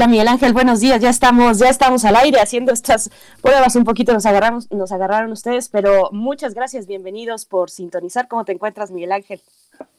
[0.00, 1.02] Hola Miguel Ángel, buenos días.
[1.02, 3.10] Ya estamos, ya estamos al aire haciendo estas
[3.42, 3.76] pruebas.
[3.76, 8.26] Un poquito nos agarramos, nos agarraron ustedes, pero muchas gracias, bienvenidos por sintonizar.
[8.26, 9.42] ¿Cómo te encuentras, Miguel Ángel?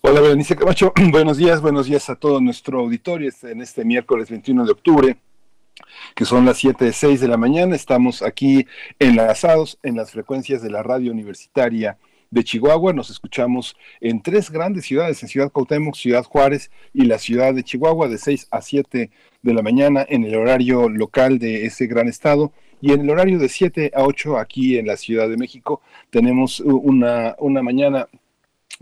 [0.01, 0.91] Hola, Berenice Camacho.
[1.11, 5.17] Buenos días, buenos días a todo nuestro auditorio en este miércoles 21 de octubre,
[6.15, 7.75] que son las 7 de 6 de la mañana.
[7.75, 8.65] Estamos aquí
[8.97, 11.99] enlazados en las frecuencias de la radio universitaria
[12.31, 12.91] de Chihuahua.
[12.91, 17.63] Nos escuchamos en tres grandes ciudades, en Ciudad Cuauhtémoc, Ciudad Juárez y la ciudad de
[17.63, 22.07] Chihuahua, de 6 a 7 de la mañana en el horario local de ese gran
[22.07, 22.51] estado.
[22.81, 26.59] Y en el horario de 7 a 8 aquí en la Ciudad de México tenemos
[26.59, 28.07] una, una mañana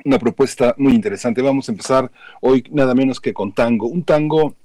[0.05, 1.41] una propuesta muy interesante.
[1.41, 3.87] Vamos a empezar hoy nada menos que con tango.
[3.87, 4.55] Un tango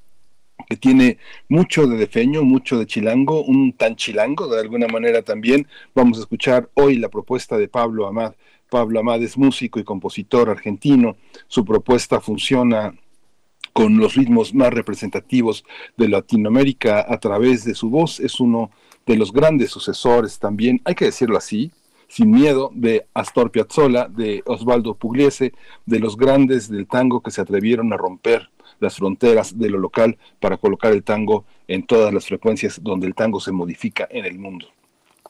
[0.69, 5.67] que tiene mucho de defeño, mucho de chilango, un tan chilango de alguna manera también.
[5.95, 8.35] Vamos a escuchar hoy la propuesta de Pablo Amad.
[8.71, 11.17] Pablo Amad es músico y compositor argentino.
[11.49, 12.95] Su propuesta funciona
[13.75, 15.65] con los ritmos más representativos
[15.99, 18.21] de Latinoamérica a través de su voz.
[18.21, 18.71] Es uno
[19.05, 21.71] de los grandes sucesores también, hay que decirlo así,
[22.09, 25.53] sin miedo de Astor Piazzolla, de Osvaldo Pugliese,
[25.85, 30.19] de los grandes del tango que se atrevieron a romper las fronteras de lo local
[30.41, 34.39] para colocar el tango en todas las frecuencias donde el tango se modifica en el
[34.39, 34.69] mundo.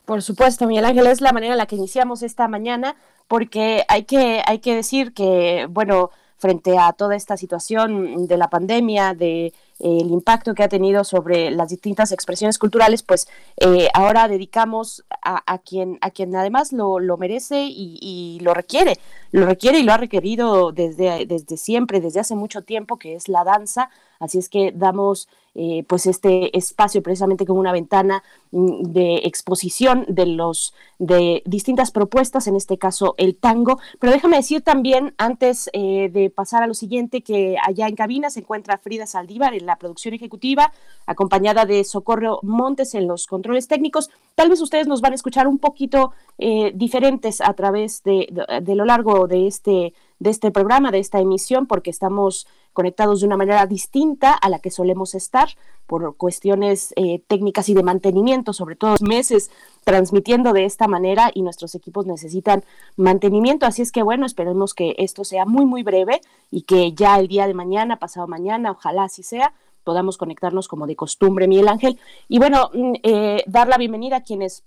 [0.05, 2.95] Por supuesto, Miguel Ángel, es la manera en la que iniciamos esta mañana,
[3.27, 6.11] porque hay que, hay que decir que, bueno,
[6.45, 11.49] frente a toda esta situación de la pandemia, de el impacto que ha tenido sobre
[11.49, 17.17] las distintas expresiones culturales, pues eh, ahora dedicamos a, quien, a quien además lo, lo
[17.17, 18.99] merece y, y, lo requiere,
[19.31, 23.27] lo requiere y lo ha requerido desde, desde siempre, desde hace mucho tiempo, que es
[23.27, 23.89] la danza.
[24.19, 25.27] Así es que damos
[25.57, 31.91] eh, pues este espacio precisamente como una ventana mm, de exposición de los de distintas
[31.91, 33.79] propuestas, en este caso el tango.
[33.99, 38.29] Pero déjame decir también, antes eh, de pasar a lo siguiente, que allá en cabina
[38.29, 40.73] se encuentra Frida Saldívar en la producción ejecutiva,
[41.05, 44.09] acompañada de Socorro Montes en los controles técnicos.
[44.35, 48.27] Tal vez ustedes nos van a escuchar un poquito eh, diferentes a través de,
[48.61, 53.25] de, lo largo de este, de este programa, de esta emisión, porque estamos conectados de
[53.25, 55.49] una manera distinta a la que solemos estar
[55.87, 59.49] por cuestiones eh, técnicas y de mantenimiento, sobre todo meses
[59.83, 62.63] transmitiendo de esta manera y nuestros equipos necesitan
[62.97, 63.65] mantenimiento.
[63.65, 66.21] Así es que bueno, esperemos que esto sea muy, muy breve
[66.51, 69.53] y que ya el día de mañana, pasado mañana, ojalá así sea,
[69.83, 71.99] podamos conectarnos como de costumbre, Miguel Ángel.
[72.27, 74.63] Y bueno, mm, eh, dar la bienvenida a quienes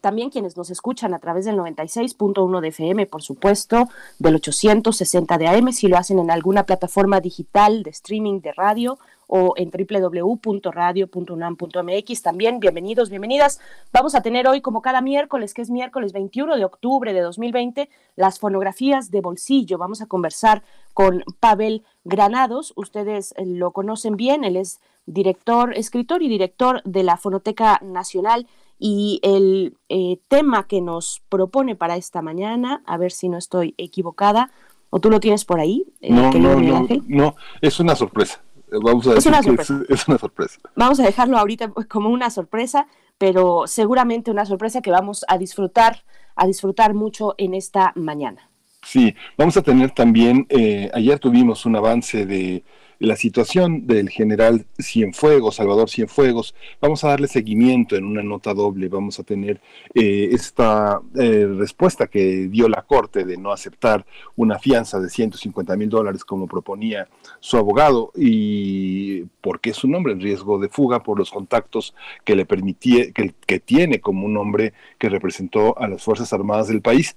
[0.00, 5.48] también quienes nos escuchan a través del 96.1 de FM, por supuesto, del 860 de
[5.48, 8.98] AM, si lo hacen en alguna plataforma digital de streaming de radio
[9.30, 12.22] o en www.radio.unam.mx.
[12.22, 13.60] También bienvenidos, bienvenidas.
[13.92, 17.88] Vamos a tener hoy, como cada miércoles, que es miércoles 21 de octubre de 2020,
[18.16, 19.78] las fonografías de bolsillo.
[19.78, 20.64] Vamos a conversar
[20.94, 22.72] con Pavel Granados.
[22.74, 28.48] Ustedes eh, lo conocen bien, él es director, escritor y director de la Fonoteca Nacional
[28.80, 33.74] y el eh, tema que nos propone para esta mañana, a ver si no estoy
[33.76, 34.50] equivocada,
[34.88, 38.42] o tú lo tienes por ahí, eh, no, no, no, es una sorpresa.
[38.82, 39.80] Vamos a es, una sorpresa.
[39.88, 40.60] Es, una sorpresa.
[40.76, 42.86] Vamos a dejarlo ahorita como una sorpresa,
[43.18, 46.04] pero seguramente una sorpresa que vamos a disfrutar,
[46.34, 48.48] a disfrutar mucho en esta mañana.
[48.82, 52.64] Sí, vamos a tener también, eh, ayer tuvimos un avance de
[53.00, 56.54] la situación del general Cienfuegos, Salvador Cienfuegos.
[56.82, 58.88] Vamos a darle seguimiento en una nota doble.
[58.88, 59.60] Vamos a tener
[59.94, 64.04] eh, esta eh, respuesta que dio la Corte de no aceptar
[64.36, 67.08] una fianza de 150 mil dólares como proponía
[67.40, 71.94] su abogado y porque es un hombre en riesgo de fuga por los contactos
[72.24, 76.68] que le permitía, que, que tiene como un hombre que representó a las Fuerzas Armadas
[76.68, 77.16] del país.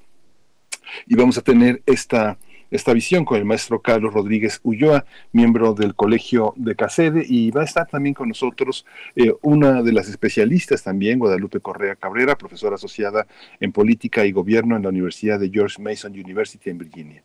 [1.08, 2.38] Y vamos a tener esta
[2.74, 7.62] esta visión con el maestro Carlos Rodríguez Ulloa, miembro del Colegio de Casede, y va
[7.62, 8.86] a estar también con nosotros
[9.16, 13.28] eh, una de las especialistas también, Guadalupe Correa Cabrera, profesora asociada
[13.60, 17.24] en Política y Gobierno en la Universidad de George Mason University en Virginia.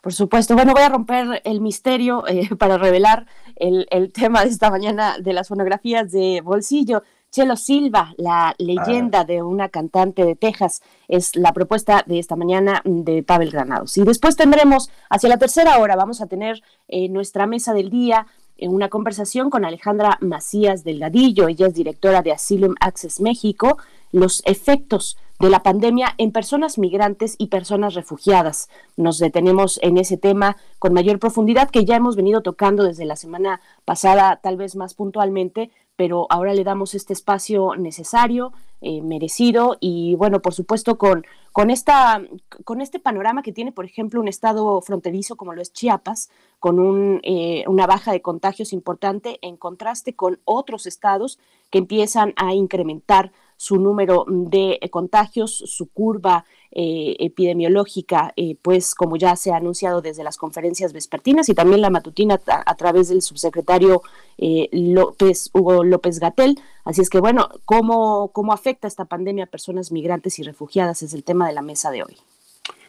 [0.00, 0.54] Por supuesto.
[0.54, 3.26] Bueno, voy a romper el misterio eh, para revelar
[3.56, 7.02] el, el, tema de esta mañana de las fonografías de bolsillo.
[7.36, 9.24] Chelo Silva, la leyenda ah.
[9.24, 13.98] de una cantante de Texas, es la propuesta de esta mañana de Pavel Granados.
[13.98, 18.26] Y después tendremos, hacia la tercera hora, vamos a tener eh, nuestra mesa del día
[18.56, 23.76] en una conversación con Alejandra Macías Delgadillo, ella es directora de Asylum Access México,
[24.12, 28.70] los efectos de la pandemia en personas migrantes y personas refugiadas.
[28.96, 33.16] Nos detenemos en ese tema con mayor profundidad que ya hemos venido tocando desde la
[33.16, 38.52] semana pasada, tal vez más puntualmente, pero ahora le damos este espacio necesario,
[38.82, 42.22] eh, merecido y bueno, por supuesto con, con, esta,
[42.64, 46.78] con este panorama que tiene, por ejemplo, un estado fronterizo como lo es Chiapas, con
[46.78, 51.38] un, eh, una baja de contagios importante en contraste con otros estados
[51.70, 56.44] que empiezan a incrementar su número de contagios, su curva
[56.78, 61.80] eh, epidemiológica, eh, pues como ya se ha anunciado desde las conferencias vespertinas y también
[61.80, 64.02] la matutina a, través del subsecretario
[64.36, 66.60] López, Hugo López Gatel.
[66.84, 71.02] Así es que bueno, ¿cómo, ¿cómo afecta esta pandemia a personas migrantes y refugiadas?
[71.02, 72.16] Es el tema de la mesa de hoy.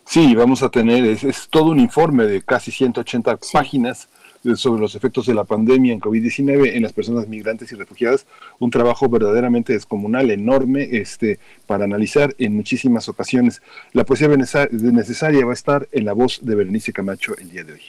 [0.04, 4.10] Sí, vamos a tener, es, todo un informe de casi 180 páginas
[4.56, 8.26] sobre los efectos de la pandemia en COVID-19 en las personas migrantes y refugiadas,
[8.60, 13.62] un trabajo verdaderamente descomunal, enorme, este, para analizar en muchísimas ocasiones.
[13.94, 17.74] La poesía necesaria va a estar en la voz de Berenice Camacho el día de
[17.74, 17.82] hoy.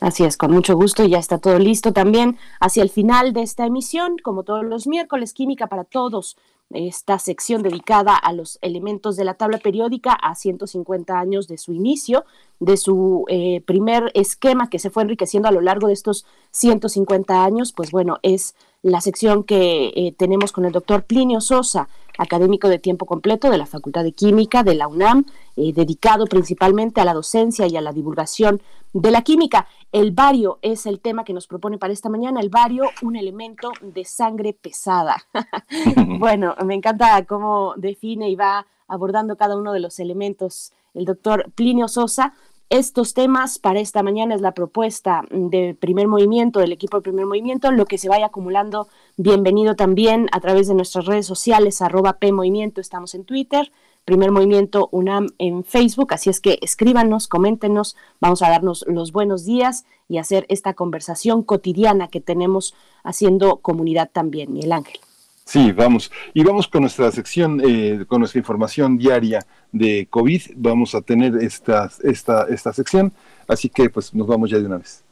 [0.00, 3.64] Así es, con mucho gusto, ya está todo listo también hacia el final de esta
[3.64, 6.36] emisión, como todos los miércoles, Química para Todos,
[6.70, 11.72] esta sección dedicada a los elementos de la tabla periódica a 150 años de su
[11.72, 12.24] inicio,
[12.58, 17.44] de su eh, primer esquema que se fue enriqueciendo a lo largo de estos 150
[17.44, 18.56] años, pues bueno, es
[18.86, 21.88] la sección que eh, tenemos con el doctor Plinio Sosa,
[22.18, 25.24] académico de tiempo completo de la Facultad de Química de la UNAM,
[25.56, 28.62] eh, dedicado principalmente a la docencia y a la divulgación
[28.92, 29.66] de la química.
[29.90, 32.40] El bario es el tema que nos propone para esta mañana.
[32.40, 35.16] El bario, un elemento de sangre pesada.
[36.20, 41.50] bueno, me encanta cómo define y va abordando cada uno de los elementos el doctor
[41.56, 42.34] Plinio Sosa.
[42.68, 47.24] Estos temas para esta mañana es la propuesta del primer movimiento, del equipo del primer
[47.24, 52.14] movimiento, lo que se vaya acumulando, bienvenido también a través de nuestras redes sociales, arroba
[52.14, 53.70] P Movimiento, estamos en Twitter,
[54.04, 59.44] primer movimiento UNAM en Facebook, así es que escríbanos, coméntenos, vamos a darnos los buenos
[59.44, 62.74] días y hacer esta conversación cotidiana que tenemos
[63.04, 64.98] haciendo comunidad también, Miguel Ángel.
[65.46, 66.10] Sí, vamos.
[66.34, 70.42] Y vamos con nuestra sección, eh, con nuestra información diaria de COVID.
[70.56, 73.12] Vamos a tener esta, esta, esta sección.
[73.46, 75.04] Así que pues nos vamos ya de una vez.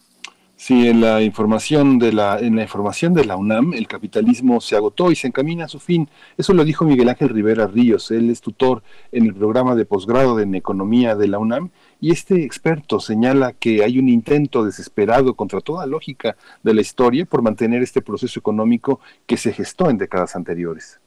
[0.57, 4.77] Sí, en la información de la en la información de la UNAM, el capitalismo se
[4.77, 6.09] agotó y se encamina a su fin.
[6.39, 8.11] Eso lo dijo Miguel Ángel Rivera Ríos.
[8.13, 11.71] Él es tutor en el programa de posgrado en economía de la UNAM
[12.01, 17.27] y este experto señala que hay un intento desesperado contra toda lógica de la historia
[17.27, 21.01] por mantener este proceso económico que se gestó en décadas anteriores.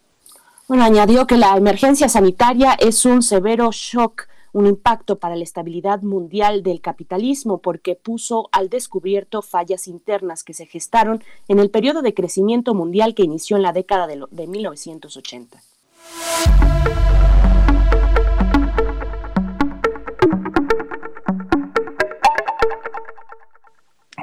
[0.68, 4.28] Bueno, añadió que la emergencia sanitaria es un severo shock,
[4.58, 10.56] un impacto para la estabilidad mundial del capitalismo porque puso al descubierto fallas internas que
[10.56, 14.48] se gestaron en el periodo de crecimiento mundial que inició en la década de, de
[14.48, 15.62] 1980.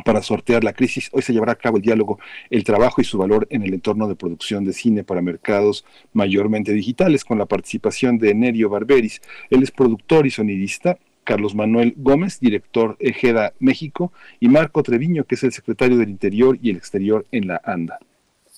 [0.05, 1.09] Para sortear la crisis.
[1.13, 2.21] Hoy se llevará a cabo el diálogo
[2.51, 6.73] El trabajo y su valor en el entorno de producción de cine para mercados mayormente
[6.73, 9.21] digitales, con la participación de Nerio Barberis.
[9.51, 10.99] Él es productor y sonidista.
[11.25, 16.59] Carlos Manuel Gómez, director Ejeda México, y Marco Treviño, que es el secretario del Interior
[16.61, 17.99] y el Exterior en la ANDA.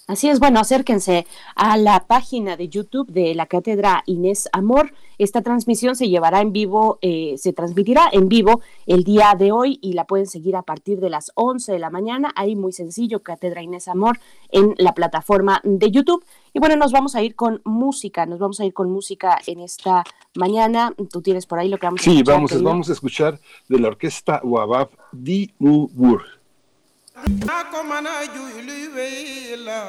[0.09, 4.93] Así es, bueno, acérquense a la página de YouTube de la Cátedra Inés Amor.
[5.19, 9.81] Esta transmisión se llevará en vivo, eh, se transmitirá en vivo el día de hoy
[9.83, 12.33] y la pueden seguir a partir de las 11 de la mañana.
[12.37, 14.21] Ahí muy sencillo, Cátedra Inés Amor
[14.51, 16.25] en la plataforma de YouTube.
[16.53, 19.59] Y bueno, nos vamos a ir con música, nos vamos a ir con música en
[19.59, 20.05] esta
[20.37, 20.95] mañana.
[21.11, 22.25] Tú tienes por ahí lo que vamos a escuchar.
[22.25, 26.36] Sí, vamos, vamos a escuchar de la orquesta Wabab Di Mubur.
[27.25, 29.81] Naa ko mën a juy luy wéy la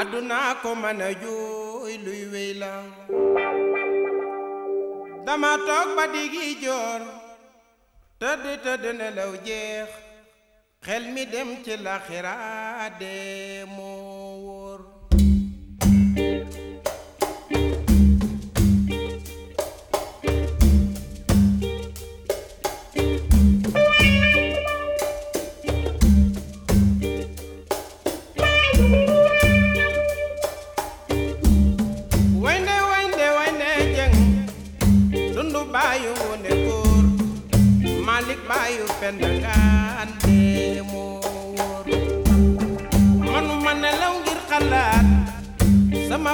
[0.00, 2.22] àdduna ko mën a juy luy
[2.60, 2.72] la
[5.26, 5.88] dama toog
[10.86, 12.34] xel mi dem ci laxira
[13.00, 14.80] dee moo wóor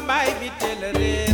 [0.00, 1.25] bi teel a réer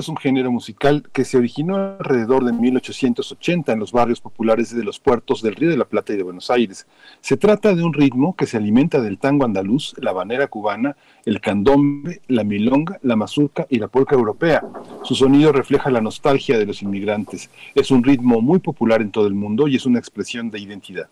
[0.00, 4.84] es un género musical que se originó alrededor de 1880 en los barrios populares de
[4.84, 6.86] los puertos del Río de la Plata y de Buenos Aires.
[7.20, 11.40] Se trata de un ritmo que se alimenta del tango andaluz, la banera cubana, el
[11.40, 14.64] candombe, la milonga, la mazurca y la polca europea.
[15.02, 17.50] Su sonido refleja la nostalgia de los inmigrantes.
[17.74, 21.08] Es un ritmo muy popular en todo el mundo y es una expresión de identidad.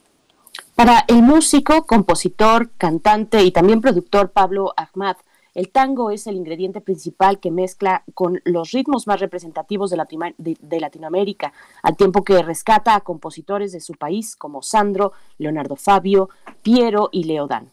[0.74, 5.16] Para el músico, compositor, cantante y también productor Pablo Ahmad,
[5.54, 11.52] el tango es el ingrediente principal que mezcla con los ritmos más representativos de, Latinoamérica,
[11.82, 16.30] al tiempo que rescata a compositores de su país como Sandro, Leonardo Fabio,
[16.62, 17.70] Piero y Leodán.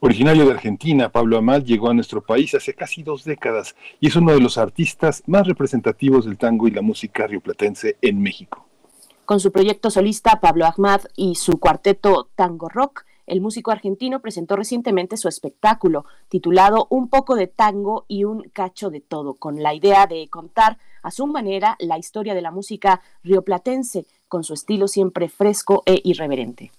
[0.00, 4.16] Originario de Argentina, Pablo Amal llegó a nuestro país hace casi dos décadas y es
[4.16, 8.66] uno de los artistas más representativos del tango y la música rioplatense en México.
[9.24, 14.56] Con su proyecto solista Pablo Ahmad y su cuarteto Tango Rock, el músico argentino presentó
[14.56, 19.74] recientemente su espectáculo titulado Un poco de tango y un cacho de todo, con la
[19.74, 24.88] idea de contar a su manera la historia de la música rioplatense, con su estilo
[24.88, 26.72] siempre fresco e irreverente.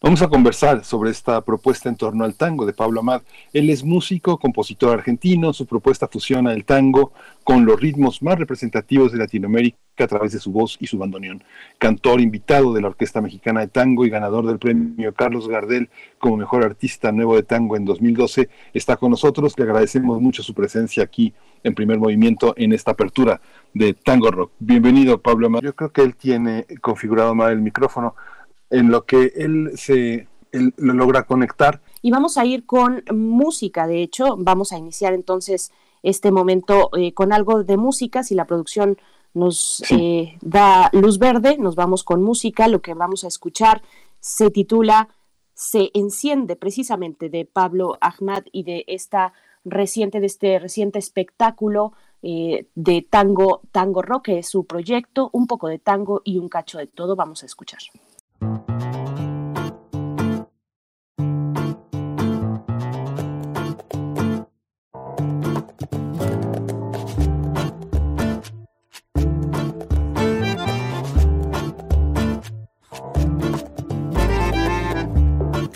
[0.00, 3.22] Vamos a conversar sobre esta propuesta en torno al tango de Pablo Amad.
[3.52, 7.12] Él es músico, compositor argentino, su propuesta fusiona el tango
[7.42, 11.42] con los ritmos más representativos de Latinoamérica a través de su voz y su bandoneón.
[11.78, 15.90] Cantor invitado de la Orquesta Mexicana de Tango y ganador del premio Carlos Gardel
[16.20, 19.58] como mejor artista nuevo de tango en 2012, está con nosotros.
[19.58, 23.40] Le agradecemos mucho su presencia aquí en primer movimiento en esta apertura
[23.74, 24.52] de Tango Rock.
[24.60, 25.62] Bienvenido, Pablo Amad.
[25.62, 28.14] Yo creo que él tiene configurado mal el micrófono
[28.70, 31.80] en lo que él se lo logra conectar.
[32.02, 35.72] Y vamos a ir con música, de hecho, vamos a iniciar entonces
[36.02, 38.98] este momento eh, con algo de música, si la producción
[39.34, 43.82] nos eh, da luz verde, nos vamos con música, lo que vamos a escuchar
[44.20, 45.08] se titula
[45.54, 49.32] Se enciende precisamente de Pablo Ahmad y de esta
[49.64, 55.46] reciente, de este reciente espectáculo eh, de tango, tango rock, que es su proyecto, un
[55.46, 57.80] poco de tango y un cacho de todo, vamos a escuchar.
[58.40, 58.46] ¿Qué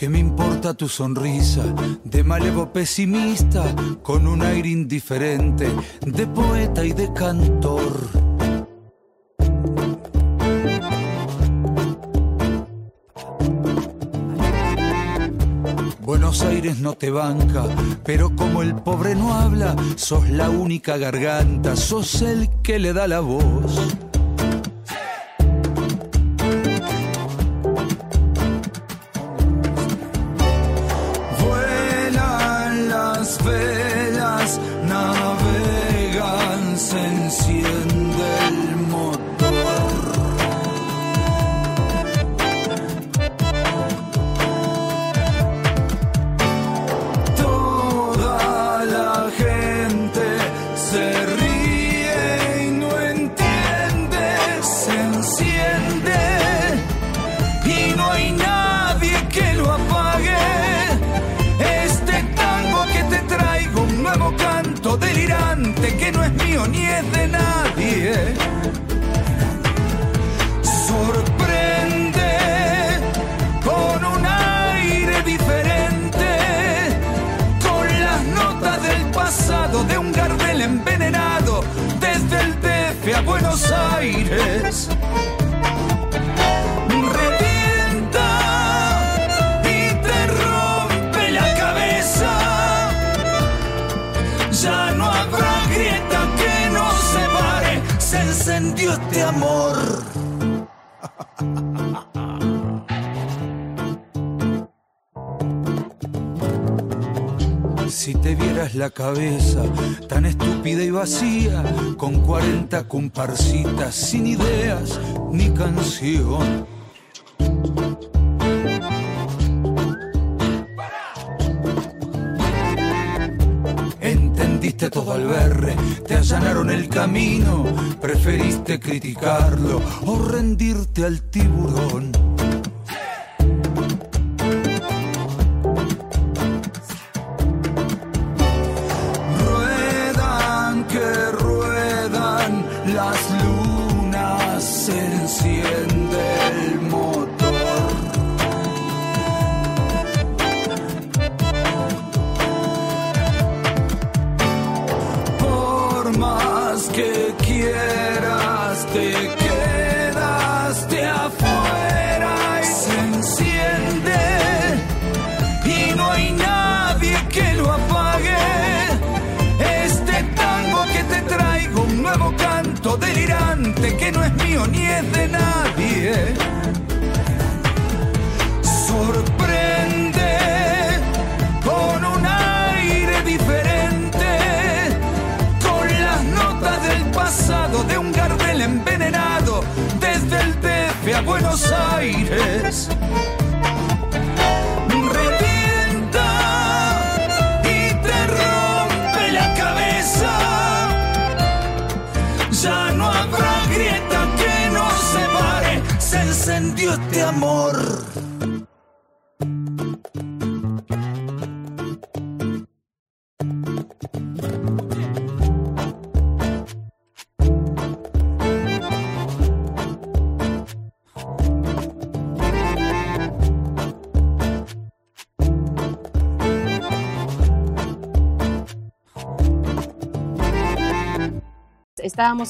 [0.08, 1.62] me importa tu sonrisa
[2.02, 3.62] de malevo pesimista
[4.02, 5.70] con un aire indiferente
[6.04, 8.31] de poeta y de cantor?
[16.82, 17.64] No te banca,
[18.04, 23.06] pero como el pobre no habla, sos la única garganta, sos el que le da
[23.06, 24.11] la voz.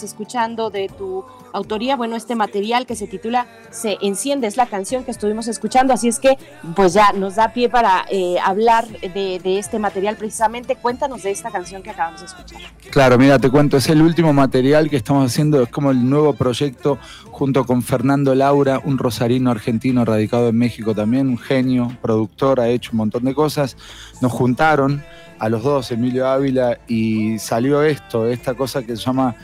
[0.01, 5.05] Escuchando de tu autoría, bueno, este material que se titula Se enciende, es la canción
[5.05, 6.39] que estuvimos escuchando, así es que
[6.75, 10.77] pues ya nos da pie para eh, hablar de, este material precisamente.
[10.77, 12.61] Cuéntanos de esta canción que acabamos de escuchar.
[12.91, 16.33] Claro, mira, te cuento, es el último material que estamos haciendo, es como el nuevo
[16.33, 16.99] proyecto
[17.31, 22.69] junto con Fernando Laura, un rosarino argentino radicado en México también, un genio, productor, ha
[22.69, 23.77] hecho un montón de cosas.
[24.21, 25.03] Nos juntaron
[25.43, 29.35] a los dos, Emilio Ávila, y salió esto, esta cosa que se llama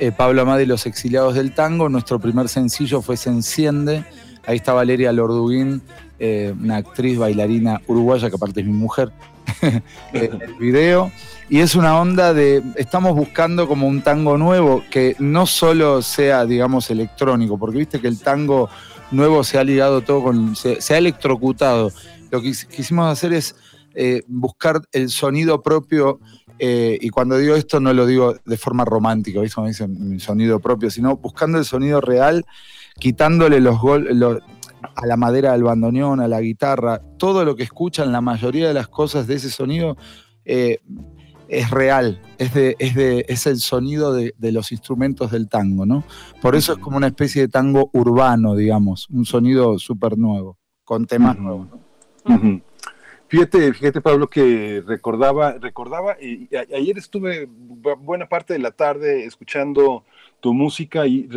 [0.00, 1.88] eh, Pablo Amadi y los exiliados del tango.
[1.88, 4.04] Nuestro primer sencillo fue Se enciende.
[4.46, 5.82] Ahí está Valeria Lorduguín,
[6.18, 9.12] eh, una actriz bailarina uruguaya que aparte es mi mujer,
[10.12, 11.12] en el video.
[11.50, 16.46] Y es una onda de, estamos buscando como un tango nuevo que no solo sea,
[16.46, 18.70] digamos, electrónico, porque viste que el tango
[19.10, 21.92] nuevo se ha ligado todo con, se, ha electrocutado.
[22.30, 23.56] Lo que quisimos hacer es
[23.94, 26.20] eh, buscar el sonido propio,
[26.62, 29.54] eh, y cuando digo esto no lo digo de forma romántica, ¿viste?
[29.54, 32.44] Como dicen, mi sonido propio, sino buscando el sonido real,
[32.98, 34.14] quitándole los, goles
[34.94, 38.74] a la madera del bandoneón, a la guitarra, todo lo que escuchan, la mayoría de
[38.74, 39.96] las cosas de ese sonido
[40.44, 40.80] eh,
[41.48, 46.04] es real, es, de, es, de, es el sonido de, los instrumentos del tango, ¿no?
[46.42, 51.06] Por eso es como una especie de tango urbano, digamos, un sonido súper nuevo, con
[51.06, 51.68] temas nuevos.
[53.30, 60.02] Fíjate, fíjate Pablo que recordaba, recordaba, y, ayer estuve buena parte de la tarde escuchando
[60.40, 61.28] tu música y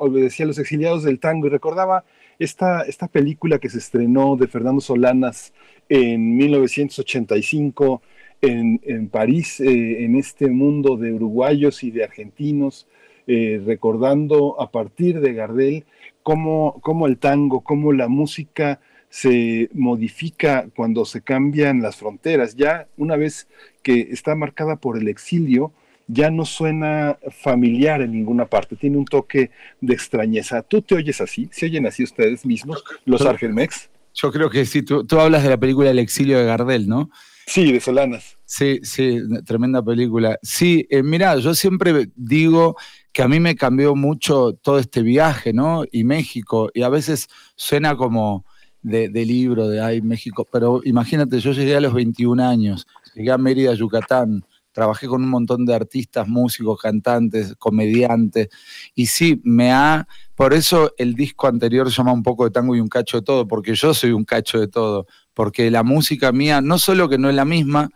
[0.00, 2.04] obedecía a los exiliados del tango y recordaba
[2.40, 5.52] esta, esta película que se estrenó de Fernando Solanas
[5.88, 8.02] en 1985
[8.42, 12.88] en, en París, eh, en este mundo de uruguayos y de argentinos,
[13.28, 15.84] eh, recordando a partir de Gardel
[16.24, 22.56] cómo, cómo el tango, cómo la música se modifica cuando se cambian las fronteras.
[22.56, 23.48] Ya una vez
[23.82, 25.72] que está marcada por el exilio,
[26.08, 30.62] ya no suena familiar en ninguna parte, tiene un toque de extrañeza.
[30.62, 31.48] ¿Tú te oyes así?
[31.52, 33.90] ¿Se oyen así ustedes mismos, los Argelmex?
[34.14, 37.10] Yo creo que sí, tú, hablas de la película El exilio de Gardel, ¿no?
[37.46, 38.36] Sí, de Solanas.
[38.44, 40.38] Sí, sí, tremenda película.
[40.42, 42.76] Sí, eh, mira, yo siempre digo
[43.12, 45.84] que a mí me cambió mucho todo este viaje, ¿no?
[45.90, 48.44] Y México, y a veces suena como,
[48.82, 53.38] de, libro de Ay México, pero imagínate, yo llegué a los 21 años, llegué a
[53.38, 58.48] Mérida, Yucatán, trabajé con un montón de artistas, músicos, cantantes, comediantes,
[58.94, 62.76] y sí, me ha, por eso el disco anterior se llama un poco de tango
[62.76, 66.32] y un cacho de todo, porque yo soy un cacho de todo, porque la música
[66.32, 67.90] mía, no solo que no es la misma,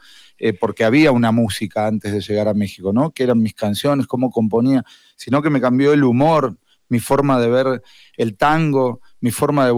[0.44, 3.12] eh, porque había una música antes de llegar a México, ¿no?
[3.12, 6.56] Que eran mis canciones, cómo componía, sino que me cambió el humor,
[6.92, 7.82] mi forma de ver
[8.18, 9.72] el tango, mi forma de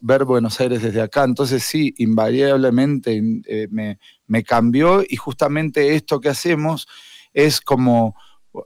[0.00, 1.22] ver, Buenos Aires desde acá.
[1.22, 6.88] Entonces sí, invariablemente eh, me, cambió y justamente esto que hacemos
[7.32, 8.16] es como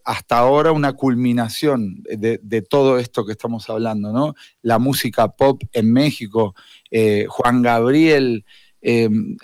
[0.07, 4.35] hasta ahora una culminación de, todo esto que estamos hablando, ¿no?
[4.63, 6.55] La música pop en México,
[6.91, 8.47] eh, Juan Gabriel,
[8.81, 9.37] em,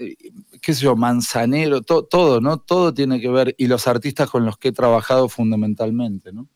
[0.62, 2.56] qué sé yo, Manzanero, todo, ¿no?
[2.56, 6.48] Todo tiene que ver, y los artistas con los que he trabajado fundamentalmente, ¿no?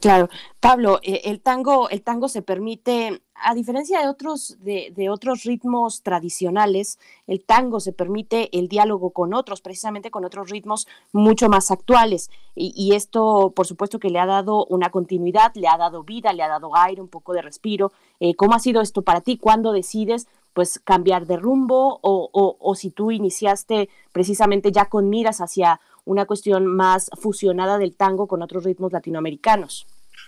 [0.00, 0.28] Claro,
[0.60, 6.02] Pablo, eh, el tango, el tango se permite, a diferencia de otros, de, otros ritmos
[6.02, 11.70] tradicionales, el tango se permite el diálogo con otros, precisamente con otros ritmos mucho más
[11.70, 12.30] actuales.
[12.56, 16.42] Y, esto, por supuesto, que le ha dado una continuidad, le ha dado vida, le
[16.42, 17.92] ha dado aire, un poco de respiro.
[18.18, 19.38] Eh, ¿Cómo ha sido esto para ti?
[19.38, 25.40] ¿Cuándo decides pues cambiar de rumbo o, o si tú iniciaste precisamente ya con miras
[25.40, 29.86] hacia una cuestión más fusionada del tango con otros ritmos latinoamericanos.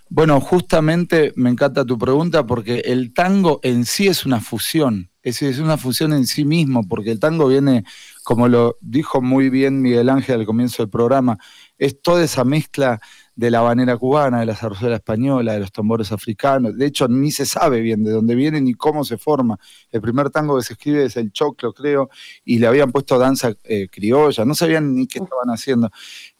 [0.09, 5.40] Bueno, justamente me encanta tu pregunta porque el tango en sí es una fusión, es,
[5.40, 7.85] es una fusión en sí mismo, porque el tango viene,
[8.25, 11.38] como lo dijo muy bien Miguel Ángel al comienzo del programa,
[11.79, 13.01] es toda esa mezcla
[13.35, 16.77] de la banera cubana, de la zarzuela española, de los tambores africanos.
[16.77, 19.59] De hecho, ni se sabe bien de dónde viene ni cómo se forma.
[19.90, 22.11] El primer tango que se escribe es el choclo, creo,
[22.45, 25.90] y le habían puesto danza eh, criolla, no sabían ni qué estaban haciendo.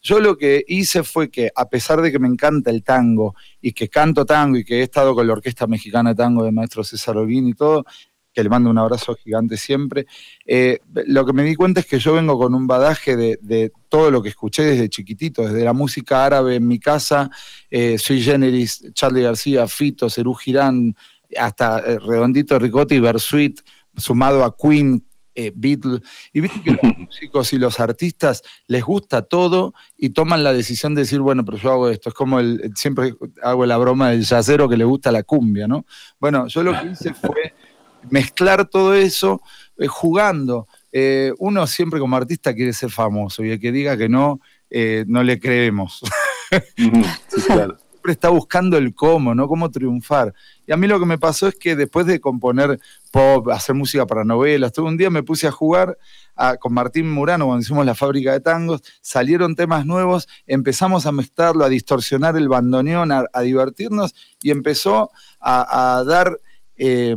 [0.03, 3.73] Yo lo que hice fue que, a pesar de que me encanta el tango y
[3.73, 6.85] que canto tango y que he estado con la Orquesta Mexicana de Tango de maestro
[6.85, 7.85] César Olguín y todo,
[8.33, 10.07] que le mando un abrazo gigante siempre.
[10.47, 14.11] Eh, lo que me di cuenta es que yo vengo con un badaje de, todo
[14.11, 17.31] lo que escuché desde chiquitito, desde la música árabe en mi casa,
[17.71, 20.95] eh, Sui Generis, Charlie García, Fito, Cerú Girán,
[21.37, 23.61] hasta eh, Redondito Ricotti y Bersuit,
[23.97, 26.01] sumado a Queen, eh, Beatles.
[26.33, 30.95] Y viste que los músicos y los artistas les gusta todo y toman la decisión
[30.95, 32.11] de decir, bueno, pero yo hago esto.
[32.11, 35.87] Es como el, siempre hago la broma del yacero que le gusta la cumbia, ¿no?
[36.19, 37.55] Bueno, yo lo que hice fue
[38.09, 39.43] mezclar todo eso
[39.79, 40.69] eh, jugando.
[40.93, 44.41] Eh, uno siempre como artista quiere ser famoso y el que diga que no,
[45.07, 46.01] no le creemos.
[46.77, 49.47] sí, claro siempre está buscando el cómo, ¿no?
[49.47, 50.33] Cómo triunfar.
[50.67, 54.07] Y a mí lo que me pasó es que después de componer pop, hacer música
[54.07, 55.99] para novelas, todo un día me puse a jugar
[56.61, 61.63] con Martín Murano cuando hicimos la fábrica de tangos, salieron temas nuevos, empezamos a mezclarlo,
[61.63, 66.41] a distorsionar el bandoneón, a, divertirnos y empezó a, dar
[66.79, 67.15] eh,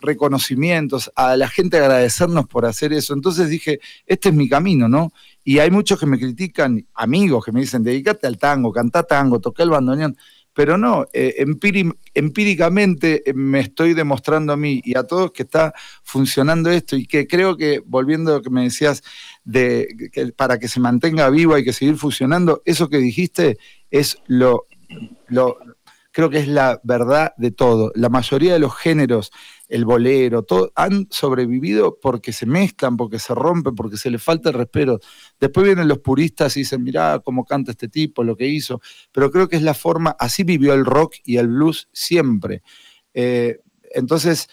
[0.00, 3.14] reconocimientos, a la gente agradecernos por hacer eso.
[3.14, 5.12] Entonces dije, este es mi camino, ¿no?
[5.44, 9.40] Y hay muchos que me critican, amigos que me dicen, dedícate al tango, canta tango,
[9.40, 10.16] toca el bandoneón.
[10.52, 11.44] Pero no, eh,
[12.14, 17.06] empíricamente eh, me estoy demostrando a mí y a todos que está funcionando esto y
[17.06, 19.02] que creo que, volviendo a lo que me decías,
[19.44, 23.58] de, que para que se mantenga vivo hay que seguir funcionando, eso que dijiste
[23.90, 24.66] es lo,
[25.28, 25.58] lo,
[26.16, 27.92] creo que es la verdad de todo.
[27.94, 29.30] La mayoría de los géneros
[29.68, 34.54] el bolero, han sobrevivido porque se mezclan, porque se rompen, porque se les falta el
[34.54, 34.98] respeto.
[35.38, 38.80] Después vienen los puristas y dicen, mirá cómo canta este tipo, lo que hizo,
[39.12, 42.62] pero creo que es la forma, así vivió el rock y el blues siempre.
[43.12, 43.58] Eh,
[43.90, 44.48] entonces,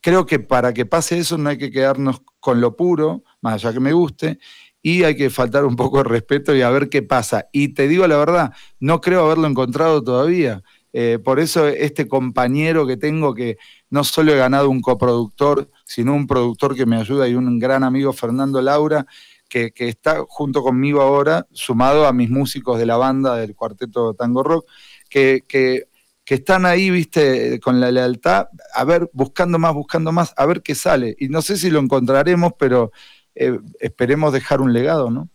[0.00, 3.72] creo que para que pase eso no hay que quedarnos con lo puro, más allá
[3.72, 4.38] que me guste,
[4.82, 7.48] y hay que faltar un poco de respeto y a ver qué pasa.
[7.52, 10.62] Y te digo la verdad, no creo haberlo encontrado todavía.
[10.92, 13.58] Eh, por eso este compañero que tengo, que
[13.90, 17.84] no solo he ganado un coproductor, sino un productor que me ayuda y un gran
[17.84, 19.06] amigo, Fernando Laura,
[19.48, 24.42] que, está junto conmigo ahora, sumado a mis músicos de la banda del cuarteto Tango
[24.42, 24.66] Rock,
[25.08, 25.86] que, que,
[26.26, 30.74] están ahí, viste, con la lealtad, a ver, buscando más, buscando más, a ver qué
[30.74, 31.16] sale.
[31.18, 32.92] Y no sé si lo encontraremos, pero
[33.34, 35.28] eh, esperemos dejar un legado, ¿no?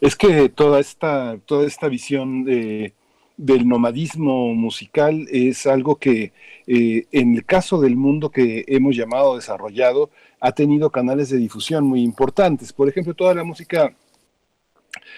[0.00, 2.94] Es que toda esta, toda esta visión de
[3.40, 6.34] del nomadismo musical es algo que
[6.66, 11.86] eh, en el caso del mundo que hemos llamado desarrollado ha tenido canales de difusión
[11.86, 12.74] muy importantes.
[12.74, 13.94] Por ejemplo, toda la música,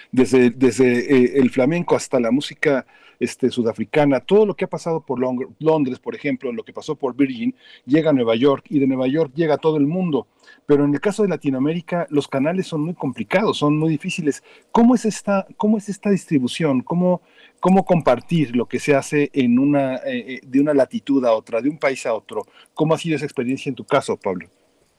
[0.09, 2.85] desde, desde eh, el flamenco hasta la música
[3.19, 5.19] este, sudafricana, todo lo que ha pasado por
[5.59, 9.07] Londres, por ejemplo, lo que pasó por Virgin, llega a Nueva York y de Nueva
[9.07, 10.27] York llega a todo el mundo.
[10.65, 14.43] Pero en el caso de Latinoamérica, los canales son muy complicados, son muy difíciles.
[14.71, 16.81] ¿Cómo es esta, cómo es esta distribución?
[16.81, 17.21] ¿Cómo,
[17.59, 21.61] cómo compartir lo que se hace en una, eh, eh, de una latitud a otra,
[21.61, 22.45] de un país a otro?
[22.73, 24.47] ¿Cómo ha sido esa experiencia en tu caso, Pablo?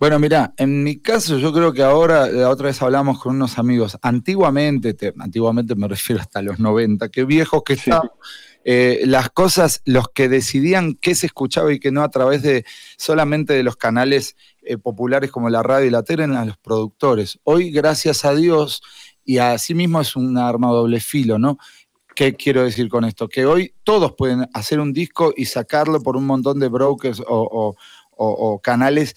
[0.00, 3.59] Bueno, mira, en mi caso yo creo que ahora, la otra vez hablamos con unos
[3.59, 8.11] amigos, antiguamente, antiguamente me refiero hasta los 90, qué viejos que estaban,
[8.64, 12.64] eh, las cosas, los que decidían qué se escuchaba y qué no a través de
[12.96, 17.38] solamente de los canales eh, populares como la radio y la tele eran los productores.
[17.44, 18.83] Hoy, gracias a Dios,
[19.24, 21.57] y así mismo es un arma doble filo, ¿no?
[22.16, 23.28] ¿Qué quiero decir con esto?
[23.28, 28.61] Que hoy todos pueden hacer un disco y sacarlo por un montón de brokers o
[28.62, 29.14] canales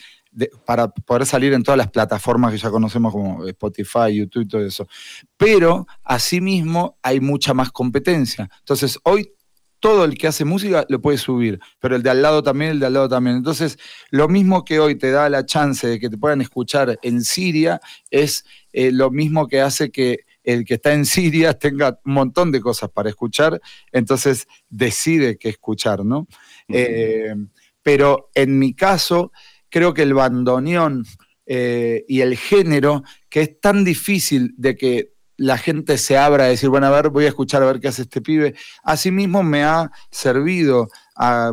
[0.66, 4.66] para poder salir en todas las plataformas que ya conocemos como Spotify, YouTube y todo
[4.66, 4.88] eso.
[5.36, 8.50] Pero asimismo hay mucha más competencia.
[8.60, 9.32] Entonces hoy
[9.80, 12.80] todo el que hace música lo puede subir, pero el de al lado también, el
[12.80, 13.38] de al lado también.
[13.38, 13.78] Entonces,
[14.10, 17.80] lo mismo que hoy te da la chance de que te puedan escuchar en Siria,
[18.10, 22.52] es eh, lo mismo que hace que el que está en Siria tenga un montón
[22.52, 26.28] de cosas para escuchar, entonces decide qué escuchar, ¿no?
[26.70, 27.36] Eh,
[27.84, 29.32] pero en mi caso,
[29.78, 31.06] creo que el bandoneón
[31.46, 36.48] eh, y el género, que es tan difícil de que la gente se abra a
[36.48, 39.64] decir, bueno, a ver, voy a escuchar a ver qué hace este pibe, asimismo me
[39.64, 40.88] ha servido,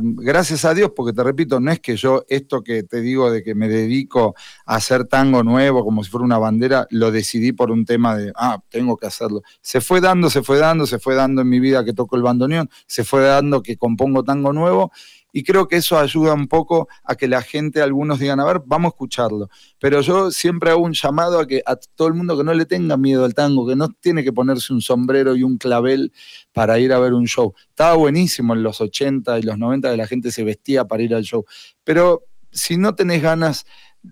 [0.00, 3.42] gracias a Dios, porque te repito, no es que yo esto que te digo de
[3.42, 4.34] que me dedico
[4.64, 8.32] a hacer tango nuevo como si fuera una bandera, lo decidí por un tema de,
[8.36, 9.42] ah, tengo que hacerlo.
[9.60, 12.22] Se fue dando, se fue dando, se fue dando en mi vida que toco el
[12.22, 14.92] bandoneón, se fue dando que compongo tango nuevo
[15.36, 18.62] y creo que eso ayuda un poco a que la gente, algunos digan, a ver,
[18.64, 19.50] vamos a escucharlo.
[19.80, 22.66] Pero yo siempre hago un llamado a que a todo el mundo que no le
[22.66, 26.12] tenga miedo al tango, que no tiene que ponerse un sombrero y un clavel
[26.52, 27.52] para ir a ver un show.
[27.68, 31.12] Estaba buenísimo en los 80 y los 90 que la gente se vestía para ir
[31.16, 31.44] al show.
[31.82, 33.66] Pero si no tenés ganas,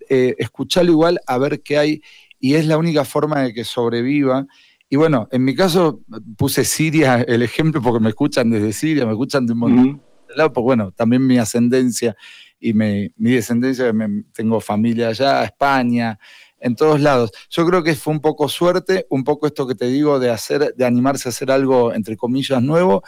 [0.09, 2.03] eh, escuchalo igual a ver qué hay
[2.41, 4.49] y es la única forma de que sobreviva.
[4.91, 6.01] Y bueno, en mi caso
[6.37, 10.63] puse Siria el ejemplo porque me escuchan desde Siria, me escuchan de un montón pues
[10.63, 12.17] bueno, también mi ascendencia
[12.59, 13.93] y mi descendencia,
[14.33, 16.19] tengo familia allá, España,
[16.63, 17.33] en todos lados.
[17.51, 20.75] Yo creo que fue un poco suerte, un poco esto que te digo de hacer,
[20.75, 23.03] de animarse a hacer algo, entre comillas, nuevo,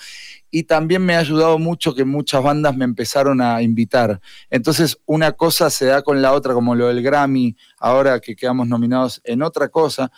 [0.50, 4.20] y también me ha ayudado mucho que muchas bandas me empezaron a invitar.
[4.50, 8.68] Entonces, una cosa se da con la otra, como lo del Grammy, ahora que quedamos
[8.68, 10.10] nominados en otra cosa,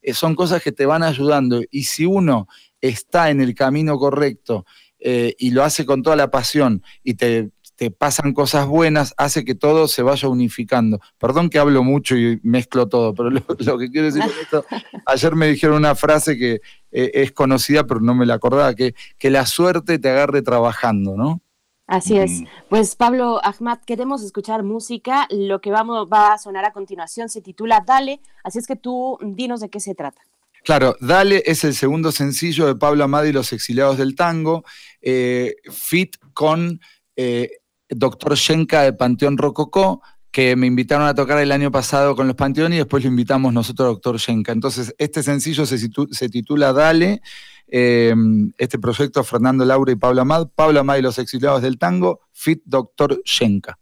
[0.00, 2.46] eh, son cosas que te van ayudando, y si uno
[2.80, 4.66] está en el camino correcto,
[5.04, 9.44] eh, y lo hace con toda la pasión y te te pasan cosas buenas, hace
[9.44, 11.00] que todo se vaya unificando.
[11.18, 14.64] Perdón que hablo mucho y mezclo todo, pero lo, que quiero decir es esto,
[15.06, 16.60] ayer me dijeron una frase que
[16.92, 21.16] eh, es conocida, pero no me la acordaba, que, que la suerte te agarre trabajando,
[21.16, 21.40] ¿no?
[21.86, 22.42] Así es.
[22.70, 25.26] Pues Pablo Ahmad, queremos escuchar música.
[25.30, 29.18] Lo que vamos, va a sonar a continuación se titula Dale, así es que tú
[29.20, 30.22] dinos de qué se trata.
[30.64, 34.64] Claro, Dale es el segundo sencillo de Pablo Ahmad y los exiliados del tango,
[35.02, 36.80] eh, fit con
[37.16, 37.50] eh,
[37.90, 40.00] doctor Shenka de Panteón Rococó,
[40.30, 43.52] que me invitaron a tocar el año pasado con los Panteón y después lo invitamos
[43.52, 44.52] nosotros, doctor Shenka.
[44.52, 47.20] Entonces, este sencillo se, titula Dale,
[47.66, 52.20] em, este proyecto Fernando Laura y Pablo Amad, Pablo Amad y los exiliados del tango,
[52.32, 53.76] Fit Doctor Shenka.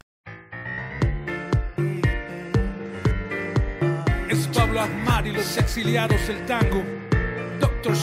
[5.25, 6.83] Y los exiliados del tango,
[7.59, 7.95] Doctor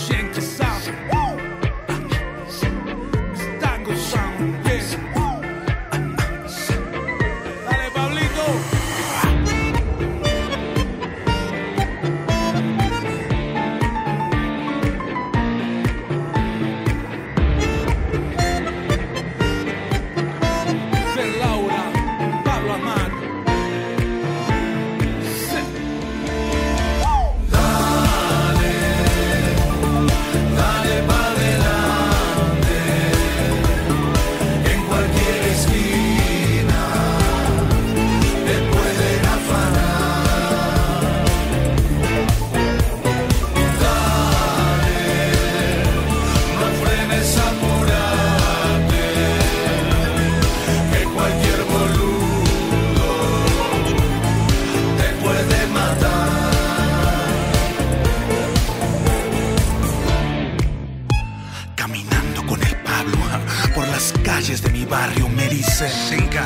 [64.90, 66.42] Shenka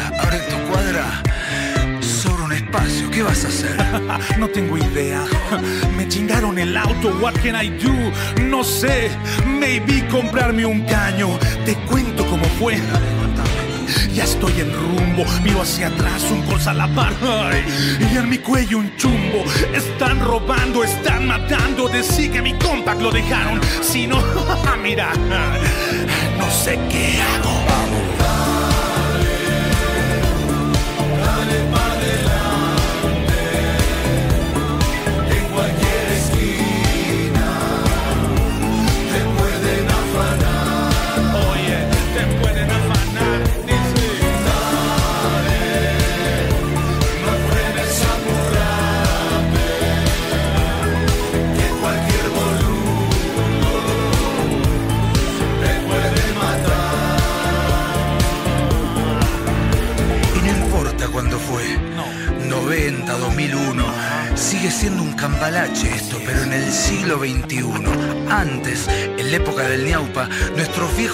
[7.20, 7.92] what can I do?
[8.42, 9.10] No sé,
[9.46, 11.38] maybe comprarme un caño.
[11.64, 12.78] Te cuento cómo fue.
[14.12, 17.12] Ya estoy en rumbo, miro hacia atrás, un bolsa a la par.
[17.98, 19.44] y en mi cuello un chumbo.
[19.74, 21.88] Están robando, están matando.
[21.88, 23.60] Decí que mi compact lo dejaron.
[23.82, 24.22] Si no,
[24.82, 25.12] mira,
[26.38, 27.63] no sé qué hago.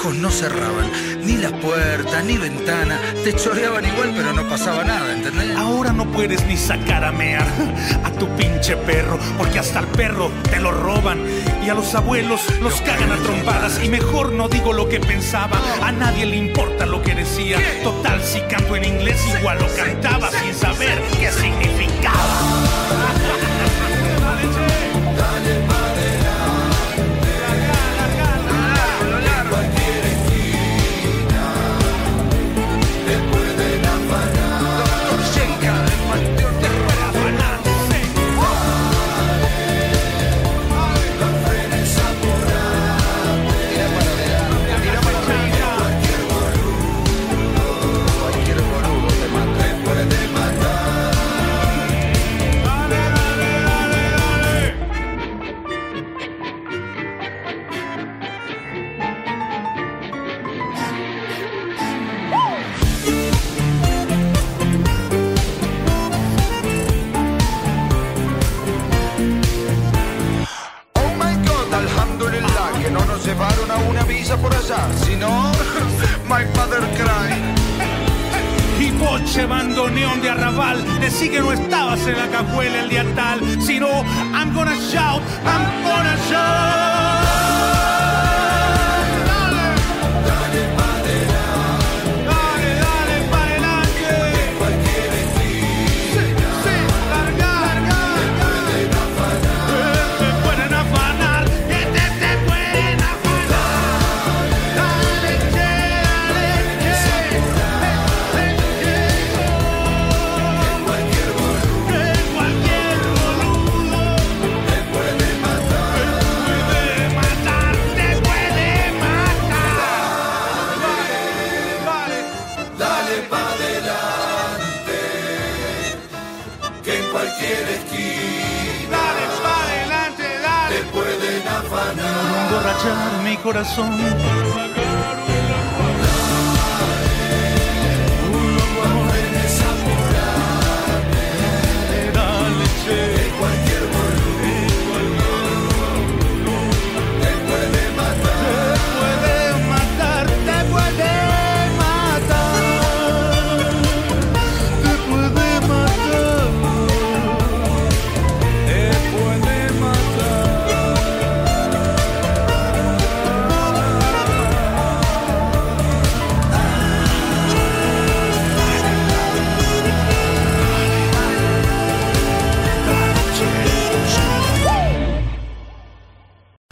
[0.00, 0.90] Viejos no cerraban
[1.24, 2.98] ni las puertas, ni ventanas.
[3.22, 5.54] Te choreaban igual, pero no pasaba nada, ¿entendés?
[5.56, 7.46] Ahora no puedes ni sacar a mear
[8.04, 11.20] a tu pinche perro, porque hasta el perro te lo roban.
[11.64, 13.80] Y a los abuelos los cagan a trompadas.
[13.84, 17.58] Y mejor no digo lo que pensaba, a nadie le importa lo que decía.
[17.82, 22.29] Total, si canto en inglés, igual lo cantaba sin saber qué significaba.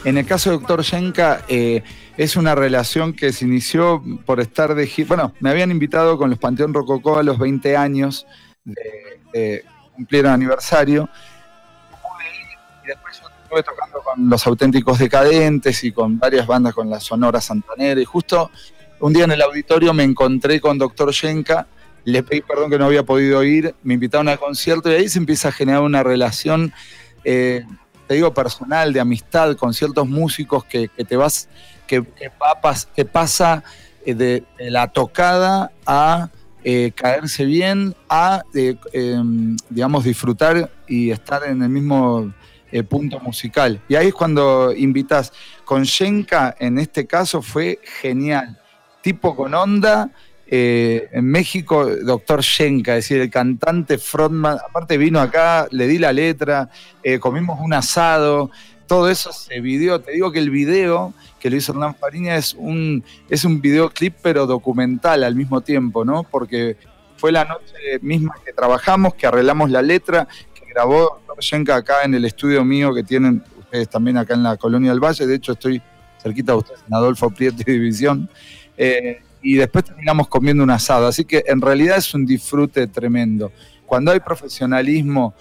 [0.09, 1.83] En el caso de Doctor Yenka, eh,
[2.17, 6.39] es una relación que se inició por estar de Bueno, me habían invitado con los
[6.39, 8.25] Panteón Rococó a los 20 años
[8.63, 11.07] de, cumplir el aniversario.
[12.83, 16.99] Y después yo estuve tocando con los auténticos decadentes y con varias bandas, con la
[16.99, 18.01] Sonora Santanera.
[18.01, 18.49] Y justo
[19.01, 21.67] un día en el auditorio me encontré con Doctor Yenka.
[22.05, 25.19] Le pedí perdón que no había podido ir, me invitaron al concierto y ahí se
[25.19, 26.73] empieza a generar una relación.
[27.23, 27.63] Eh,
[28.09, 31.47] te digo, personal, de amistad con ciertos músicos que, te vas,
[31.85, 32.03] que,
[32.95, 33.63] que, pasa
[34.03, 36.31] eh, de, la tocada a
[36.63, 42.33] eh, caerse bien, a, eh, em, digamos, disfrutar y estar en el mismo
[42.89, 43.79] punto musical.
[43.87, 45.31] Y ahí es cuando invitas.
[45.63, 48.59] Con Shenka, en este caso, fue genial.
[49.03, 50.09] Tipo con onda,
[50.51, 55.99] eh, en México, doctor Shenka, es decir, el cantante frontman, aparte vino acá, le di
[55.99, 56.71] la letra,
[57.03, 58.49] eh, comimos un asado,
[58.87, 60.01] todo eso se videó.
[60.01, 64.15] Te digo que el video que lo hizo Hernán Fariña es un, es un videoclip,
[64.23, 66.23] pero documental al mismo tiempo, ¿no?
[66.23, 66.77] Porque
[67.17, 72.01] fue la noche misma que trabajamos, que arreglamos la letra, que grabó doctor Shenka acá
[72.05, 75.27] en el estudio mío que tienen ustedes también acá en la Colonia del Valle.
[75.27, 75.79] De hecho, estoy
[76.19, 78.27] cerquita de ustedes en Adolfo Prieto y División.
[78.75, 81.07] Eh, y después terminamos comiendo un asado.
[81.07, 83.51] Así que en realidad es un disfrute tremendo.
[83.85, 85.33] Cuando hay profesionalismo,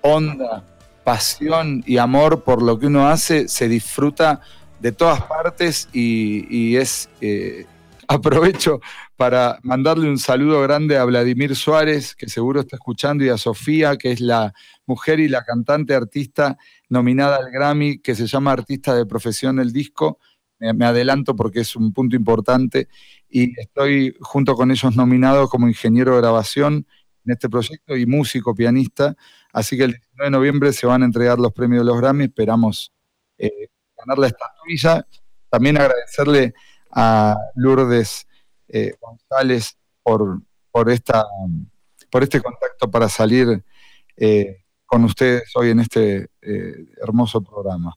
[0.00, 0.64] onda,
[1.04, 4.40] pasión y amor por lo que uno hace, se disfruta
[4.80, 7.08] de todas partes y, es...
[7.20, 7.66] Eh,
[8.12, 8.80] aprovecho
[9.16, 13.96] para mandarle un saludo grande a Vladimir Suárez, que seguro está escuchando, y a Sofía,
[13.96, 14.52] que es la
[14.86, 16.56] mujer y la cantante artista
[16.88, 20.18] nominada al Grammy, que se llama Artista de Profesión el Disco.
[20.58, 22.88] me adelanto porque es un punto importante
[23.32, 26.86] y estoy junto con ellos nominado como ingeniero de grabación
[27.24, 29.16] en este proyecto y músico, pianista.
[29.54, 32.24] Así que el 19 de noviembre se van a entregar los premios de los Grammy.
[32.24, 32.92] Esperamos
[33.38, 35.06] eh, ganar la estatuilla.
[35.48, 36.52] También agradecerle
[36.90, 38.26] a Lourdes
[38.68, 41.24] eh, González por, por, esta,
[42.10, 43.64] por este contacto para salir
[44.14, 46.28] eh, con ustedes hoy en este
[47.00, 47.96] hermoso programa.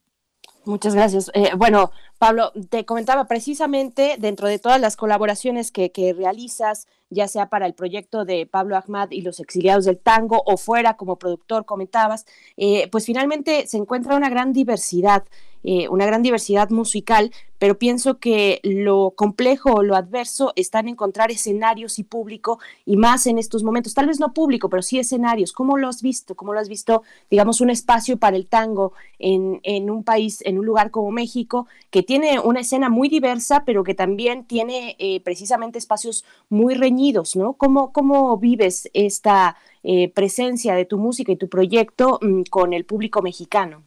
[0.65, 1.31] Muchas gracias.
[1.57, 7.65] bueno, Pablo, te comentaba precisamente dentro de todas las colaboraciones que, realizas, ya sea para
[7.65, 12.25] el proyecto de Pablo Ahmad y los exiliados del tango o fuera como productor, comentabas,
[12.57, 15.23] eh, pues finalmente se encuentra una gran diversidad
[15.67, 20.89] eh, una gran diversidad musical, pero pienso que lo complejo o lo adverso está en
[20.89, 24.99] encontrar escenarios y público, y más en estos momentos, tal vez no público, pero sí
[24.99, 25.53] escenarios.
[25.53, 26.35] ¿Cómo lo has visto?
[26.35, 27.01] ¿Cómo lo has visto,
[27.31, 31.65] digamos, un espacio para el tango en, en un país, en un lugar como México,
[31.89, 36.94] que tiene una escena muy diversa, pero que también tiene eh, precisamente espacios muy reñidos,
[37.35, 37.53] ¿no?
[37.53, 42.85] ¿Cómo, cómo vives esta eh, presencia de tu música y tu proyecto mm, con el
[42.85, 43.83] público mexicano?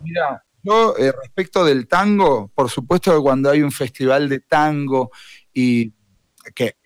[0.00, 5.10] Mira, yo, eh, respecto del tango, por supuesto que cuando hay un festival de tango
[5.52, 5.92] y
[6.54, 6.76] que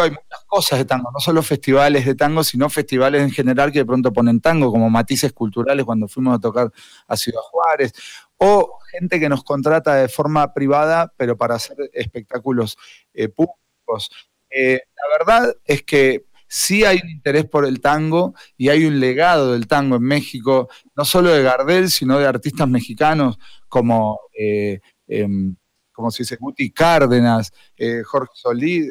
[0.00, 3.80] hay muchas cosas de tango, no solo festivales de tango, sino festivales en general que
[3.80, 6.72] de pronto ponen tango, como matices culturales cuando fuimos a tocar
[7.06, 7.92] a Ciudad Juárez,
[8.38, 12.76] o gente que nos contrata de forma privada, pero para hacer espectáculos
[13.12, 14.10] eh, públicos.
[14.56, 19.00] Eh, la verdad es que sí hay un interés por el tango y hay un
[19.00, 23.38] legado del tango en México, no solo de Gardel, sino de artistas mexicanos
[23.68, 25.56] como, eh, em,
[25.92, 28.86] como se dice, Guti Cárdenas, eh, Jorge Solís,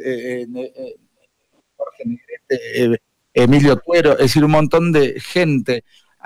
[1.78, 3.02] Jorge Negrete,
[3.34, 5.84] Emilio Tuero, es decir, un montón de gente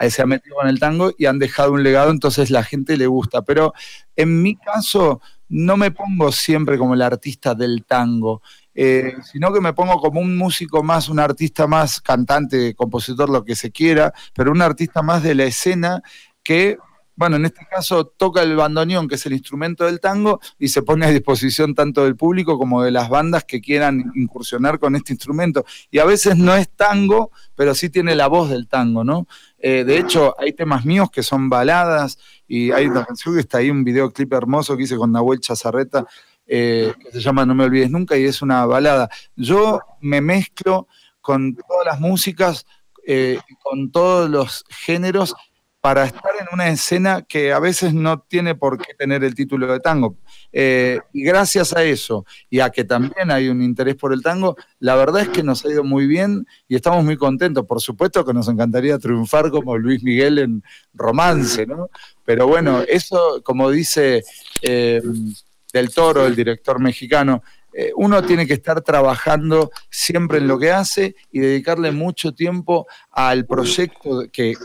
[0.10, 3.08] se ha metido con el tango y han dejado un legado, entonces la gente le
[3.08, 3.42] gusta.
[3.42, 3.74] Pero
[4.16, 8.42] en mi caso, no me pongo siempre como el artista del tango,
[8.80, 13.44] eh, sino que me pongo como un músico más, un artista más, cantante, compositor, lo
[13.44, 16.04] que se quiera, pero un artista más de la escena
[16.44, 16.78] que
[17.18, 20.84] bueno, en este caso toca el bandoneón, que es el instrumento del tango, y se
[20.84, 25.14] pone a disposición tanto del público como de las bandas que quieran incursionar con este
[25.14, 25.66] instrumento.
[25.90, 29.28] Y a veces no es tango, pero sí tiene la voz del tango, ¿no?
[29.58, 33.58] Eh, de hecho, hay temas míos que son baladas, y hay una canción que está
[33.58, 36.06] ahí, un videoclip hermoso que hice con Nahuel Chazarreta,
[36.48, 39.10] eh, que se llama No me olvides nunca, y es una balada.
[39.36, 40.88] Yo me mezclo
[41.22, 42.66] con todas las músicas,
[43.06, 45.36] eh, con todos los géneros,
[45.88, 49.72] para estar en una escena que a veces no tiene por qué tener el título
[49.72, 50.18] de tango.
[50.52, 54.58] Eh, y gracias a eso y a que también hay un interés por el tango,
[54.80, 57.66] la verdad es que nos ha ido muy bien y estamos muy contentos.
[57.66, 61.90] Por supuesto que nos encantaría triunfar como Luis Miguel en romance, ¿no?
[62.26, 64.24] Pero bueno, eso, como dice
[64.62, 65.02] eh,
[65.78, 70.72] Del Toro, el director mexicano, eh, uno tiene que estar trabajando siempre en lo que
[70.72, 74.56] hace y dedicarle mucho tiempo al proyecto que,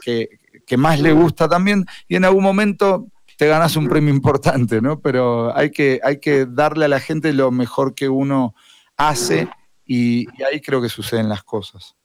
[0.67, 3.07] que más le gusta también, y en algún momento
[3.37, 5.01] te ganas un premio importante, ¿no?
[5.01, 8.55] Pero hay que, hay que darle a la gente lo mejor que uno
[8.97, 9.49] hace
[9.85, 11.97] y, ahí creo que suceden las cosas.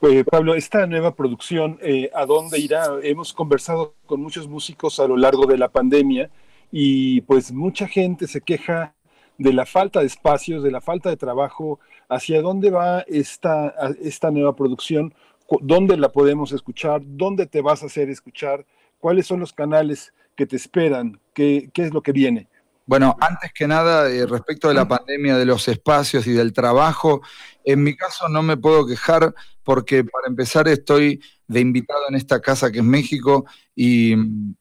[0.00, 2.86] Pues, Pablo, esta nueva producción, eh, ¿a dónde irá?
[3.02, 6.30] Hemos conversado con muchos músicos a lo largo de la pandemia
[6.70, 8.94] y pues mucha gente se queja
[9.38, 11.80] de la falta de espacios, de la falta de trabajo.
[12.08, 15.14] ¿Hacia dónde va esta, esta nueva producción?
[15.60, 18.64] dónde la podemos escuchar, dónde te vas a hacer escuchar,
[18.98, 22.48] cuáles son los canales que te esperan, qué, qué es lo que viene.
[22.90, 27.22] Bueno, antes que nada, eh, respecto de la pandemia, de los espacios y del trabajo,
[27.62, 29.32] en mi caso no me puedo quejar
[29.62, 34.16] porque para empezar estoy de invitado en esta casa que es México y,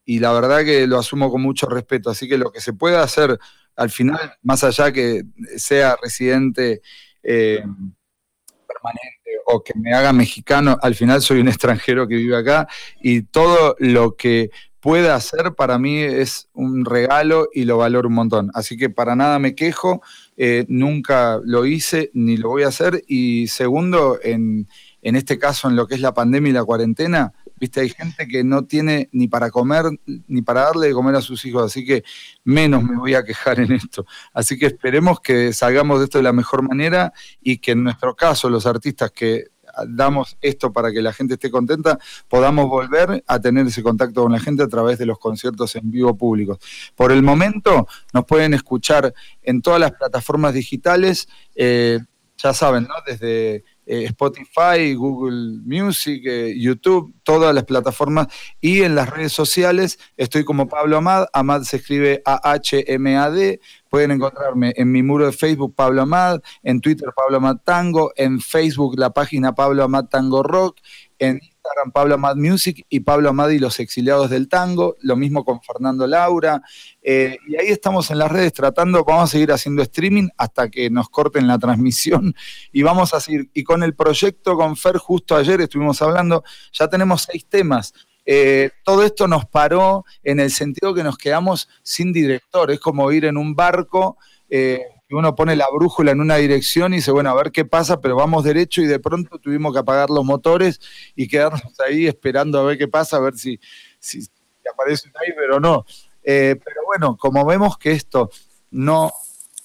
[0.05, 2.11] la verdad que lo asumo con mucho respeto.
[2.11, 3.36] Así que lo que se pueda hacer
[3.75, 5.23] al final, más allá que
[5.57, 6.84] sea residente
[7.23, 7.63] eh,
[8.67, 12.67] permanente, o que me haga mexicano, al final soy un extranjero que vive acá
[13.01, 18.15] y todo lo que pueda hacer para mí es un regalo y lo valoro un
[18.15, 18.51] montón.
[18.53, 20.01] Así que para nada me quejo,
[20.38, 23.03] eh, nunca lo hice ni lo voy a hacer.
[23.07, 24.67] Y segundo, en,
[25.01, 28.27] en este caso, en lo que es la pandemia y la cuarentena, Viste, hay gente
[28.27, 31.86] que no tiene ni para comer, ni para darle de comer a sus hijos, así
[31.86, 32.03] que
[32.45, 34.05] menos me voy a quejar en esto.
[34.34, 37.11] Así que esperemos que salgamos de esto de la mejor manera
[37.41, 39.47] y que en nuestro caso, los artistas que
[39.88, 44.32] damos esto para que la gente esté contenta, podamos volver a tener ese contacto con
[44.32, 46.59] la gente a través de los conciertos en vivo públicos.
[46.95, 51.99] Por el momento nos pueden escuchar en todas las plataformas digitales, eh,
[52.38, 52.95] ya saben, ¿no?
[53.05, 58.27] Desde eh, Spotify, Google Music, eh, YouTube, todas las plataformas.
[58.61, 63.59] Y en las redes sociales estoy como Pablo Amad, Amad se escribe A-H-M-A-D,
[63.89, 68.39] pueden encontrarme en mi muro de Facebook Pablo Amad, en Twitter Pablo Amad Tango, en
[68.39, 70.77] Facebook la página Pablo Amad Tango Rock,
[71.17, 71.41] en
[71.93, 76.07] Pablo Amad Music y Pablo Amad y los exiliados del tango, lo mismo con Fernando
[76.07, 76.62] Laura.
[77.01, 80.89] Eh, y ahí estamos en las redes tratando, vamos a seguir haciendo streaming hasta que
[80.89, 82.36] nos corten la transmisión
[82.72, 83.49] y vamos a seguir.
[83.53, 87.93] Y con el proyecto con Fer, justo ayer estuvimos hablando, ya tenemos seis temas.
[88.26, 93.12] Eh, todo esto nos paró en el sentido que nos quedamos sin director, es como
[93.12, 94.18] ir en un barco.
[94.49, 94.82] Eh,
[95.16, 98.16] uno pone la brújula en una dirección y dice, bueno, a ver qué pasa, pero
[98.16, 100.80] vamos derecho y de pronto tuvimos que apagar los motores
[101.16, 103.60] y quedarnos ahí esperando a ver qué pasa, a ver si,
[103.99, 104.28] si,
[104.72, 105.86] aparece un iceberg o no.
[106.24, 108.30] Eh, pero bueno, como vemos que esto
[108.70, 109.12] no,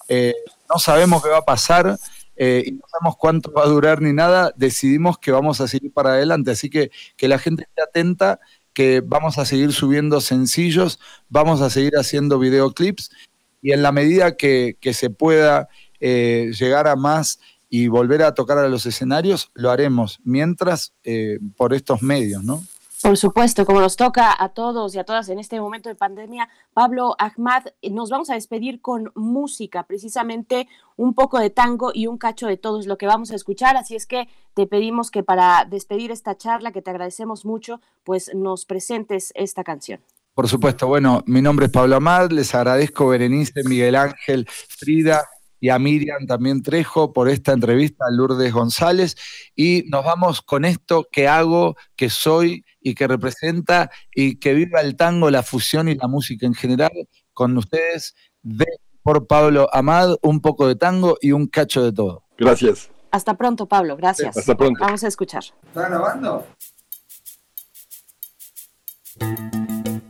[0.08, 0.34] eh,
[0.70, 1.98] no sabemos qué va a pasar
[2.36, 5.92] eh, y no sabemos cuánto va a durar ni nada, decidimos que vamos a seguir
[5.92, 6.52] para adelante.
[6.52, 8.40] Así que que la gente esté atenta
[8.72, 13.10] que vamos a seguir subiendo sencillos, vamos a seguir haciendo videoclips
[13.64, 17.40] y en la medida que, se pueda eh, llegar a más
[17.70, 22.62] y volver a tocar a los escenarios, lo haremos, mientras eh, por estos medios, ¿no?
[23.02, 26.50] Por supuesto, como nos toca a todos y a todas en este momento de pandemia,
[26.74, 32.18] Pablo Ahmad, nos vamos a despedir con música, precisamente un poco de tango y un
[32.18, 35.22] cacho de todo es lo que vamos a escuchar, así es que te pedimos que
[35.22, 40.00] para despedir esta charla, que te agradecemos mucho, pues nos presentes esta canción.
[40.34, 45.24] Por supuesto, bueno, mi nombre es Pablo Amad, les agradezco Berenice, Miguel Ángel, Frida
[45.60, 49.16] y a Miriam también Trejo por esta entrevista, a Lourdes González.
[49.54, 54.80] Y nos vamos con esto que hago, que soy y que representa y que viva
[54.80, 56.92] el tango, la fusión y la música en general.
[57.32, 58.66] Con ustedes, de
[59.02, 62.24] por Pablo Amad, un poco de tango y un cacho de todo.
[62.36, 62.90] Gracias.
[63.10, 63.96] Hasta pronto, Pablo.
[63.96, 64.36] Gracias.
[64.36, 64.80] Hasta pronto.
[64.80, 65.44] Vamos a escuchar.
[65.68, 66.44] ¿Está grabando?
[69.84, 70.00] Cacho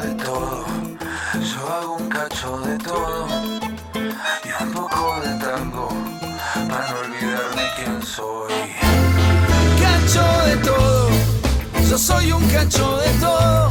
[0.00, 0.64] de todo,
[1.34, 3.26] yo hago un cacho de todo
[4.44, 5.88] y un poco de tango
[6.70, 8.54] para no olvidarme quién soy.
[9.82, 11.10] Cacho de todo,
[11.86, 13.70] yo soy un cacho de todo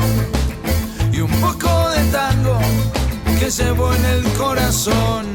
[1.11, 2.59] y un poco de tango
[3.39, 5.25] que llevo en el corazón.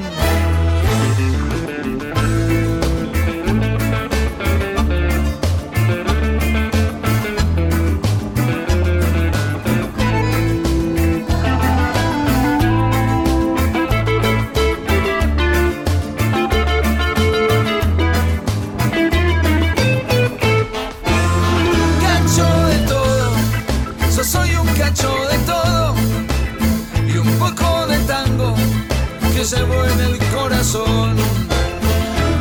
[29.41, 31.17] Que llevo en el corazón.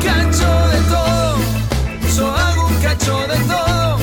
[0.04, 1.38] Cacho de todo,
[2.16, 4.00] yo hago un cacho de todo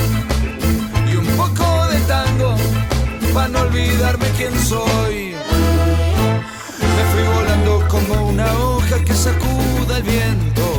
[1.11, 2.55] y un poco de tango
[3.33, 5.35] para no olvidarme quién soy.
[6.95, 10.76] Me fui volando como una hoja que sacuda el viento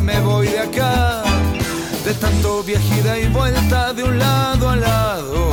[0.00, 1.22] me voy de acá,
[2.04, 5.50] de tanto viajida y vuelta de un lado a lado.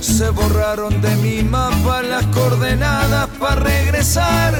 [0.00, 4.54] Se borraron de mi mapa las coordenadas para regresar.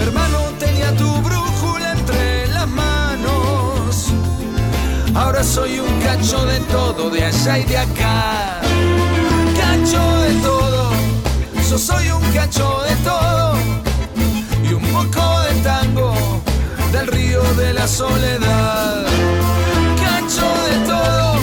[0.00, 4.06] Hermano, tenía tu brújula entre las manos.
[5.14, 8.60] Ahora soy un cacho de todo, de allá y de acá.
[9.56, 10.90] Cacho de todo,
[11.70, 13.65] yo soy un cacho de todo.
[16.92, 19.04] Del río de la soledad.
[20.02, 21.38] Cacho de todo,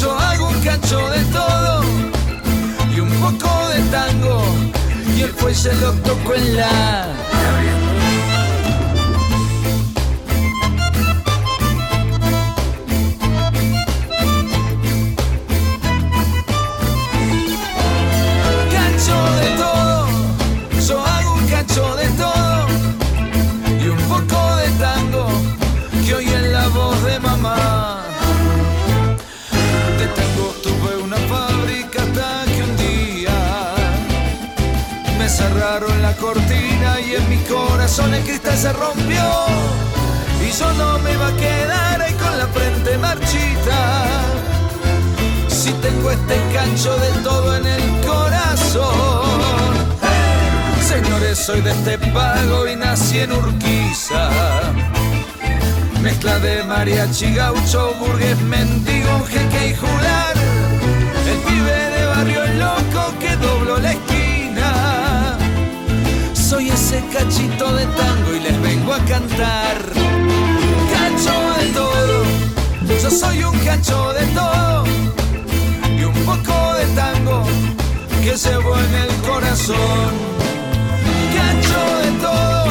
[0.00, 1.82] yo hago un cacho de todo.
[2.94, 4.42] Y un poco de tango,
[5.16, 7.06] y el fuelle lo toco en la.
[35.30, 39.22] Cerraron la cortina y en mi corazón el cristal se rompió
[40.44, 44.06] y yo no me iba a quedar ahí con la frente marchita
[45.48, 49.70] si tengo este cancho de todo en el corazón.
[50.88, 54.30] Señores, soy de este pago y nací en Urquiza.
[56.00, 60.34] Mezcla de mariachi, gaucho, burgués, mendigo, jeque y jular.
[61.30, 64.19] El pibe de barrio el loco que dobló la esquina.
[66.50, 69.78] Soy ese cachito de tango y les vengo a cantar.
[70.92, 72.24] Cacho de todo,
[73.00, 74.84] yo soy un cacho de todo
[75.96, 77.44] y un poco de tango
[78.24, 80.10] que llevo en el corazón.
[81.36, 82.66] Cacho de todo,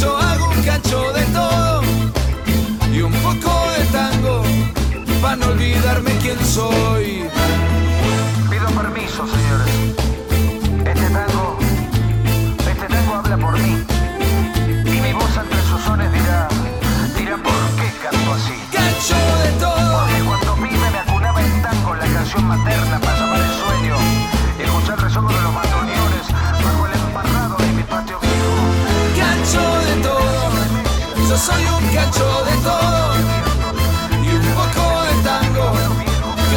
[0.00, 1.82] yo hago un cacho de todo
[2.90, 4.42] y un poco de tango
[5.20, 7.24] para no olvidarme quién soy.
[8.48, 9.43] Pido permiso, señores.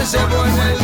[0.10, 0.76] Que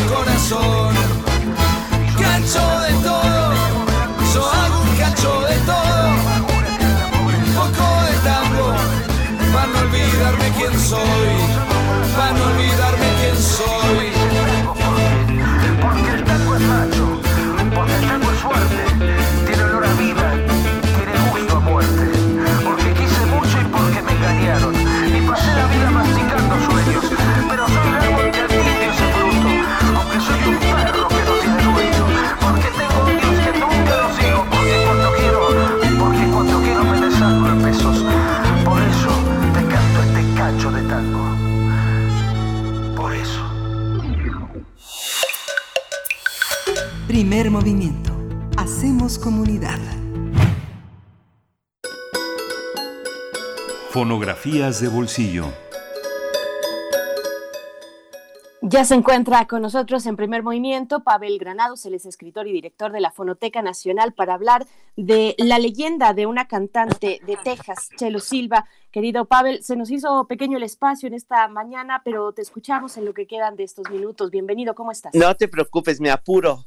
[54.54, 55.52] De bolsillo.
[58.62, 62.92] Ya se encuentra con nosotros en primer movimiento Pavel Granados, él es escritor y director
[62.92, 68.20] de la Fonoteca Nacional para hablar de la leyenda de una cantante de Texas, Chelo
[68.20, 68.70] Silva.
[68.92, 73.06] Querido Pavel, se nos hizo pequeño el espacio en esta mañana, pero te escuchamos en
[73.06, 74.30] lo que quedan de estos minutos.
[74.30, 75.16] Bienvenido, ¿cómo estás?
[75.16, 76.64] No te preocupes, me apuro.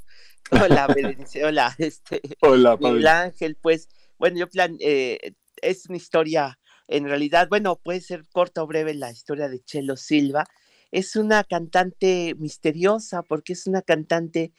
[0.51, 3.07] Hola, Berenice, hola, este, Hola, Miguel Pavel.
[3.07, 6.59] Ángel, pues, bueno, yo plan, eh, es una historia,
[6.89, 10.45] en realidad, bueno, puede ser corta o breve la historia de Chelo Silva.
[10.91, 14.53] Es una cantante misteriosa porque es una cantante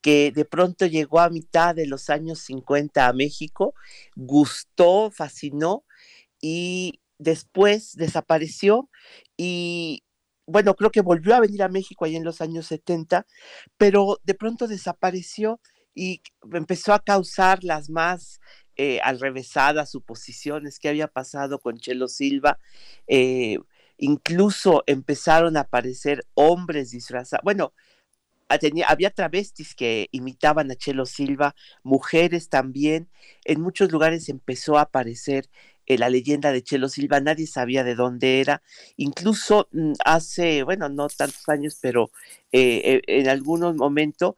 [0.00, 3.74] que de pronto llegó a mitad de los años 50 a México,
[4.16, 5.84] gustó, fascinó
[6.40, 8.90] y después desapareció
[9.36, 10.02] y
[10.46, 13.26] bueno, creo que volvió a venir a México ahí en los años 70,
[13.76, 15.60] pero de pronto desapareció
[15.94, 16.22] y
[16.52, 18.40] empezó a causar las más
[18.76, 22.58] eh, alrevesadas suposiciones que había pasado con Chelo Silva.
[23.06, 23.58] eh,
[23.98, 27.44] incluso empezaron a aparecer hombres disfrazados.
[27.44, 27.72] Bueno,
[28.86, 33.08] había travestis que imitaban a Chelo Silva, mujeres también.
[33.44, 35.48] En muchos lugares empezó a aparecer
[35.86, 38.62] eh, la leyenda de Chelo Silva, nadie sabía de dónde era.
[38.96, 42.10] Incluso mm, hace, bueno, no tantos años, pero
[42.52, 44.34] eh, en algunos momentos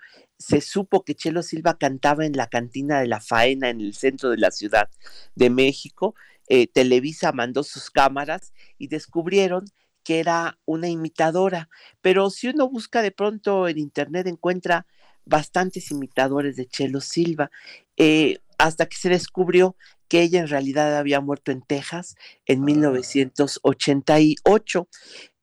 [0.46, 4.28] se supo que Chelo Silva cantaba en la cantina de la faena en el centro
[4.28, 4.90] de la Ciudad
[5.34, 6.14] de México.
[6.48, 9.64] Eh, Televisa mandó sus cámaras y descubrieron
[10.02, 11.70] que era una imitadora.
[12.02, 14.86] Pero si uno busca de pronto en internet encuentra
[15.24, 17.50] bastantes imitadores de Chelo Silva,
[17.96, 19.76] eh, hasta que se descubrió
[20.08, 24.88] que ella en realidad había muerto en Texas en 1988.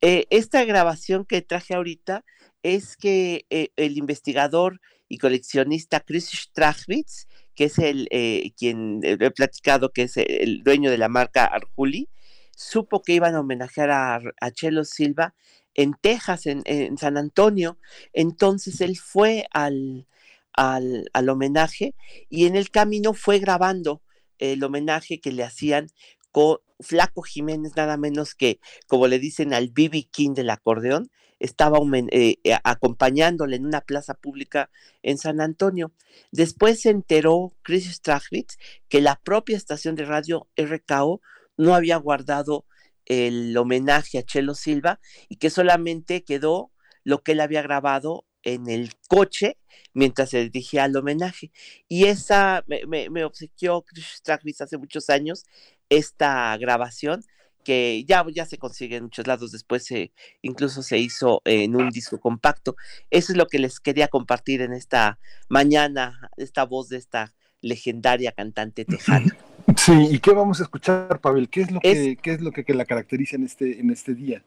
[0.02, 2.24] Eh, esta grabación que traje ahorita
[2.64, 9.18] es que eh, el investigador y coleccionista Chris Strachwitz, que es el eh, quien eh,
[9.20, 12.09] he platicado que es el dueño de la marca Arjuli,
[12.55, 13.91] supo que iban a homenajear
[14.39, 15.34] a, Chelo Silva
[15.74, 17.78] en Texas, en, en San Antonio.
[18.14, 20.07] Entonces él fue al,
[20.53, 21.95] al, al homenaje
[22.30, 24.01] y en el camino fue grabando
[24.39, 25.88] el homenaje que le hacían
[26.32, 31.09] con Flaco Jiménez, nada menos que, como le dicen al BB King del acordeón,
[31.41, 31.79] estaba
[32.11, 34.69] eh, eh, acompañándole en una plaza pública
[35.01, 35.91] en San Antonio.
[36.31, 41.21] Después se enteró Chris Strachwitz que la propia estación de radio RKO
[41.57, 42.65] no había guardado
[43.05, 46.71] el homenaje a Chelo Silva y que solamente quedó
[47.03, 49.57] lo que él había grabado en el coche
[49.93, 51.51] mientras se dirigía al homenaje.
[51.87, 55.45] Y esa me obsequió Chris Strachwitz hace muchos años
[55.89, 57.25] esta grabación
[57.64, 61.89] que ya, ya se consigue en muchos lados, después se, incluso se hizo en un
[61.89, 62.76] disco compacto.
[63.09, 68.32] Eso es lo que les quería compartir en esta mañana, esta voz de esta legendaria
[68.32, 69.36] cantante tejana.
[69.78, 71.49] Sí, ¿y qué vamos a escuchar, Pavel?
[71.49, 73.91] ¿Qué es lo Es- que, qué es lo que, que la caracteriza en este, en
[73.91, 74.43] este día?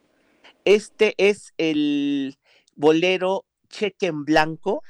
[0.65, 2.37] Este es el
[2.75, 4.83] bolero Cheque en Blanco,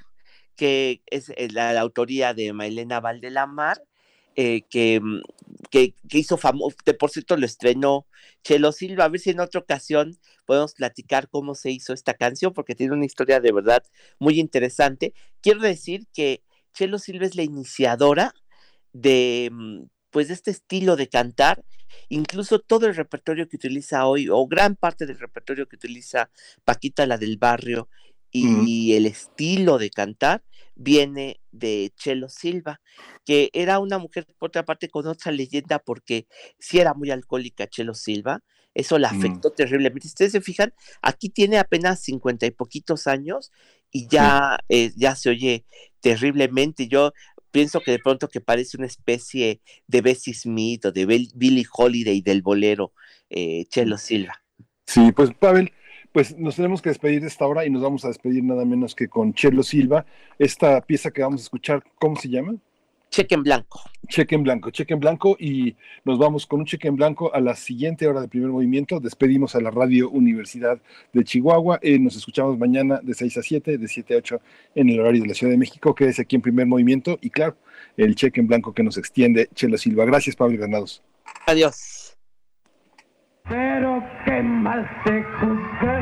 [0.57, 3.83] que es eh, la, la autoría de Mailena Valdelamar,
[4.37, 5.23] eh, que, mm,
[5.71, 8.07] que, que hizo famoso, por cierto lo estrenó
[8.43, 12.53] Chelo Silva, a ver si en otra ocasión podemos platicar cómo se hizo esta canción,
[12.53, 13.83] porque tiene una historia de verdad
[14.19, 15.15] muy interesante.
[15.41, 16.43] Quiero decir que
[16.75, 18.35] Chelo Silva es la iniciadora
[18.93, 21.65] de, mm, pues, de este estilo de cantar,
[22.09, 26.31] incluso todo el repertorio que utiliza hoy, o gran parte del repertorio que utiliza
[26.65, 27.89] Paquita la del barrio,
[28.37, 30.43] y el estilo de cantar
[30.75, 32.81] viene de Chelo Silva,
[33.25, 36.27] que era una mujer, por otra parte, con otra leyenda, porque
[36.59, 38.43] sí era muy alcohólica Chelo Silva,
[38.75, 39.17] eso la Mm.
[39.17, 40.09] afectó terriblemente.
[40.09, 43.53] Si ustedes se fijan, aquí tiene apenas cincuenta y poquitos años
[43.93, 45.65] y ya, eh, ya se oye
[46.01, 46.89] terriblemente.
[46.89, 47.13] Yo
[47.53, 51.67] pienso que de pronto que parece una especie de Bessie Smith o de Bill- Billie
[51.73, 52.93] Holiday del bolero
[53.31, 54.43] eh, Chelo Silva.
[54.87, 55.73] Sí, pues Pavel,
[56.15, 58.95] pues nos tenemos que despedir de esta hora y nos vamos a despedir nada menos
[58.95, 60.07] que con Chelo Silva.
[60.39, 62.55] Esta pieza que vamos a escuchar, ¿cómo se llama?
[63.11, 63.81] Cheque en blanco.
[64.07, 67.41] Cheque en blanco, cheque en blanco y nos vamos con un cheque en blanco a
[67.41, 69.01] la siguiente hora de primer movimiento.
[69.01, 70.81] Despedimos a la Radio Universidad
[71.13, 71.81] de Chihuahua.
[71.83, 74.41] Eh, nos escuchamos mañana de 6 a 7, de 7 a 8
[74.77, 75.97] en el horario de la Ciudad de México.
[75.97, 77.57] Quédese aquí en primer movimiento y claro,
[77.97, 80.05] el cheque en blanco que nos extiende Chelo Silva.
[80.05, 81.03] Gracias, Pablo Granados.
[81.47, 82.04] Adiós.
[83.47, 85.99] Pero qué mal te juzgué.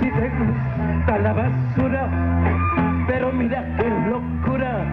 [0.00, 2.08] Si te gusta la basura,
[3.08, 4.84] pero mira qué locura,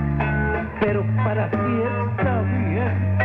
[0.79, 1.57] pero para ti
[2.17, 3.24] está bien.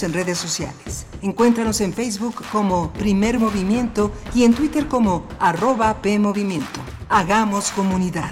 [0.00, 1.06] Síguenos en redes sociales.
[1.22, 6.80] Encuéntranos en Facebook como Primer Movimiento y en Twitter como arroba PMovimiento.
[7.08, 8.30] Hagamos comunidad.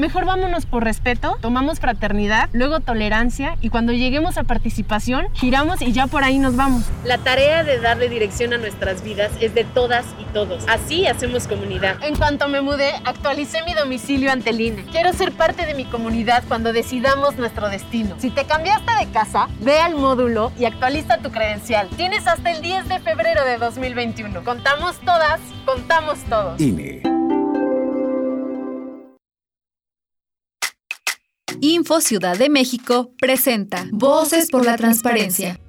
[0.00, 5.92] Mejor vámonos por respeto, tomamos fraternidad, luego tolerancia y cuando lleguemos a participación, giramos y
[5.92, 6.84] ya por ahí nos vamos.
[7.04, 10.64] La tarea de darle dirección a nuestras vidas es de todas y todos.
[10.68, 12.02] Así hacemos comunidad.
[12.02, 14.84] En cuanto me mudé, actualicé mi domicilio ante el INE.
[14.90, 18.16] Quiero ser parte de mi comunidad cuando decidamos nuestro destino.
[18.18, 21.88] Si te cambiaste de casa, ve al módulo y actualiza tu credencial.
[21.96, 24.44] Tienes hasta el 10 de febrero de 2021.
[24.44, 26.60] Contamos todas, contamos todos.
[26.60, 27.02] INE.
[31.62, 35.60] Info Ciudad de México presenta Voces por la Transparencia.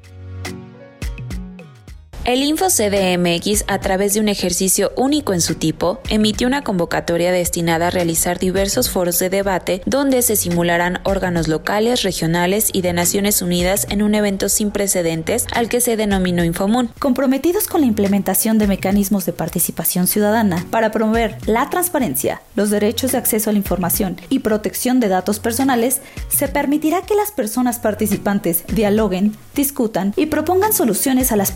[2.23, 7.31] El Info CDMX, a través de un ejercicio único en su tipo, emitió una convocatoria
[7.31, 12.93] destinada a realizar diversos foros de debate donde se simularán órganos locales, regionales y de
[12.93, 16.91] Naciones Unidas en un evento sin precedentes al que se denominó Infomún.
[16.99, 23.13] Comprometidos con la implementación de mecanismos de participación ciudadana para promover la transparencia, los derechos
[23.13, 27.79] de acceso a la información y protección de datos personales, se permitirá que las personas
[27.79, 31.51] participantes dialoguen, discutan y propongan soluciones a las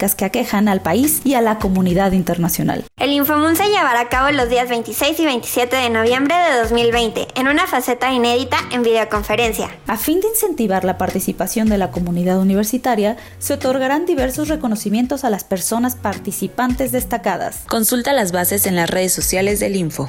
[0.00, 2.84] problemáticas que aquejan al país y a la comunidad internacional.
[2.98, 7.28] El Infomun se llevará a cabo los días 26 y 27 de noviembre de 2020
[7.34, 9.68] en una faceta inédita en videoconferencia.
[9.86, 15.30] A fin de incentivar la participación de la comunidad universitaria, se otorgarán diversos reconocimientos a
[15.30, 17.64] las personas participantes destacadas.
[17.68, 20.08] Consulta las bases en las redes sociales del Info.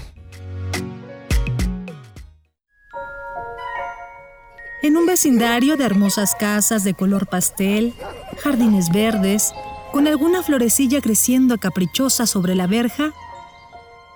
[4.83, 7.93] En un vecindario de hermosas casas de color pastel,
[8.41, 9.53] jardines verdes,
[9.91, 13.11] con alguna florecilla creciendo caprichosa sobre la verja,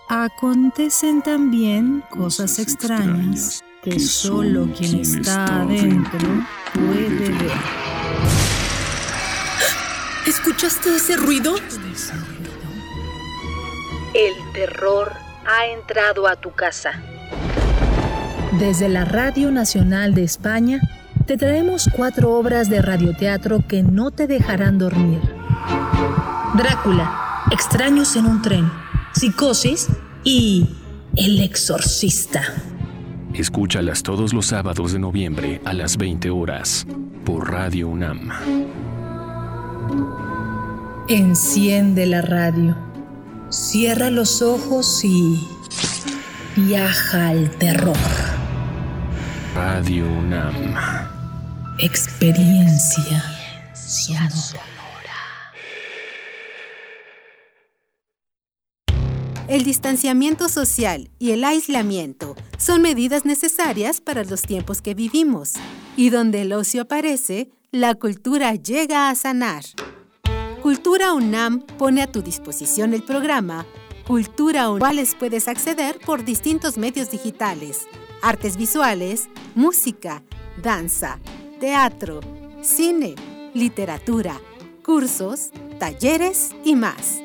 [0.08, 7.52] acontecen también cosas extrañas que solo quien está adentro puede ver.
[10.28, 11.56] ¿Escuchaste ese ruido?
[14.14, 15.12] El terror
[15.46, 16.94] ha entrado a tu casa.
[18.60, 20.80] Desde la Radio Nacional de España,
[21.26, 25.45] te traemos cuatro obras de radioteatro que no te dejarán dormir.
[26.56, 28.72] Drácula, Extraños en un tren,
[29.14, 29.88] Psicosis
[30.24, 30.68] y
[31.16, 32.42] El Exorcista.
[33.34, 36.88] Escúchalas todos los sábados de noviembre a las 20 horas
[37.24, 38.30] por Radio UNAM.
[41.08, 42.76] Enciende la radio,
[43.50, 45.48] cierra los ojos y
[46.56, 47.98] viaja al terror.
[49.54, 50.76] Radio UNAM.
[51.78, 53.24] Experiencia
[53.74, 54.75] sonora.
[59.48, 65.54] El distanciamiento social y el aislamiento son medidas necesarias para los tiempos que vivimos.
[65.96, 69.64] Y donde el ocio aparece, la cultura llega a sanar.
[70.64, 73.68] Cultura UNAM pone a tu disposición el programa
[74.08, 77.88] Cultura UNAM, cuales puedes acceder por distintos medios digitales,
[78.24, 80.24] artes visuales, música,
[80.64, 81.20] danza,
[81.60, 82.20] teatro,
[82.64, 83.14] cine,
[83.54, 84.42] literatura,
[84.84, 87.25] cursos, talleres y más.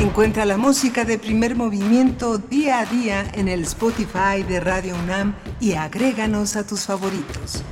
[0.00, 5.34] Encuentra la música de primer movimiento día a día en el Spotify de Radio UNAM
[5.58, 7.64] y agréganos a tus favoritos.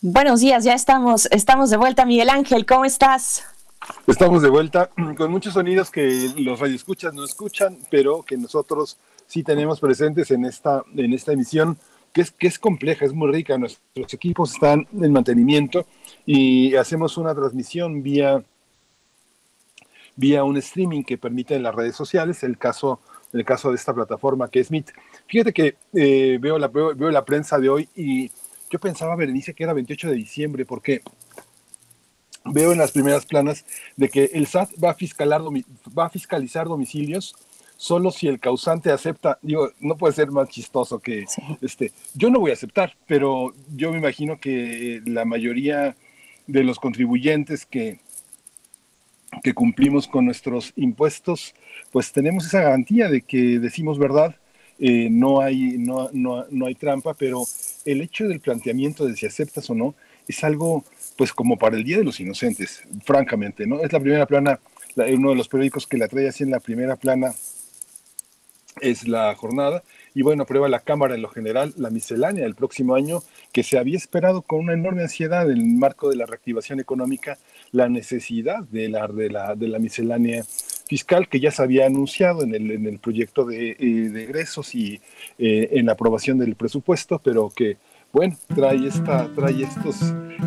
[0.00, 2.04] Buenos días, ya estamos, estamos de vuelta.
[2.04, 3.44] Miguel Ángel, ¿cómo estás?
[4.08, 9.42] Estamos de vuelta con muchos sonidos que los radioescuchas no escuchan, pero que nosotros sí
[9.42, 11.78] tenemos presentes en esta, en esta emisión,
[12.12, 13.58] que es, que es compleja, es muy rica.
[13.58, 15.86] Nuestros equipos están en mantenimiento
[16.24, 18.44] y hacemos una transmisión vía,
[20.16, 23.00] vía un streaming que permite en las redes sociales, el caso,
[23.32, 24.92] el caso de esta plataforma que es Meet.
[25.26, 28.30] Fíjate que eh, veo, la, veo, veo la prensa de hoy y
[28.70, 31.02] yo pensaba, Berenice, que era 28 de diciembre, porque
[32.44, 33.64] veo en las primeras planas
[33.96, 37.34] de que el SAT va a, fiscalar, va a fiscalizar domicilios
[37.76, 41.24] solo si el causante acepta, digo, no puede ser más chistoso que
[41.60, 45.96] este, yo no voy a aceptar, pero yo me imagino que la mayoría
[46.46, 47.98] de los contribuyentes que,
[49.42, 51.54] que cumplimos con nuestros impuestos,
[51.90, 54.36] pues tenemos esa garantía de que decimos verdad,
[54.78, 57.44] eh, no, hay, no, no, no hay trampa, pero
[57.84, 59.94] el hecho del planteamiento de si aceptas o no
[60.26, 60.84] es algo,
[61.16, 63.80] pues como para el Día de los Inocentes, francamente, ¿no?
[63.80, 64.58] Es la primera plana,
[64.96, 67.34] uno de los periódicos que la trae así en la primera plana
[68.80, 69.82] es la jornada.
[70.14, 73.20] Y bueno, prueba la Cámara en lo general la miscelánea del próximo año,
[73.52, 77.38] que se había esperado con una enorme ansiedad en el marco de la reactivación económica,
[77.72, 80.44] la necesidad de la, de la, de la miscelánea
[80.86, 84.74] fiscal que ya se había anunciado en el, en el proyecto de, eh, de egresos
[84.74, 85.00] y
[85.38, 87.78] eh, en la aprobación del presupuesto, pero que,
[88.12, 89.96] bueno, trae, esta, trae estos,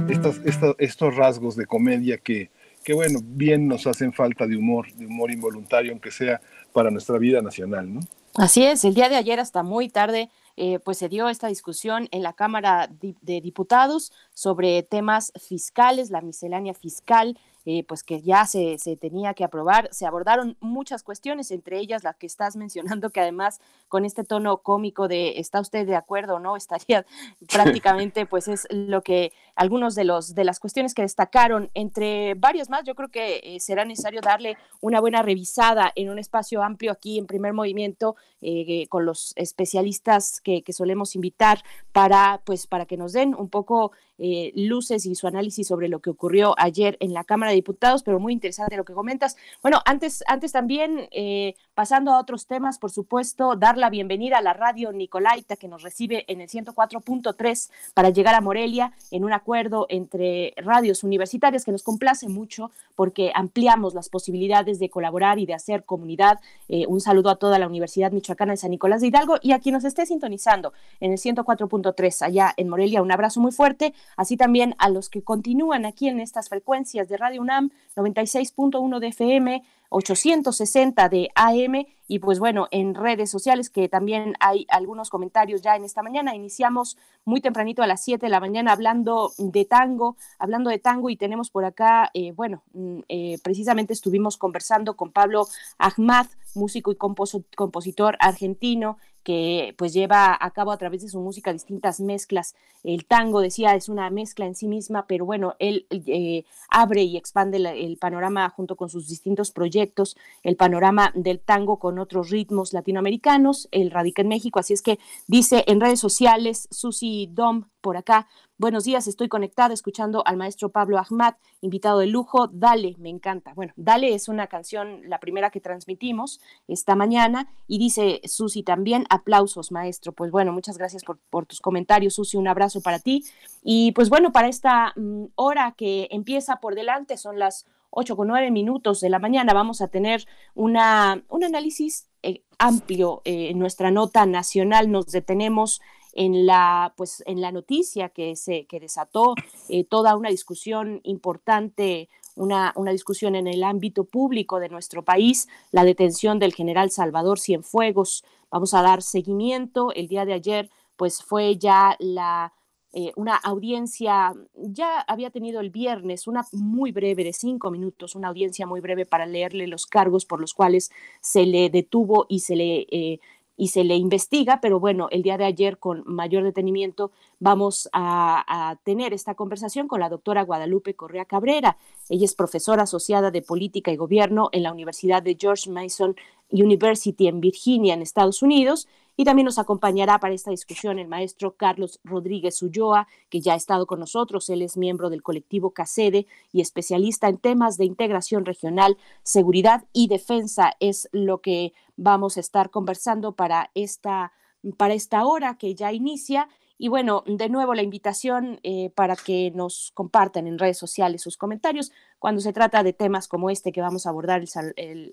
[0.10, 2.50] estas, estos, estos rasgos de comedia que,
[2.84, 6.40] que, bueno, bien nos hacen falta de humor, de humor involuntario, aunque sea
[6.72, 8.00] para nuestra vida nacional, ¿no?
[8.38, 12.08] Así es, el día de ayer hasta muy tarde eh, pues se dio esta discusión
[12.12, 18.46] en la Cámara de Diputados sobre temas fiscales, la miscelánea fiscal, eh, pues que ya
[18.46, 19.90] se, se, tenía que aprobar.
[19.92, 23.60] Se abordaron muchas cuestiones, entre ellas la que estás mencionando, que además
[23.90, 26.56] con este tono cómico de ¿está usted de acuerdo o no?
[26.56, 27.06] Estaría
[27.52, 32.70] prácticamente, pues es lo que algunos de los de las cuestiones que destacaron, entre varios
[32.70, 36.94] más, yo creo que eh, será necesario darle una buena revisada en un espacio amplio
[36.94, 42.86] aquí en primer movimiento eh, con los especialistas que, que, solemos invitar para, pues, para
[42.86, 46.98] que nos den un poco eh, luces y su análisis sobre lo que ocurrió ayer
[47.00, 49.38] en la Cámara de Diputados, pero muy interesante lo que comentas.
[49.62, 54.42] Bueno, antes, antes también, eh, pasando a otros temas, por supuesto, dar la bienvenida a
[54.42, 59.32] la radio Nicolaita que nos recibe en el 104.3 para llegar a Morelia en un
[59.32, 65.46] acuerdo entre radios universitarias que nos complace mucho porque ampliamos las posibilidades de colaborar y
[65.46, 66.40] de hacer comunidad.
[66.68, 69.60] Eh, un saludo a toda la Universidad Michoacana de San Nicolás de Hidalgo y a
[69.60, 73.04] quien nos esté sintonizando en el 104.3 allá en Morelia.
[73.04, 77.18] Un abrazo muy fuerte así también a los que continúan aquí en estas frecuencias de
[77.18, 83.90] Radio UNAM 96.1 de FM, 860 de AM y pues bueno, en redes sociales que
[83.90, 86.36] también hay algunos comentarios ya en esta mañana.
[86.36, 91.10] Iniciamos muy tempranito a las 7 de la mañana hablando de tango, hablando de tango
[91.10, 96.92] y tenemos por acá, eh, bueno, mm, eh, precisamente estuvimos conversando con Pablo Ahmad, músico
[96.92, 98.98] y compositor argentino,
[99.28, 102.56] que pues lleva a cabo a través de su música distintas mezclas.
[102.82, 107.18] El tango, decía, es una mezcla en sí misma, pero bueno, él eh, abre y
[107.18, 112.72] expande el panorama junto con sus distintos proyectos, el panorama del tango con otros ritmos
[112.72, 114.98] latinoamericanos, él radica en México, así es que
[115.28, 118.28] dice en redes sociales, Susi Dom por acá.
[118.60, 122.48] Buenos días, estoy conectada escuchando al maestro Pablo Ahmad, invitado de lujo.
[122.48, 123.54] Dale, me encanta.
[123.54, 129.06] Bueno, Dale es una canción, la primera que transmitimos esta mañana, y dice Susi también,
[129.12, 130.12] aplausos, maestro.
[130.12, 133.24] Pues bueno, muchas gracias por, tus comentarios, Susi, un abrazo para ti.
[133.62, 138.28] Y pues bueno, para esta mm, hora que empieza por delante, son las 8 con
[138.28, 143.60] 9 minutos de la mañana, vamos a tener una, un análisis eh, amplio eh, en
[143.60, 144.92] nuestra nota nacional.
[144.92, 145.80] Nos detenemos
[146.18, 149.36] en la, pues, en la noticia que, se, que desató
[149.70, 155.48] eh, toda una discusión importante, una, una, discusión en el ámbito público de nuestro país,
[155.72, 158.26] la detención del general Salvador Cienfuegos.
[158.50, 159.94] Vamos a dar seguimiento.
[159.94, 162.52] El día de ayer, pues fue ya la
[162.94, 168.30] eh, una audiencia, ya había tenido el viernes una muy breve de cinco minutos, una
[168.30, 170.90] audiencia muy breve para leerle los cargos por los cuales
[171.22, 173.20] se le detuvo y se le eh,
[173.58, 178.78] y se le investiga, pero bueno, el día de ayer con mayor detenimiento vamos a,
[178.84, 181.78] tener esta conversación con la doctora Guadalupe Correa Cabrera.
[182.10, 186.16] Ella es profesora asociada de Política y Gobierno en la Universidad de George Mason
[186.52, 188.88] University en Virginia, en Estados Unidos,
[189.18, 193.58] y también nos acompañará para esta discusión el maestro Carlos Rodríguez Ulloa, que ya ha
[193.58, 194.48] estado con nosotros.
[194.50, 200.08] Él es miembro del colectivo CACEDE y especialista en temas de integración regional, seguridad y
[200.08, 200.74] defensa.
[200.80, 204.34] Es lo que vamos a estar conversando para esta,
[204.78, 206.48] para esta hora que ya inicia
[206.78, 211.38] y bueno, de nuevo la invitación eh, para que nos compartan en redes sociales sus
[211.38, 214.44] comentarios cuando se trata de temas como este que vamos a abordar,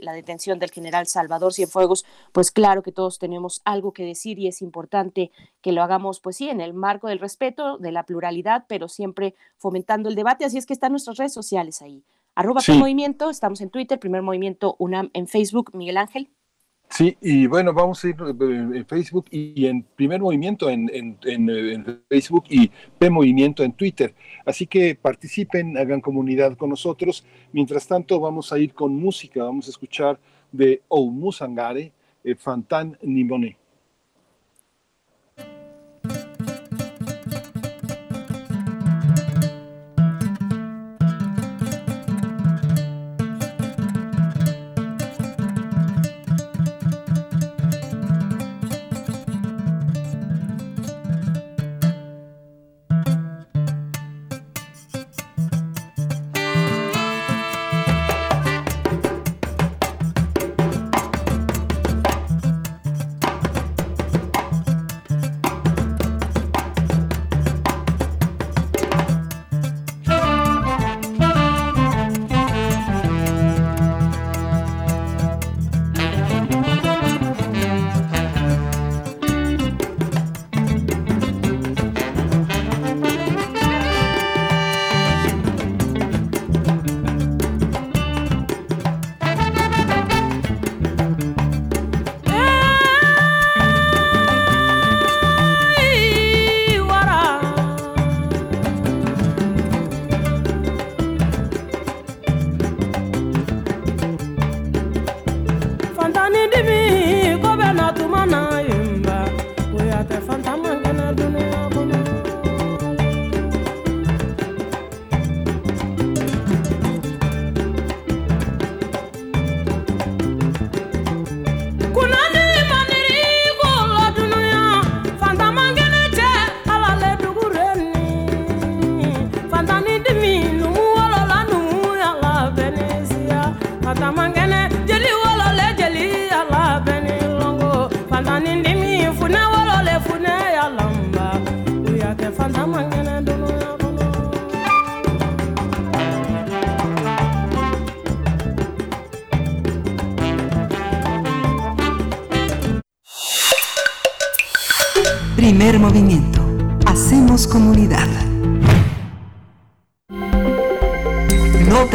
[0.01, 4.49] la detención del general Salvador Cienfuegos, pues claro que todos tenemos algo que decir y
[4.49, 8.65] es importante que lo hagamos, pues sí, en el marco del respeto, de la pluralidad,
[8.69, 10.45] pero siempre fomentando el debate.
[10.45, 12.05] Así es que están nuestras redes sociales ahí.
[12.35, 16.31] Arroba Movimiento, estamos en Twitter, Primer Movimiento UNAM en Facebook, Miguel Ángel.
[16.97, 21.19] Sí, y bueno, vamos a ir eh, en Facebook y en primer movimiento en,
[22.09, 24.15] Facebook y P Movimiento en Twitter.
[24.47, 27.25] Así que participen, hagan comunidad con nosotros.
[27.51, 29.43] Mientras tanto, vamos a ir con música.
[29.43, 30.21] Vamos a escuchar
[30.53, 31.91] de Oumusangare,
[32.23, 33.64] eh, Fantan Nimone.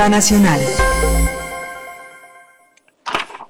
[0.10, 0.60] Nacional.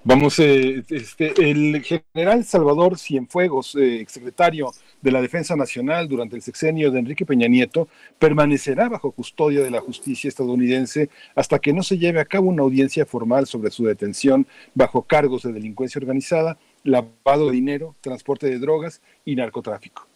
[0.04, 4.72] Vamos, eh, este, el general Salvador Cienfuegos, eh, exsecretario
[5.02, 7.88] de la Defensa Nacional durante el sexenio de Enrique Peña Nieto,
[8.18, 12.64] permanecerá bajo custodia de la justicia estadounidense hasta que no se lleve a cabo una
[12.64, 18.60] audiencia formal sobre su detención bajo cargos de delincuencia organizada, lavado de dinero, transporte de
[18.60, 20.08] drogas y narcotráfico.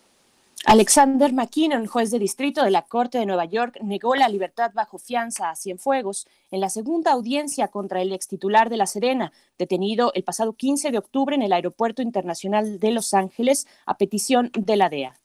[0.66, 4.98] Alexander McKinnon, juez de distrito de la Corte de Nueva York, negó la libertad bajo
[4.98, 10.14] fianza a Cienfuegos en la segunda audiencia contra el ex titular de La Serena, detenido
[10.16, 14.78] el pasado 15 de octubre en el Aeropuerto Internacional de Los Ángeles a petición de
[14.78, 15.20] la DEA.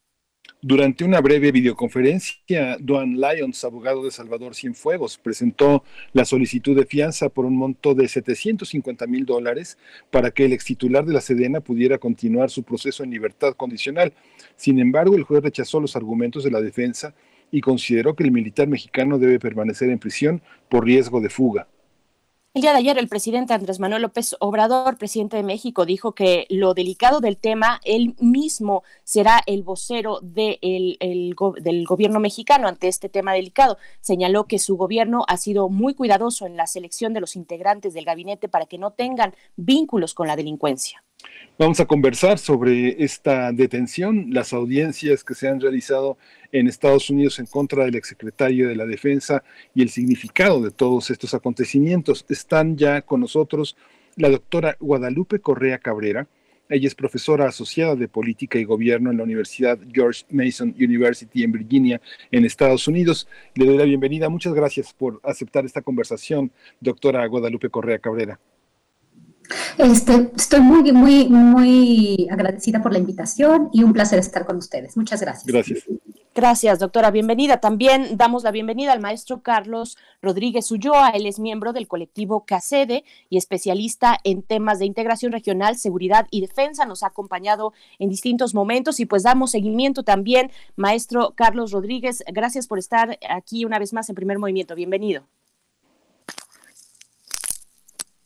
[0.61, 7.29] Durante una breve videoconferencia, Duan Lyons, abogado de Salvador Cienfuegos, presentó la solicitud de fianza
[7.29, 9.79] por un monto de 750 mil dólares
[10.11, 14.13] para que el ex titular de la Sedena pudiera continuar su proceso en libertad condicional.
[14.59, 17.15] Sin embargo, el juez rechazó los argumentos de la defensa
[17.53, 21.69] y consideró que el militar mexicano debe permanecer en prisión por riesgo de fuga.
[22.55, 26.45] El día de ayer el presidente Andrés Manuel López Obrador, presidente de México, dijo que
[26.51, 32.89] lo delicado del tema, él mismo será el vocero de el, del gobierno mexicano ante
[32.89, 33.79] este tema delicado.
[34.01, 38.05] Señaló que su gobierno ha sido muy cuidadoso en la selección de los integrantes del
[38.05, 41.05] gabinete para que no tengan vínculos con la delincuencia.
[41.59, 46.17] Vamos a conversar sobre esta detención, las audiencias que se han realizado
[46.53, 49.43] en Estados Unidos en contra del exsecretario de la Defensa
[49.75, 52.25] y el significado de todos estos acontecimientos.
[52.29, 53.77] Están ya con nosotros
[54.15, 56.29] la doctora Guadalupe Correa Cabrera.
[56.69, 61.51] Ella es profesora asociada de Política y Gobierno en la Universidad George Mason University en
[61.51, 62.01] Virginia,
[62.31, 63.27] en Estados Unidos.
[63.57, 64.29] Le doy la bienvenida.
[64.29, 68.39] Muchas gracias por aceptar esta conversación, doctora Guadalupe Correa Cabrera.
[69.79, 74.97] Este, estoy muy, muy, muy agradecida por la invitación y un placer estar con ustedes.
[74.97, 75.47] Muchas gracias.
[75.47, 75.85] Gracias.
[76.35, 77.11] Gracias, doctora.
[77.11, 77.59] Bienvenida.
[77.59, 81.11] También damos la bienvenida al maestro Carlos Rodríguez Ulloa.
[81.11, 86.41] Él es miembro del colectivo CACEDE y especialista en temas de integración regional, seguridad y
[86.41, 86.85] defensa.
[86.85, 90.53] Nos ha acompañado en distintos momentos y pues damos seguimiento también.
[90.77, 94.77] Maestro Carlos Rodríguez, gracias por estar aquí una vez más en primer movimiento.
[94.77, 95.27] Bienvenido.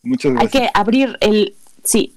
[0.03, 1.55] Muchas Hay que abrir el...
[1.85, 2.17] Sí.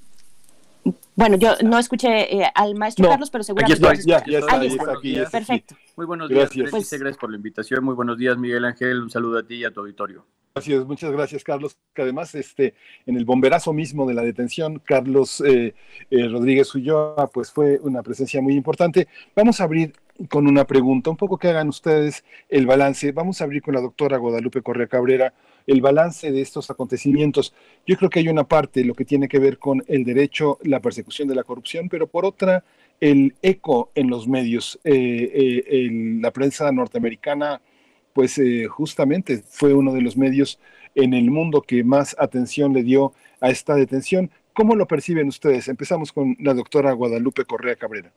[1.14, 3.86] Bueno, yo no escuché eh, al maestro Carlos, pero seguramente...
[3.86, 5.76] Aquí Ya, ya está, Ahí está, aquí, ya está, Perfecto.
[5.96, 6.64] Muy buenos días, Gracias.
[6.66, 7.84] Berenice, gracias por la invitación.
[7.84, 9.02] Muy buenos días, Miguel Ángel.
[9.02, 10.26] Un saludo a ti y a tu auditorio.
[10.54, 11.76] Gracias, muchas gracias, Carlos.
[11.94, 12.74] Que además, este,
[13.06, 15.74] en el bomberazo mismo de la detención, Carlos eh,
[16.10, 19.08] eh, Rodríguez Ulloa, pues fue una presencia muy importante.
[19.34, 19.94] Vamos a abrir
[20.28, 23.12] con una pregunta, un poco que hagan ustedes el balance.
[23.12, 25.34] Vamos a abrir con la doctora Guadalupe Correa Cabrera
[25.66, 27.52] el balance de estos acontecimientos.
[27.86, 30.80] Yo creo que hay una parte, lo que tiene que ver con el derecho, la
[30.80, 32.64] persecución de la corrupción, pero por otra,
[33.00, 34.78] el eco en los medios.
[34.84, 35.88] Eh, eh,
[36.20, 37.60] la prensa norteamericana,
[38.12, 40.58] pues eh, justamente fue uno de los medios
[40.94, 44.30] en el mundo que más atención le dio a esta detención.
[44.54, 45.68] ¿Cómo lo perciben ustedes?
[45.68, 48.12] Empezamos con la doctora Guadalupe Correa Cabrera.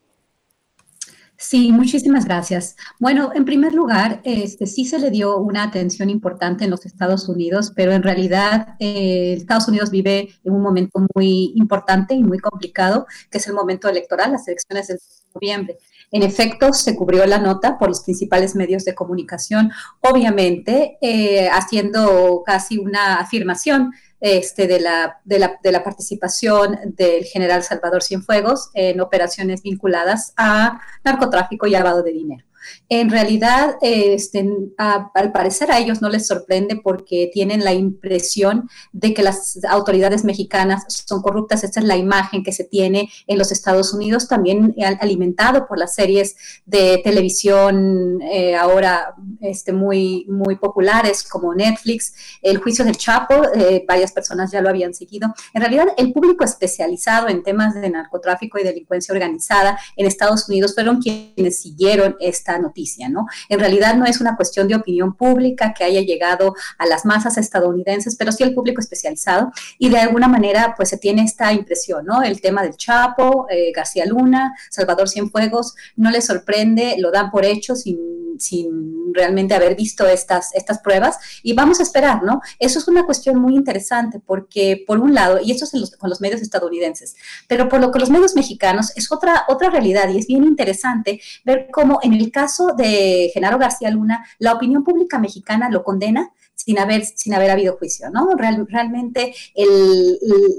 [1.42, 2.76] Sí, muchísimas gracias.
[3.00, 7.30] Bueno, en primer lugar, este, sí se le dio una atención importante en los Estados
[7.30, 12.40] Unidos, pero en realidad eh, Estados Unidos vive en un momento muy importante y muy
[12.40, 15.00] complicado, que es el momento electoral, las elecciones del
[15.34, 15.78] noviembre.
[16.12, 19.72] En efecto, se cubrió la nota por los principales medios de comunicación,
[20.02, 27.24] obviamente eh, haciendo casi una afirmación este, de, la, de, la, de la participación del
[27.26, 32.49] general Salvador Cienfuegos en operaciones vinculadas a narcotráfico y lavado de dinero.
[32.90, 39.14] En realidad, este, al parecer a ellos no les sorprende porque tienen la impresión de
[39.14, 41.64] que las autoridades mexicanas son corruptas.
[41.64, 45.78] Esta es la imagen que se tiene en los Estados Unidos, también al- alimentado por
[45.78, 52.98] las series de televisión eh, ahora este, muy, muy populares como Netflix, El juicio del
[52.98, 55.34] Chapo, eh, varias personas ya lo habían seguido.
[55.54, 60.74] En realidad, el público especializado en temas de narcotráfico y delincuencia organizada en Estados Unidos
[60.74, 63.28] fueron quienes siguieron esta noticia, ¿no?
[63.50, 67.38] En realidad no es una cuestión de opinión pública que haya llegado a las masas
[67.38, 72.06] estadounidenses, pero sí el público especializado y de alguna manera pues se tiene esta impresión,
[72.06, 72.24] ¿no?
[72.24, 77.46] El tema del Chapo, eh, García Luna, Salvador Cienfuegos, no les sorprende, lo dan por
[77.46, 77.98] hecho sin,
[78.40, 82.42] sin realmente haber visto estas, estas pruebas y vamos a esperar, ¿no?
[82.60, 86.10] Eso es una cuestión muy interesante porque por un lado, y esto es los- con
[86.10, 87.16] los medios estadounidenses,
[87.48, 91.20] pero por lo que los medios mexicanos es otra, otra realidad y es bien interesante
[91.44, 92.39] ver cómo en el caso
[92.78, 97.78] de Genaro García Luna, la opinión pública mexicana lo condena sin haber, sin haber habido
[97.78, 98.36] juicio, ¿no?
[98.36, 99.34] Real- realmente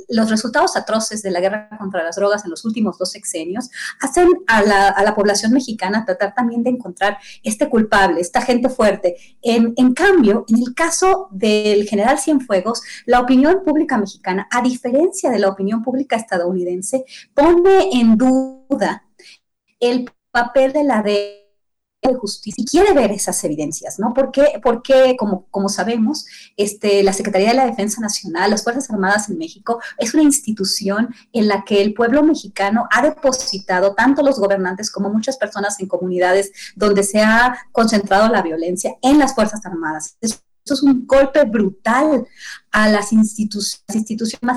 [0.09, 3.69] los resultados atroces de la guerra contra las drogas en los últimos dos sexenios
[4.01, 8.71] hacen a la, a la población mexicana tratar también de encontrar este culpable, esta gente
[8.71, 9.17] fuerte.
[9.43, 15.31] En, en cambio, en el caso del general Cienfuegos, la opinión pública mexicana, a diferencia
[15.31, 17.05] de la opinión pública estadounidense,
[17.35, 19.05] pone en duda
[19.79, 21.40] el papel de la de
[22.19, 24.15] justicia y quiere ver esas evidencias, ¿no?
[24.15, 29.29] Porque, porque como, como sabemos, este, la Secretaría de la Defensa Nacional, las Fuerzas Armadas
[29.29, 34.41] en México, es una institución en la que el pueblo mexicano ha depositado, tanto los
[34.41, 39.65] gobernantes como muchas personas en comunidades donde se ha concentrado la violencia en las Fuerzas
[39.67, 40.17] Armadas.
[40.21, 42.27] Eso es un golpe brutal
[42.71, 44.57] a las, institu- las instituciones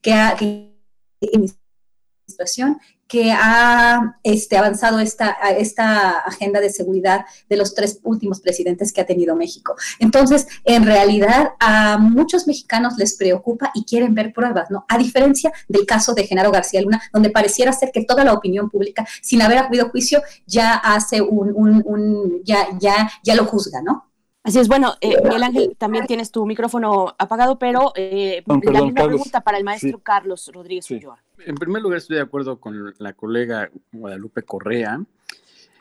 [0.00, 0.74] que, ha- que
[3.14, 9.00] que ha este, avanzado esta, esta agenda de seguridad de los tres últimos presidentes que
[9.02, 9.76] ha tenido México.
[10.00, 14.84] Entonces, en realidad, a muchos mexicanos les preocupa y quieren ver pruebas, ¿no?
[14.88, 18.68] A diferencia del caso de Genaro García Luna, donde pareciera ser que toda la opinión
[18.68, 23.80] pública, sin haber habido juicio, ya hace un, un, un ya, ya, ya lo juzga,
[23.80, 24.10] ¿no?
[24.42, 29.04] Así es, bueno, eh, Miguel Ángel, también tienes tu micrófono apagado, pero eh, la misma
[29.04, 31.22] pregunta para el maestro Carlos Rodríguez Ulloa.
[31.38, 35.04] En primer lugar, estoy de acuerdo con la colega Guadalupe Correa.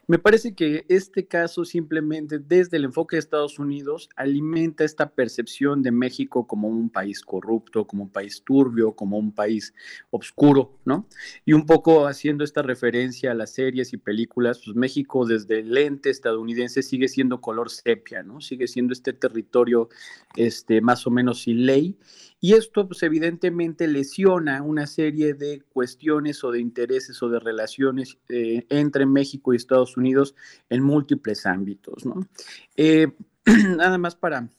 [0.06, 5.82] Me parece que este caso simplemente desde el enfoque de Estados Unidos alimenta esta percepción
[5.82, 9.74] de México como un país corrupto, como un país turbio, como un país
[10.10, 11.08] oscuro, ¿no?
[11.46, 15.74] Y un poco haciendo esta referencia a las series y películas, pues México desde el
[15.74, 18.42] lente estadounidense sigue siendo color sepia, ¿no?
[18.42, 19.88] Sigue siendo este territorio
[20.36, 21.98] este, más o menos sin ley
[22.44, 28.18] y esto, pues, evidentemente lesiona una serie de cuestiones o de intereses o de relaciones
[28.28, 30.36] eh, entre México y Estados Unidos
[30.70, 32.28] en múltiples ámbitos, ¿no?
[32.76, 33.14] Eh,
[33.78, 34.50] nada más para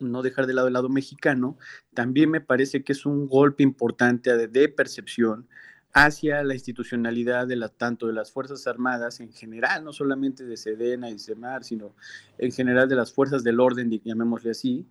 [0.00, 1.56] no dejar de lado el lado mexicano,
[1.94, 5.48] también me parece que es un golpe importante de, percepción
[5.94, 10.58] hacia la institucionalidad de la, tanto de las Fuerzas Armadas en general, no solamente de
[10.58, 11.94] Sedena y Semar, sino
[12.36, 14.86] en general de las fuerzas del orden, llamémosle así,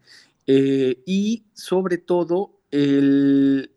[0.47, 3.71] eh, y sobre todo el,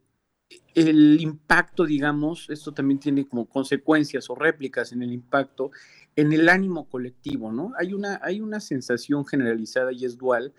[0.75, 5.71] el impacto, digamos, esto también tiene como consecuencias o réplicas en el impacto
[6.17, 7.73] en el ánimo colectivo, ¿no?
[7.79, 10.53] Hay una, hay una sensación generalizada y es dual,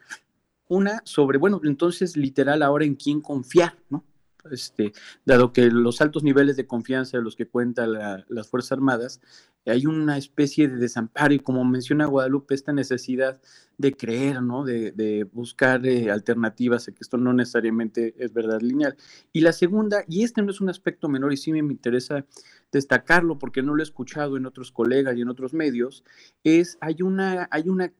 [0.67, 4.03] una sobre, bueno, entonces literal ahora en quién confiar, ¿no?
[4.49, 4.93] Este,
[5.25, 7.93] dado que los altos niveles de confianza de los que cuentan
[8.27, 9.21] las Fuerzas Armadas,
[9.65, 13.39] hay una especie de desamparo y como menciona Guadalupe, esta necesidad
[13.77, 14.63] de creer, ¿no?
[14.63, 18.95] de, buscar eh, alternativas, que esto no necesariamente es verdad lineal.
[19.31, 22.25] Y la segunda, y este no es un aspecto menor y sí me interesa
[22.71, 26.03] destacarlo porque no lo he escuchado en otros colegas y en otros medios,
[26.43, 27.91] es hay una, hay una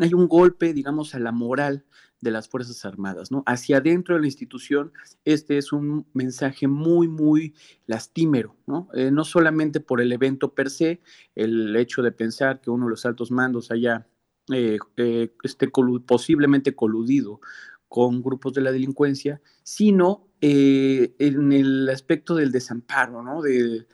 [0.00, 1.84] hay un golpe, digamos, a la moral
[2.20, 3.42] de las Fuerzas Armadas, ¿no?
[3.46, 4.92] Hacia adentro de la institución,
[5.24, 7.54] este es un mensaje muy, muy
[7.86, 8.88] lastimero, ¿no?
[8.94, 11.00] Eh, no solamente por el evento per se,
[11.34, 14.06] el hecho de pensar que uno de los altos mandos haya
[14.52, 15.68] eh, eh, esté
[16.06, 17.40] posiblemente coludido
[17.88, 23.40] con grupos de la delincuencia, sino eh, en el aspecto del desamparo, ¿no?
[23.40, 23.86] De,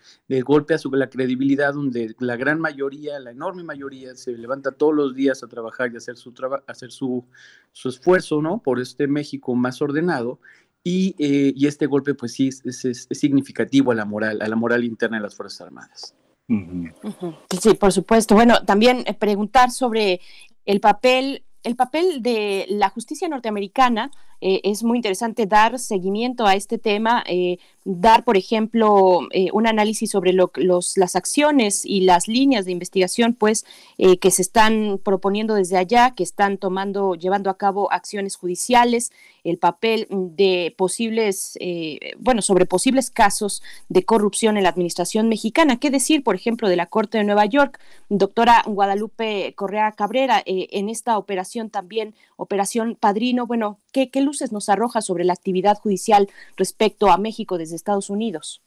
[0.42, 4.94] golpe a su, la credibilidad, donde la gran mayoría, la enorme mayoría, se levanta todos
[4.94, 6.34] los días a trabajar y hacer su,
[6.66, 7.24] hacer su,
[7.70, 8.60] su esfuerzo, ¿no?
[8.62, 10.40] Por este México más ordenado.
[10.82, 14.82] Y, eh, y este golpe, pues sí, es, significativo a la moral, a la moral
[14.82, 16.16] interna de las Fuerzas Armadas.
[16.48, 18.34] Sí, por supuesto.
[18.34, 20.20] Bueno, también eh, preguntar sobre
[20.64, 24.10] el papel el papel de la justicia norteamericana
[24.40, 29.66] eh, es muy interesante dar seguimiento a este tema, eh, dar, por ejemplo, eh, un
[29.66, 33.64] análisis sobre los, las acciones y las líneas de investigación, pues,
[34.20, 39.12] que se están proponiendo desde allá, que están tomando, llevando a cabo acciones judiciales,
[39.44, 41.58] el papel de posibles,
[42.18, 45.78] bueno, sobre posibles casos de corrupción en la administración mexicana.
[45.78, 47.78] ¿Qué decir, por ejemplo, de la Corte de Nueva York?
[48.08, 55.00] Doctora Guadalupe Correa Cabrera, en esta operación también, Operación Padrino, bueno, ¿qué, luces nos arroja
[55.00, 58.62] sobre la actividad judicial respecto a México desde Estados Unidos?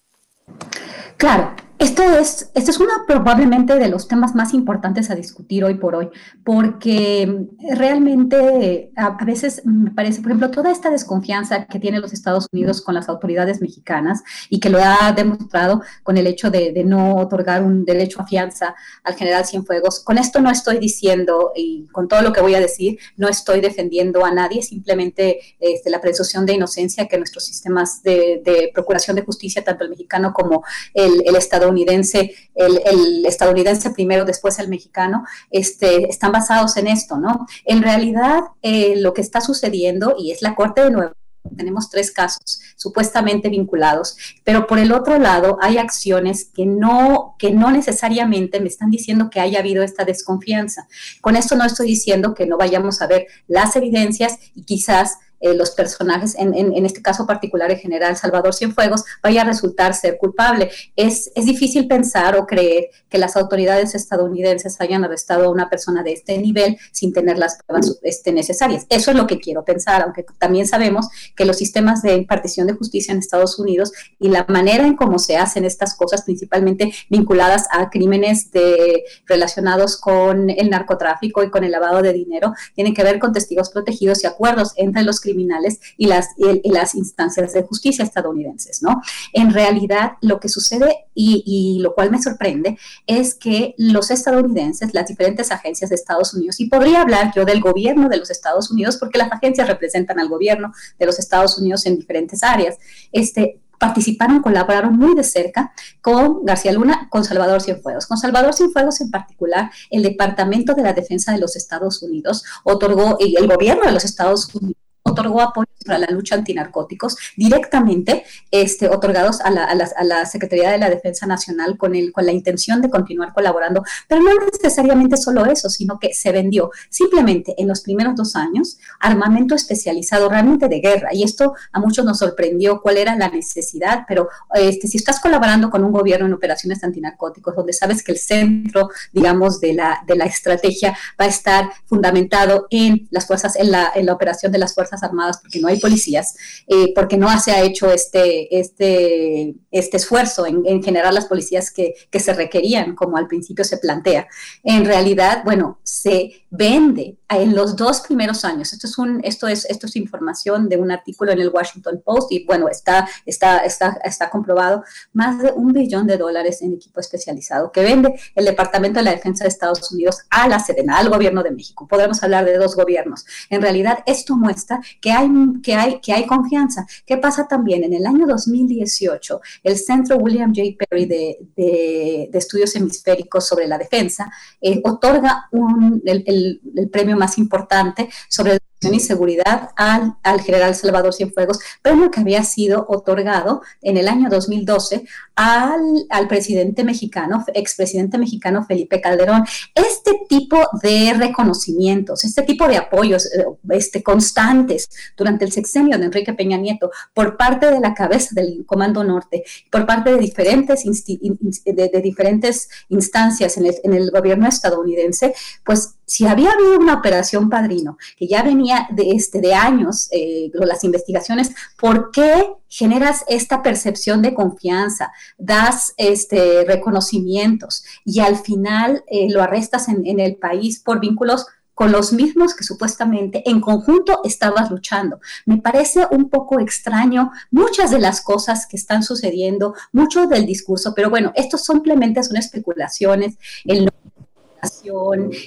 [1.18, 5.76] Claro, esto es, este es uno probablemente de los temas más importantes a discutir hoy
[5.76, 6.10] por hoy,
[6.46, 12.48] porque realmente a, veces me parece, por ejemplo, toda esta desconfianza que tienen los Estados
[12.54, 17.18] Unidos con las autoridades mexicanas y que lo ha demostrado con el hecho de, no
[17.18, 18.74] otorgar un derecho a fianza
[19.04, 20.00] al general Cienfuegos.
[20.00, 23.60] Con esto no estoy diciendo, y con todo lo que voy a decir, no estoy
[23.60, 29.24] defendiendo a nadie, simplemente este, la presunción de inocencia que nuestros sistemas de, procuración de
[29.24, 30.64] justicia, tanto el mexicano como
[30.94, 37.18] el, el Estado estadounidense, el, estadounidense primero, después el mexicano, este, están basados en esto,
[37.18, 37.48] ¿no?
[37.64, 41.14] En realidad, eh, lo que está sucediendo, y es la Corte de Nueva
[41.56, 47.52] tenemos tres casos supuestamente vinculados, pero por el otro lado hay acciones que no, que
[47.52, 50.88] no necesariamente me están diciendo que haya habido esta desconfianza.
[51.22, 55.54] Con esto no estoy diciendo que no vayamos a ver las evidencias y quizás eh,
[55.54, 60.18] los personajes, en, en, este caso particular el general Salvador Cienfuegos, vaya a resultar ser
[60.18, 60.72] culpable.
[60.96, 66.02] Es, es difícil pensar o creer que las autoridades estadounidenses hayan arrestado a una persona
[66.02, 68.88] de este nivel sin tener las pruebas este, necesarias.
[68.90, 72.74] Eso es lo que quiero pensar, aunque también sabemos que los sistemas de impartición de
[72.74, 77.68] justicia en Estados Unidos y la manera en cómo se hacen estas cosas, principalmente vinculadas
[77.70, 83.04] a crímenes de, relacionados con el narcotráfico y con el lavado de dinero, tienen que
[83.04, 87.54] ver con testigos protegidos y acuerdos entre los criminales criminales y las, y, las instancias
[87.54, 89.02] de justicia estadounidenses, ¿no?
[89.34, 94.94] En realidad, lo que sucede y, y lo cual me sorprende es que los estadounidenses,
[94.94, 98.72] las diferentes agencias de Estados Unidos, y podría hablar yo del gobierno de los Estados
[98.72, 102.78] Unidos porque las agencias representan al gobierno de los Estados Unidos en diferentes áreas,
[103.12, 108.06] este, participaron, colaboraron muy de cerca con García Luna, con Salvador Cienfuegos.
[108.08, 113.18] Con Salvador Cienfuegos en particular, el Departamento de la Defensa de los Estados Unidos otorgó,
[113.20, 118.90] y el gobierno de los Estados Unidos otorgó apoyo para la lucha antinarcóticos directamente este,
[118.90, 122.26] otorgados a la, a, la, a la, Secretaría de la Defensa Nacional con, el, con
[122.26, 127.54] la intención de continuar colaborando, pero no necesariamente solo eso, sino que se vendió simplemente
[127.58, 131.14] en los primeros dos años armamento especializado realmente de guerra.
[131.14, 135.70] Y esto a muchos nos sorprendió cuál era la necesidad, pero este, si estás colaborando
[135.70, 140.16] con un gobierno en operaciones antinarcóticos donde sabes que el centro, digamos, de la, de
[140.16, 144.58] la estrategia va a estar fundamentado en las fuerzas, en la, en la operación de
[144.58, 146.36] las fuerzas Armadas porque no hay policías,
[146.68, 151.72] eh, porque no se ha hecho este, este, este esfuerzo en, en generar las policías
[151.72, 154.28] que, que, se requerían, como al principio se plantea.
[154.64, 158.72] En realidad, bueno, se vende en los dos primeros años.
[158.74, 162.32] Esto es, un, esto es, esto es información de un artículo en el Washington Post
[162.32, 167.00] y bueno, está, está, está, está comprobado más de un billón de dólares en equipo
[167.00, 171.10] especializado que vende el Departamento de la Defensa de Estados Unidos a la Sedena, al
[171.10, 171.88] gobierno de México.
[171.88, 173.26] Podemos hablar de dos gobiernos.
[173.50, 175.30] En realidad, esto muestra que hay,
[175.64, 176.86] que hay, que hay confianza.
[177.06, 177.84] ¿Qué pasa también?
[177.84, 180.76] En el año 2018, el Centro William J.
[180.78, 184.32] Perry de, de, Estudios Hemisféricos sobre la Defensa
[184.62, 188.60] eh, otorga un, el, el premio más importante sobre
[188.94, 194.30] y seguridad al, al, general Salvador Cienfuegos, premio que había sido otorgado en el año
[194.30, 195.06] 2012
[195.36, 199.44] al, al presidente mexicano, expresidente mexicano Felipe Calderón.
[199.74, 206.06] Este tipo de reconocimientos, este tipo de apoyos eh, este, constantes durante el sexenio de
[206.06, 210.84] Enrique Peña Nieto por parte de la cabeza del Comando Norte, por parte de diferentes,
[210.84, 215.34] de, diferentes instancias en el, en el gobierno estadounidense,
[215.64, 220.52] pues si había habido una operación padrino que ya venía de, este, de años, eh,
[220.54, 229.04] las investigaciones, ¿por qué generas esta percepción de confianza, das este, reconocimientos y al final
[229.08, 234.22] eh, lo arrestas en, el país por vínculos con los mismos que supuestamente en conjunto
[234.24, 235.20] estabas luchando.
[235.46, 240.94] Me parece un poco extraño muchas de las cosas que están sucediendo, mucho del discurso,
[240.96, 243.38] pero bueno, esto simplemente son especulaciones.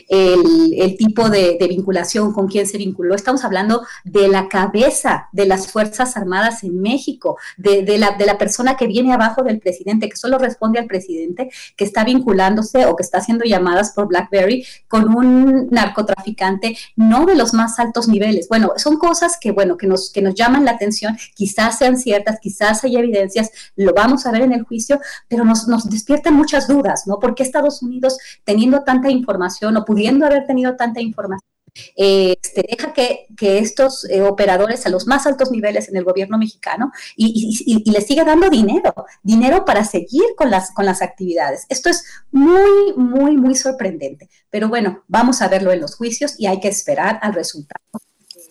[0.09, 3.15] El, tipo de, vinculación, con quién se vinculó.
[3.15, 8.39] Estamos hablando de la cabeza de las Fuerzas Armadas en México, de, la, de la
[8.39, 12.97] persona que viene abajo del presidente, que solo responde al presidente, que está vinculándose o
[12.97, 18.49] que está haciendo llamadas por BlackBerry con un narcotraficante, no de los más altos niveles.
[18.49, 22.39] Bueno, son cosas que, bueno, que nos, que nos llaman la atención, quizás sean ciertas,
[22.41, 26.69] quizás hay evidencias, lo vamos a ver en el juicio, pero nos, nos despiertan muchas
[26.69, 27.19] dudas, ¿no?
[27.19, 31.49] ¿Por qué Estados Unidos, teniendo tanta información o pudiendo haber tenido tanta información,
[31.97, 36.39] este, deja que, que estos eh, operadores a los más altos niveles en el gobierno
[36.39, 37.27] mexicano y,
[37.67, 38.93] y, y, le siga dando dinero,
[39.23, 41.67] dinero para seguir con las, con las actividades.
[41.69, 44.29] Esto es muy, muy, muy sorprendente.
[44.51, 47.81] Pero bueno, vamos a verlo en los juicios y hay que esperar al resultado.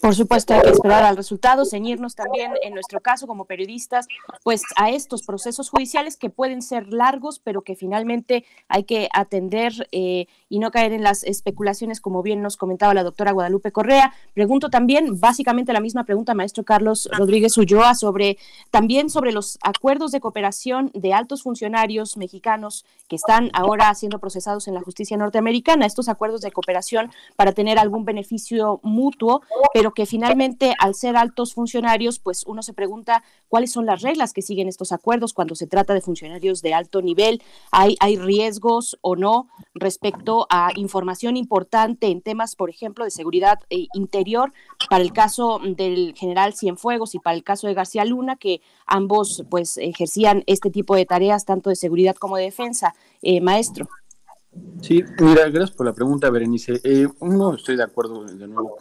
[0.08, 4.08] Por supuesto, hay que esperar al resultado, ceñirnos también, en nuestro caso como periodistas,
[4.42, 9.74] pues a estos procesos judiciales que pueden ser largos, pero que finalmente hay que atender
[9.92, 14.14] eh, y no caer en las especulaciones, como bien nos comentaba la doctora Guadalupe Correa.
[14.34, 18.38] Pregunto también, básicamente la misma pregunta, maestro Carlos Rodríguez Ulloa, sobre
[18.72, 24.70] también sobre los acuerdos de cooperación de altos funcionarios mexicanos que están ahora siendo procesados
[24.70, 29.42] en la justicia norteamericana, estos acuerdos de cooperación para tener algún beneficio mutuo,
[29.74, 34.03] pero pero que finalmente al ser altos funcionarios, pues uno se pregunta cuáles son las
[34.03, 37.41] reglas que siguen estos acuerdos cuando se trata de funcionarios de alto nivel.
[37.72, 43.60] ¿Hay, hay riesgos o no respecto a información importante en temas, por ejemplo, de seguridad
[43.72, 44.53] eh, interior
[44.88, 49.45] para el caso del general Cienfuegos y para el caso de García Luna, que ambos
[49.49, 52.94] pues ejercían este tipo de tareas tanto de seguridad como de defensa?
[53.24, 53.90] Eh, maestro.
[54.82, 56.80] Sí, mira, gracias por la pregunta, Berenice.
[56.84, 58.78] Eh, no estoy de acuerdo de nuevo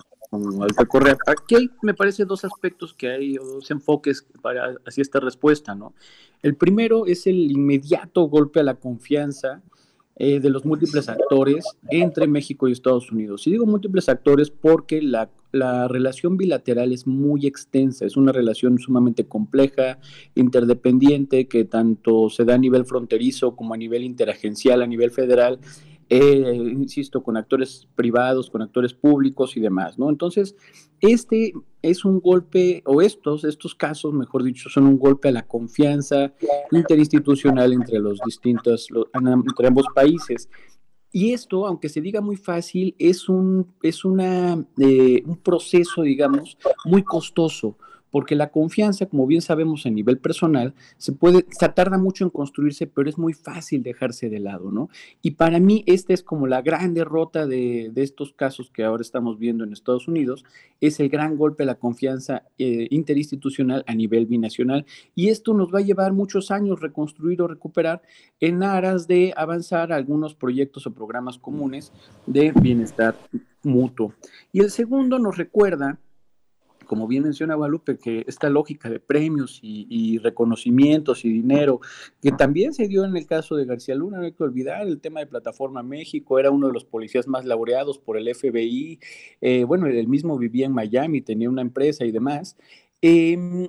[0.61, 1.17] Alta Correa.
[1.27, 5.95] Aquí me parece, dos aspectos que hay, o dos enfoques para hacia esta respuesta, ¿no?
[6.43, 9.63] El primero es el inmediato golpe a la confianza
[10.19, 13.47] eh, de los múltiples actores entre México y Estados Unidos.
[13.47, 18.79] Y digo múltiples actores porque la, la, relación bilateral es muy extensa, es una relación
[18.79, 19.99] sumamente compleja,
[20.35, 25.59] interdependiente, que tanto se da a nivel fronterizo como a nivel interagencial, a nivel federal,
[26.09, 30.09] eh, insisto, con actores privados, con actores públicos y demás, ¿no?
[30.09, 30.55] Entonces,
[31.01, 31.53] este
[31.83, 36.33] es un golpe, o estos, estos casos, mejor dicho, son un golpe a la confianza
[36.71, 40.49] interinstitucional entre los distintos, entre ambos países.
[41.11, 46.57] Y esto, aunque se diga muy fácil, es un, es una, eh, un proceso, digamos,
[46.85, 47.79] muy costoso
[48.17, 52.31] porque la confianza, como bien sabemos a nivel personal, se puede, se tarda mucho en
[52.31, 54.89] construirse, pero es muy fácil dejarse de lado, ¿no?
[55.21, 59.39] Y para mí esta es como la gran derrota de, estos casos que ahora estamos
[59.39, 60.47] viendo en Estados Unidos,
[60.81, 65.71] es el gran golpe a la confianza eh, interinstitucional a nivel binacional, y esto nos
[65.71, 68.01] va a llevar muchos años reconstruir o recuperar
[68.41, 71.93] en aras de avanzar algunos proyectos o programas comunes
[72.27, 73.15] de bienestar
[73.63, 74.15] mutuo.
[74.53, 75.99] Y el segundo nos recuerda
[76.87, 81.81] como bien menciona Guadalupe, que esta lógica de premios y, reconocimientos y dinero,
[82.23, 85.01] que también se dio en el caso de García Luna, no hay que olvidar, el
[85.01, 88.99] tema de Plataforma México, era uno de los policías más laureados por el FBI,
[89.41, 92.57] eh, bueno, él mismo vivía en Miami, tenía una empresa y demás.
[93.03, 93.69] Em,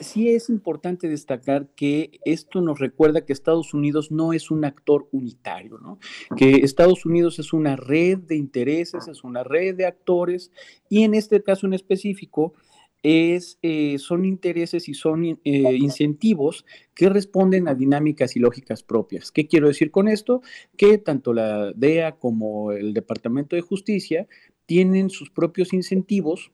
[0.00, 5.08] sí es importante destacar que esto nos recuerda que Estados Unidos no es un actor
[5.12, 5.98] unitario, ¿no?
[6.36, 10.50] Que Estados Unidos es una red de intereses, es una red de actores
[10.88, 12.54] y en este caso en específico
[13.02, 16.64] es, eh, son intereses y son eh, incentivos
[16.94, 19.32] que responden a dinámicas y lógicas propias.
[19.32, 20.40] ¿Qué quiero decir con esto?
[20.76, 24.28] Que tanto la DEA como el Departamento de Justicia
[24.66, 26.52] tienen sus propios incentivos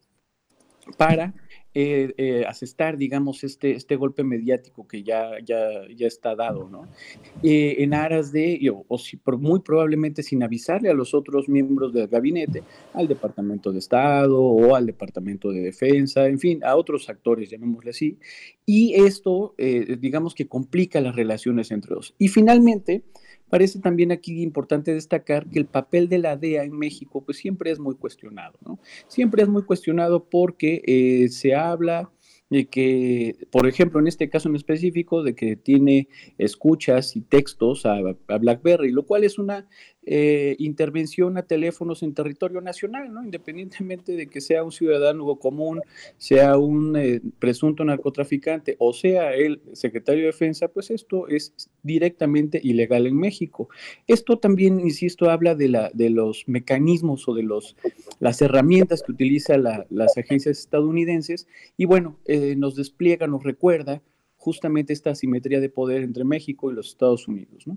[0.97, 1.35] para
[1.81, 6.89] eh, eh, asestar, digamos, este, este golpe mediático que ya, ya, ya está dado, ¿no?
[7.45, 12.09] Eh, en aras de, o, si, muy probablemente sin avisarle a los otros miembros del
[12.09, 12.65] gabinete,
[12.95, 17.91] al Departamento de Estado o al Departamento de Defensa, en fin, a otros actores, llamémosle
[17.91, 18.19] así,
[18.67, 22.13] y esto, digamos que complica las relaciones entre los.
[22.19, 23.05] Y finalmente,
[23.49, 27.71] Parece también aquí importante destacar que el papel de la DEA en México pues siempre
[27.71, 28.79] es muy cuestionado, ¿no?
[29.07, 32.11] Siempre es muy cuestionado porque eh, se habla
[32.51, 36.09] de que, por ejemplo, en este caso en específico, de que tiene
[36.39, 39.69] escuchas y textos a, a BlackBerry, lo cual es una
[40.11, 43.23] eh, intervención a teléfonos en territorio nacional, ¿no?
[43.23, 45.83] Independientemente de que sea un ciudadano común,
[46.17, 51.53] sea un eh, presunto narcotraficante o sea el secretario de Defensa, pues esto es
[51.83, 53.69] directamente ilegal en México.
[54.07, 57.77] Esto también, insisto, habla de, la, de los mecanismos o de los,
[58.19, 64.01] las herramientas que utilizan las agencias estadounidenses y bueno, eh, nos despliega, nos recuerda
[64.39, 67.77] justamente esta asimetría de poder entre México y los Estados Unidos, ¿no?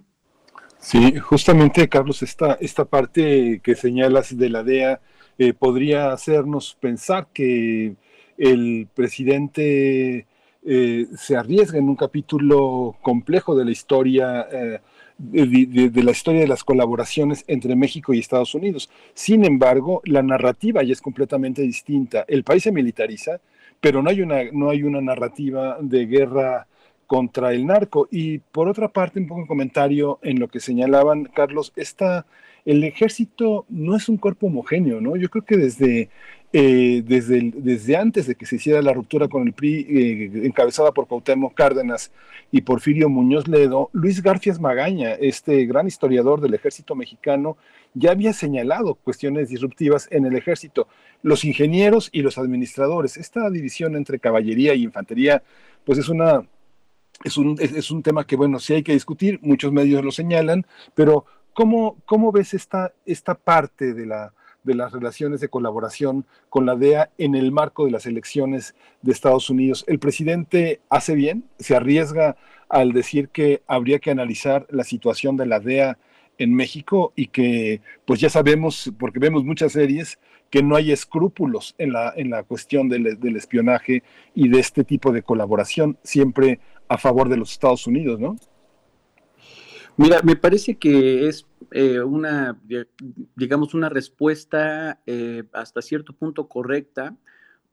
[0.81, 4.99] Sí, justamente, Carlos, esta, esta parte que señalas de la DEA
[5.37, 7.95] eh, podría hacernos pensar que
[8.37, 10.25] el presidente
[10.65, 14.47] eh, se arriesga en un capítulo complejo de la historia.
[14.51, 14.79] Eh,
[15.17, 18.89] de, la historia de las colaboraciones entre México y Estados Unidos.
[19.13, 22.25] Sin embargo, la narrativa ya es completamente distinta.
[22.27, 23.39] El país se militariza,
[23.79, 26.65] pero no hay una, no hay una narrativa de guerra
[27.11, 28.07] contra el narco.
[28.09, 32.25] Y por otra parte, un poco un comentario en lo que señalaban, Carlos, esta,
[32.63, 35.17] el ejército no es un cuerpo homogéneo, ¿no?
[35.17, 36.07] Yo creo que desde,
[36.53, 40.93] eh, desde, desde antes de que se hiciera la ruptura con el PRI, eh, encabezada
[40.93, 42.13] por Cuauhtémoc Cárdenas
[42.49, 47.57] y Porfirio Muñoz Ledo, Luis Garfias Magaña, este gran historiador del ejército mexicano,
[47.93, 50.87] ya había señalado cuestiones disruptivas en el ejército.
[51.23, 55.43] Los ingenieros y los administradores, esta división entre caballería y infantería,
[55.83, 56.45] pues es una
[57.23, 60.65] es un, es, un tema que, bueno, sí hay que discutir, muchos medios lo señalan,
[60.93, 64.33] pero ¿cómo, cómo ves esta, esta parte de, la,
[64.63, 69.11] de las relaciones de colaboración con la DEA en el marco de las elecciones de
[69.11, 69.83] Estados Unidos?
[69.87, 71.45] ¿El presidente hace bien?
[71.59, 72.37] ¿Se arriesga
[72.69, 75.97] al decir que habría que analizar la situación de la DEA
[76.37, 80.19] en México y que, pues ya sabemos, porque vemos muchas series,
[80.49, 84.03] que no hay escrúpulos en la, en la cuestión del, del espionaje
[84.35, 85.97] y de este tipo de colaboración?
[86.03, 86.59] Siempre
[86.91, 88.35] a favor de los Estados Unidos, ¿no?
[89.95, 92.59] Mira, me parece que es eh, una,
[93.35, 97.15] digamos, una respuesta eh, hasta cierto punto correcta,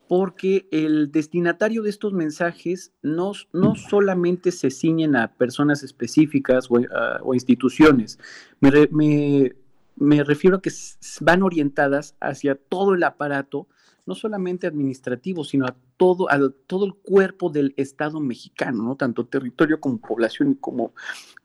[0.07, 6.77] porque el destinatario de estos mensajes no, no solamente se ciñen a personas específicas o,
[6.77, 8.19] a, instituciones,
[8.61, 9.53] me, me,
[9.97, 10.71] me refiero a que
[11.19, 13.67] van orientadas hacia todo el aparato
[14.09, 16.27] no solamente administrativo, sino a todo,
[16.65, 18.95] todo el cuerpo del Estado mexicano, ¿no?
[18.95, 20.95] Tanto territorio como población y como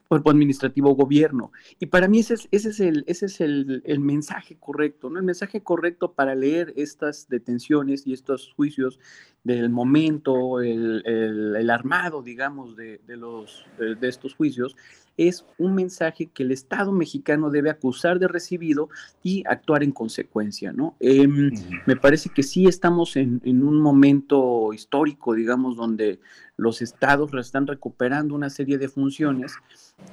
[0.08, 1.52] cuerpo administrativo gobierno.
[1.78, 5.18] Y para mí ese es, ese es, el, ese es el, mensaje correcto, ¿no?
[5.18, 8.98] El mensaje correcto para leer estas detenciones y estos juicios
[9.42, 14.74] del momento, el, armado, digamos, de, los, de, estos juicios,
[15.16, 18.88] es un mensaje que el Estado mexicano debe acusar de recibido
[19.22, 20.96] y actuar en consecuencia, ¿no?
[21.00, 21.50] Em,
[21.86, 26.20] me parece que sí estamos en, un momento histórico, digamos, donde
[26.56, 29.54] los estados están recuperando una serie de funciones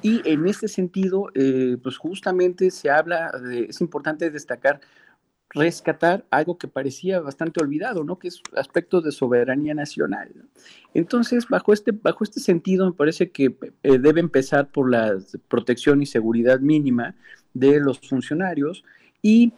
[0.01, 4.81] y en este sentido, eh, pues justamente se habla, de, es importante destacar
[5.53, 8.17] rescatar algo que parecía bastante olvidado, ¿no?
[8.17, 10.31] Que es aspectos de soberanía nacional.
[10.93, 15.17] Entonces, bajo este, bajo este sentido, me parece que eh, debe empezar por la
[15.49, 17.15] protección y seguridad mínima
[17.53, 18.85] de los funcionarios
[19.21, 19.53] y,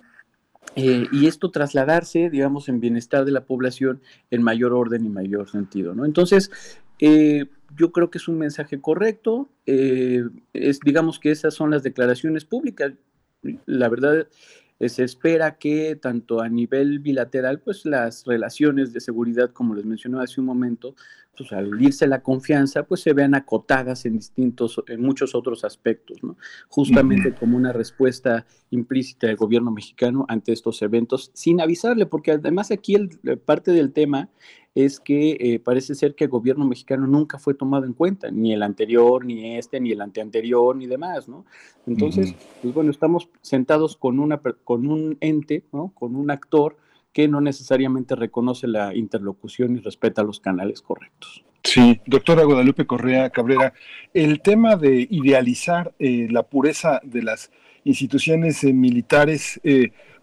[0.75, 4.01] eh, y esto trasladarse, digamos, en bienestar de la población
[4.31, 6.05] en mayor orden y mayor sentido, ¿no?
[6.05, 6.49] Entonces,
[6.99, 7.45] eh,
[7.77, 12.93] yo creo que es un mensaje correcto, es, digamos que esas son las declaraciones públicas.
[13.65, 14.27] La verdad,
[14.89, 20.19] se espera que tanto a nivel bilateral, pues las relaciones de seguridad, como les mencionó
[20.19, 20.95] hace un momento,
[21.35, 26.23] pues al irse la confianza, pues se vean acotadas en distintos, en muchos otros aspectos,
[26.23, 26.37] ¿no?
[26.67, 32.71] Justamente como una respuesta implícita del gobierno mexicano ante estos eventos, sin avisarle, porque además
[32.71, 34.29] aquí el, parte del tema
[34.75, 38.53] es que eh, parece ser que el gobierno mexicano nunca fue tomado en cuenta, ni
[38.53, 41.45] el anterior, ni este, ni el anteanterior, ni demás, ¿no?
[41.87, 45.91] Entonces, pues bueno, estamos sentados con, una, con un ente, ¿no?
[45.95, 46.77] Con un actor
[47.13, 51.43] que no necesariamente reconoce la interlocución y respeta los canales correctos.
[51.63, 53.73] Sí, doctora Guadalupe Correa Cabrera,
[54.13, 57.51] el tema de idealizar eh, la pureza de las
[57.85, 59.61] instituciones eh, militares,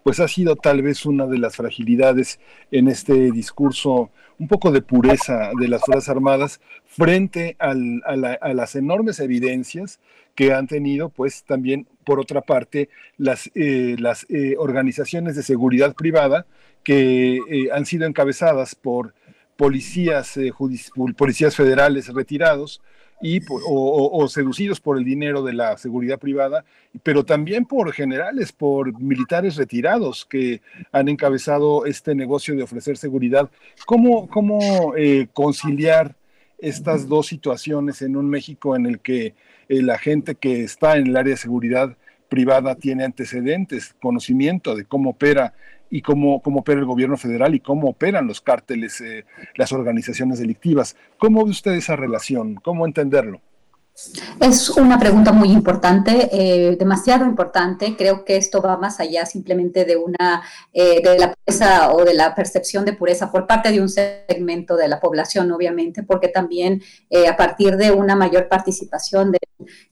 [0.02, 2.40] pues ha sido tal vez una de las fragilidades
[2.70, 4.10] en este discurso
[4.40, 10.00] un poco de pureza de las Fuerzas Armadas frente a, las enormes evidencias
[10.34, 12.88] que han tenido, pues también, por otra parte,
[13.18, 13.96] las, eh,
[14.30, 16.46] eh, organizaciones de seguridad privada
[16.82, 19.14] que eh, han sido encabezadas por
[19.56, 20.38] policías,
[21.16, 22.80] policías federales retirados,
[23.20, 26.64] y o, seducidos por el dinero de la seguridad privada,
[27.02, 33.50] pero también por generales, por militares retirados que han encabezado este negocio de ofrecer seguridad.
[33.86, 36.16] ¿Cómo, cómo eh, conciliar
[36.58, 39.34] estas dos situaciones en un México en el que
[39.68, 41.96] eh, la gente que está en el área de seguridad
[42.28, 45.52] privada tiene antecedentes, conocimiento de cómo opera
[45.90, 49.24] y cómo, opera el gobierno federal y cómo operan los cárteles, eh,
[49.56, 50.96] las organizaciones delictivas.
[51.18, 52.54] ¿Cómo ve usted esa relación?
[52.54, 53.40] ¿Cómo entenderlo?
[54.40, 57.96] Es una pregunta muy importante, eh, demasiado importante.
[57.98, 60.42] Creo que esto va más allá simplemente de una
[60.72, 64.76] eh, de la pureza o de la percepción de pureza por parte de un segmento
[64.76, 66.80] de la población, obviamente, porque también
[67.28, 69.32] a partir de una mayor participación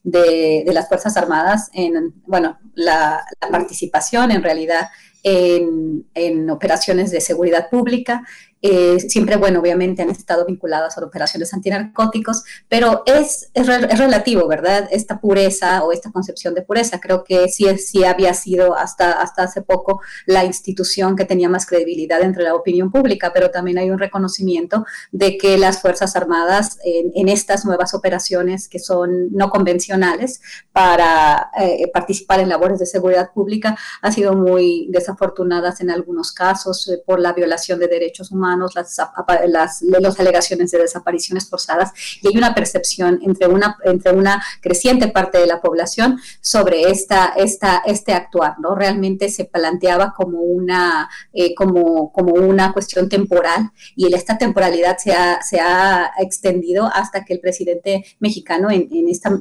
[0.03, 4.87] de, las fuerzas armadas en, bueno, la participación en realidad
[5.23, 8.25] en, operaciones de seguridad pública.
[8.61, 14.87] Eh, siempre, bueno, obviamente han estado vinculadas a operaciones antinarcóticos, pero es, es, relativo, ¿verdad?
[14.91, 16.99] Esta pureza o esta concepción de pureza.
[16.99, 21.65] Creo que sí, sí había sido hasta, hasta hace poco la institución que tenía más
[21.65, 26.77] credibilidad entre la opinión pública, pero también hay un reconocimiento de que las Fuerzas Armadas
[26.83, 30.41] en, estas nuevas operaciones que son no convencionales
[30.71, 36.87] para eh, participar en labores de seguridad pública han sido muy desafortunadas en algunos casos
[36.87, 42.37] eh, por la violación de derechos humanos, las, las, alegaciones de desapariciones forzadas, y hay
[42.37, 48.13] una percepción entre una, entre una creciente parte de la población sobre esta, esta, este
[48.13, 48.75] actuar, ¿no?
[48.75, 55.13] Realmente se planteaba como una, eh, como, como una cuestión temporal, y esta temporalidad se
[55.13, 59.31] ha, se ha extendido hasta que el presidente mexicano en, esta,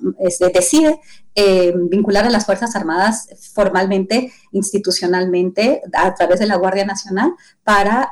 [0.52, 1.00] decide
[1.40, 7.32] eh, vincular a las Fuerzas Armadas formalmente, institucionalmente, a través de la Guardia Nacional,
[7.62, 8.02] para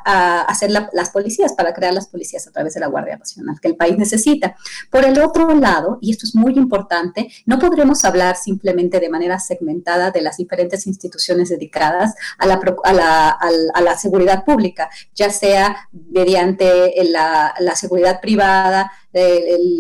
[0.43, 3.75] hacer las policías, para crear las policías a través de la Guardia Nacional que el
[3.75, 4.55] país necesita.
[4.93, 9.41] Por el otro lado, y esto es muy importante, no podremos hablar simplemente de manera
[9.41, 16.95] segmentada de las diferentes instituciones dedicadas a la, a la, seguridad pública, ya sea mediante
[17.11, 18.93] la, la seguridad privada,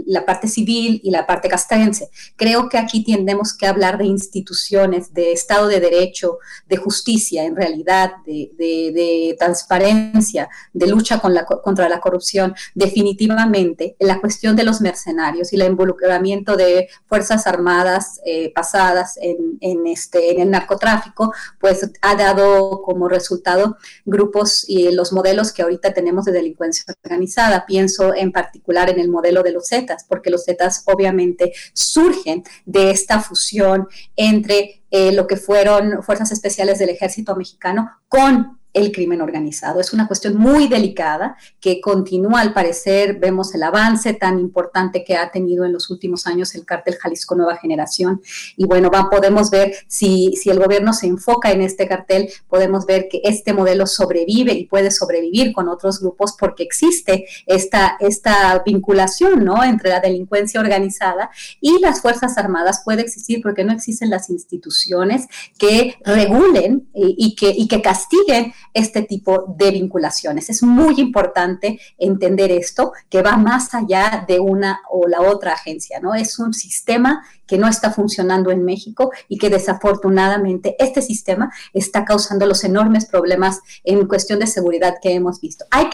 [0.06, 2.10] la parte civil y la parte castrense.
[2.36, 6.38] Creo que aquí tenemos que hablar de instituciones, de Estado de Derecho,
[6.68, 12.54] de justicia en realidad, de, transparencia, de lucha contra la corrupción.
[12.74, 19.86] Definitivamente, la cuestión de los mercenarios y el involucramiento de Fuerzas Armadas eh, pasadas en,
[19.86, 25.92] este, en el narcotráfico, pues ha dado como resultado grupos y los modelos que ahorita
[25.92, 27.66] tenemos de delincuencia organizada.
[27.66, 32.90] Pienso en particular en el modelo de los Zetas, porque los Zetas obviamente surgen de
[32.90, 39.23] esta fusión entre eh, lo que fueron fuerzas especiales del ejército mexicano con el crimen
[39.23, 39.81] organizado.
[39.81, 45.16] Es una cuestión muy delicada que continúa, al parecer, vemos el avance tan importante que
[45.16, 48.20] ha tenido en los últimos años el cártel Jalisco Nueva Generación.
[48.55, 53.09] Y bueno, podemos ver si, si el gobierno se enfoca en este cartel, podemos ver
[53.11, 59.43] que este modelo sobrevive y puede sobrevivir con otros grupos porque existe esta, esta vinculación
[59.43, 59.65] ¿no?
[59.65, 61.31] entre la delincuencia organizada
[61.62, 65.28] y las Fuerzas Armadas puede existir porque no existen las instituciones
[65.59, 70.51] que regulen y, que, y que castiguen este tipo de vinculaciones.
[70.51, 76.01] Es muy importante entender esto, que va más allá de una o la otra agencia,
[76.01, 76.14] ¿no?
[76.14, 82.05] Es un sistema que no está funcionando en México y que desafortunadamente este sistema está
[82.05, 85.64] causando los enormes problemas en cuestión de seguridad que hemos visto.
[85.70, 85.86] Hay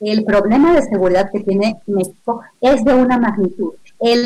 [0.00, 3.74] el problema de seguridad que tiene México es de una magnitud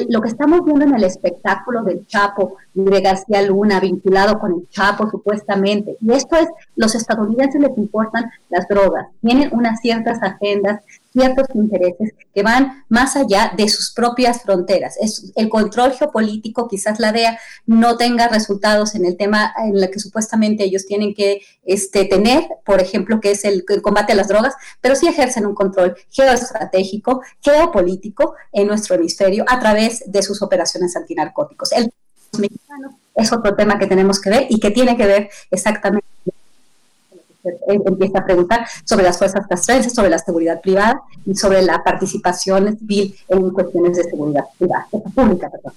[0.08, 4.68] lo que estamos viendo en el espectáculo del Chapo de García Luna vinculado con el
[4.70, 10.80] Chapo supuestamente, y esto es, los estadounidenses les importan las drogas, tienen unas ciertas agendas
[11.12, 14.96] ciertos intereses que van más allá de sus propias fronteras.
[15.00, 19.90] Es el control geopolítico, quizás la DEA no tenga resultados en el tema en el
[19.90, 24.28] que supuestamente ellos tienen que este, tener, por ejemplo, que es el, combate a las
[24.28, 30.42] drogas, pero sí ejercen un control geoestratégico, geopolítico en nuestro hemisferio a través de sus
[30.42, 31.72] operaciones antinarcóticos.
[31.72, 31.90] El
[32.38, 36.07] mexicano es otro tema que tenemos que ver y que tiene que ver exactamente
[37.44, 42.76] empieza a preguntar sobre las fuerzas castrenses, sobre la seguridad privada y sobre la participación
[42.78, 45.50] civil en cuestiones de seguridad privada, pública.
[45.50, 45.72] Perdón.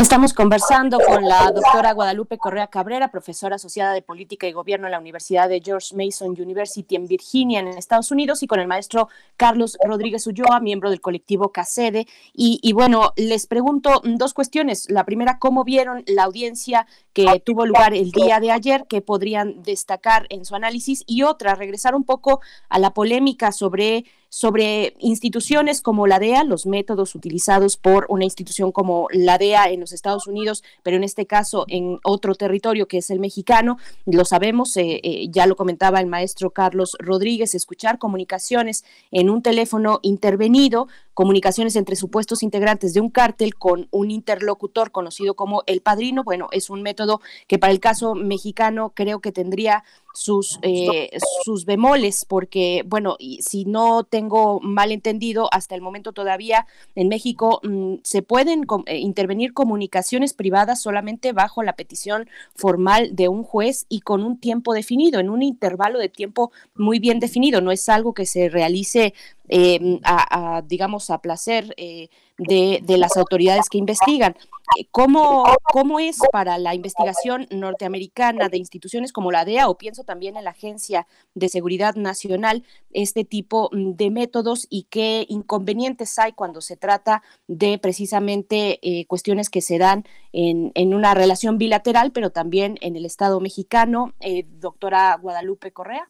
[0.00, 4.92] Estamos conversando con la doctora Guadalupe Correa Cabrera, profesora asociada de Política y Gobierno en
[4.92, 9.10] la Universidad de George Mason University en Virginia, en Estados Unidos, y con el maestro
[9.36, 12.06] Carlos Rodríguez Ulloa, miembro del colectivo CACEDE.
[12.32, 14.88] Y, y bueno, les pregunto dos cuestiones.
[14.88, 19.62] La primera, ¿cómo vieron la audiencia que tuvo lugar el día de ayer, que podrían
[19.62, 21.04] destacar en su análisis?
[21.06, 22.40] Y otra, regresar un poco
[22.70, 28.72] a la polémica sobre sobre instituciones como la DEA, los métodos utilizados por una institución
[28.72, 32.98] como la DEA en los Estados Unidos, pero en este caso en otro territorio que
[32.98, 33.76] es el mexicano.
[34.06, 39.42] Lo sabemos, eh, eh, ya lo comentaba el maestro Carlos Rodríguez, escuchar comunicaciones en un
[39.42, 40.88] teléfono intervenido
[41.20, 46.24] comunicaciones entre supuestos integrantes de un cártel con un interlocutor conocido como el padrino.
[46.24, 49.84] Bueno, es un método que para el caso mexicano creo que tendría
[50.14, 51.10] sus, eh,
[51.44, 57.60] sus bemoles, porque, bueno, si no tengo mal entendido, hasta el momento todavía en México
[57.62, 63.86] mm, se pueden eh, intervenir comunicaciones privadas solamente bajo la petición formal de un juez
[63.88, 67.60] y con un tiempo definido, en un intervalo de tiempo muy bien definido.
[67.60, 69.12] No es algo que se realice
[69.52, 72.08] Em, a, digamos, a placer eh,
[72.38, 74.36] de, las autoridades que investigan.
[74.78, 80.04] Eh, ¿Cómo, ¿Cómo es para la investigación norteamericana de instituciones como la DEA o pienso
[80.04, 82.62] también en la Agencia de Seguridad Nacional
[82.92, 89.04] este tipo mm, de métodos y qué inconvenientes hay cuando se trata de precisamente eh,
[89.06, 94.14] cuestiones que se dan en, en, una relación bilateral, pero también en el Estado mexicano?
[94.60, 96.08] doctora Guadalupe Correa.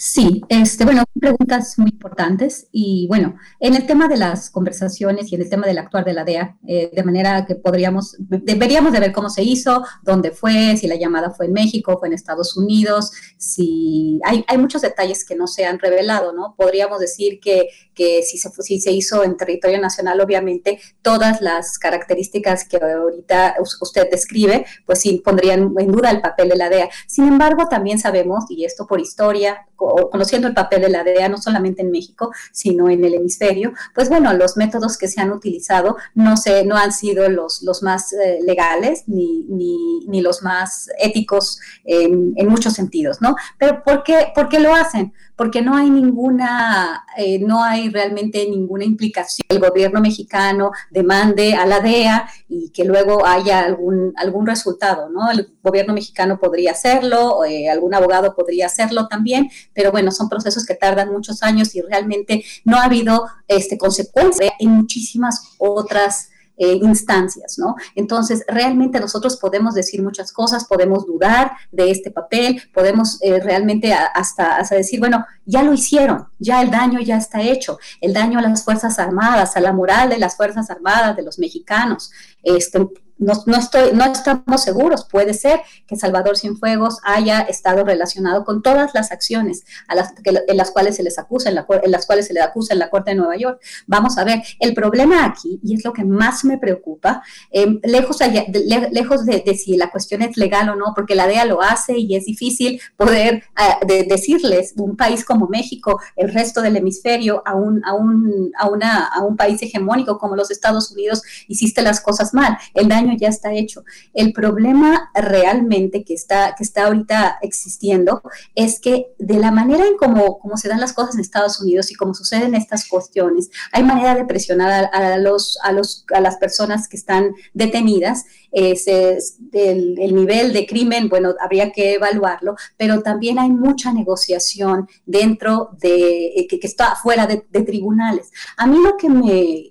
[0.00, 5.34] Sí, este, bueno, preguntas muy importantes y bueno, en el tema de las conversaciones y
[5.34, 9.00] en el tema del actuar de la DEA, eh, de manera que podríamos, deberíamos de
[9.00, 12.56] ver cómo se hizo, dónde fue, si la llamada fue en México, fue en Estados
[12.56, 16.54] Unidos, si hay, hay muchos detalles que no se han revelado, ¿no?
[16.56, 21.76] Podríamos decir que, que si, se, si se hizo en territorio nacional, obviamente todas las
[21.76, 26.88] características que ahorita usted describe, pues sí pondrían en duda el papel de la DEA.
[27.08, 31.38] Sin embargo, también sabemos, y esto por historia, conociendo el papel de la DEA no
[31.38, 35.96] solamente en México, sino en el hemisferio, pues bueno, los métodos que se han utilizado
[36.14, 40.88] no, se, no han sido los, los más eh, legales ni, ni, ni, los más
[40.98, 43.36] éticos en, en, muchos sentidos, ¿no?
[43.56, 45.12] Pero ¿por qué, ¿por qué lo hacen?
[45.38, 49.46] Porque no hay ninguna, eh, no hay realmente ninguna implicación.
[49.48, 55.30] El gobierno mexicano demande a la DEA y que luego haya algún, algún resultado, ¿no?
[55.30, 60.66] El gobierno mexicano podría hacerlo, eh, algún abogado podría hacerlo también, pero bueno, son procesos
[60.66, 66.78] que tardan muchos años y realmente no ha habido este, consecuencias en muchísimas otras eh,
[66.82, 67.76] instancias, ¿no?
[67.94, 73.92] Entonces, realmente nosotros podemos decir muchas cosas, podemos dudar de este papel, podemos eh, realmente
[73.92, 78.38] hasta, hasta decir, bueno, ya lo hicieron, ya el daño ya está hecho, el daño
[78.38, 82.10] a las Fuerzas Armadas, a la moral de las Fuerzas Armadas, de los mexicanos,
[82.42, 85.04] este, no, no, estoy, no estamos seguros.
[85.04, 90.56] Puede ser que Salvador Cienfuegos haya estado relacionado con todas las acciones a las, en
[90.56, 92.90] las cuales se les acusa, en, la, en, las cuales se le acusa en la
[92.90, 93.60] Corte de Nueva York.
[93.86, 98.20] Vamos a ver, el problema aquí, y es lo que más me preocupa, eh, lejos,
[98.22, 101.62] allá, de, lejos de, si la cuestión es legal o no, porque la DEA lo
[101.62, 103.44] hace y es difícil poder
[103.86, 108.68] de, decirles, un país como México, el resto del hemisferio, a un, a, un, a,
[108.68, 112.56] una, a un país hegemónico como los Estados Unidos, hiciste las cosas mal.
[112.74, 113.84] El daño ya está hecho.
[114.14, 118.22] El problema realmente que está, que está ahorita existiendo
[118.54, 121.94] es que de la manera en cómo, se dan las cosas en Estados Unidos y
[121.94, 126.88] cómo suceden estas cuestiones, hay manera de presionar a, los, a, los, a las personas
[126.88, 128.24] que están detenidas.
[128.50, 129.18] Ese,
[129.52, 135.70] el, el nivel de crimen, bueno, habría que evaluarlo, pero también hay mucha negociación dentro
[135.80, 138.30] de, que, que está fuera de, tribunales.
[138.56, 139.70] A mí lo que me,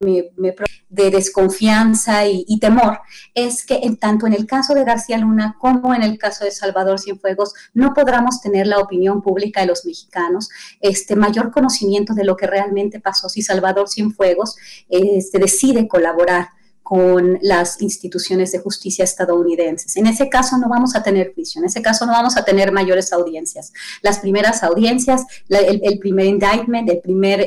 [0.00, 0.54] me
[0.88, 3.00] de desconfianza y, temor
[3.34, 6.50] es que en tanto en el caso de García Luna como en el caso de
[6.50, 10.48] Salvador Cienfuegos no podremos tener la opinión pública de los mexicanos,
[10.80, 13.28] este mayor conocimiento de lo que realmente pasó.
[13.28, 14.56] Si Salvador Cienfuegos
[14.88, 16.48] este, decide colaborar
[16.90, 19.96] con las instituciones de justicia estadounidenses.
[19.96, 22.72] En ese caso no vamos a tener juicio, en ese caso no vamos a tener
[22.72, 23.72] mayores audiencias.
[24.02, 26.90] Las primeras audiencias, el, primer indictment,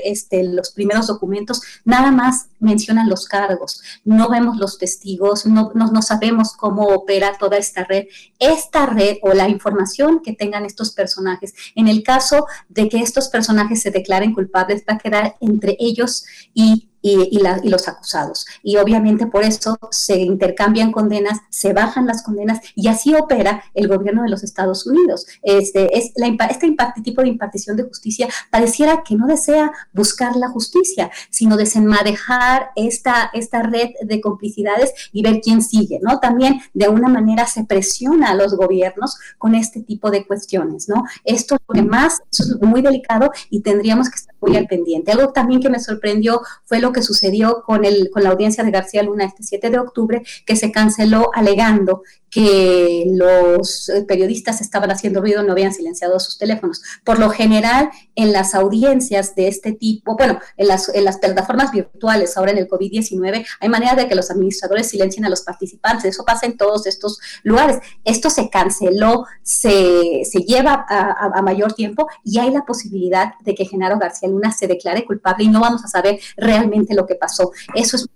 [0.06, 5.92] este, los primeros documentos, nada más mencionan los cargos, no vemos los testigos, no, no,
[5.92, 8.06] no sabemos cómo opera toda esta red.
[8.40, 13.28] Esta red o la información que tengan estos personajes, en el caso de que estos
[13.28, 17.88] personajes se declaren culpables, va a quedar entre ellos y y, y, la, y, los
[17.88, 18.48] acusados.
[18.64, 23.88] Y obviamente por eso se intercambian condenas, se bajan las condenas y así opera el
[23.88, 25.28] gobierno de los Estados Unidos.
[25.44, 26.74] Este, es la, este
[27.04, 33.30] tipo de impartición de justicia pareciera que no desea buscar la justicia, sino desenmadejar esta,
[33.34, 36.20] esta red de complicidades y ver quién sigue, ¿no?
[36.20, 41.04] También de alguna manera se presiona a los gobiernos con este tipo de cuestiones, ¿no?
[41.26, 45.12] Esto es lo que más, es muy delicado y tendríamos que estar muy al pendiente.
[45.12, 48.72] Algo también que me sorprendió fue lo que sucedió con, el, con la audiencia de
[48.72, 52.04] García Luna este 7 de octubre, que se canceló alegando
[52.34, 56.82] que los periodistas estaban haciendo ruido, no habían silenciado sus teléfonos.
[57.04, 62.52] Por lo general, en las audiencias de este tipo, bueno, en las, plataformas virtuales, ahora
[62.52, 66.06] en el COVID-19, hay manera de que los administradores silencien a los participantes.
[66.06, 67.78] Eso pasa en todos estos lugares.
[68.04, 73.66] Esto se canceló, se, se lleva a, mayor tiempo y hay la posibilidad de que
[73.66, 77.52] Genaro García Luna se declare culpable y no vamos a saber realmente lo que pasó.
[77.76, 78.08] Eso es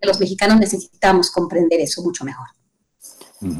[0.00, 2.46] los mexicanos necesitamos comprender eso mucho mejor.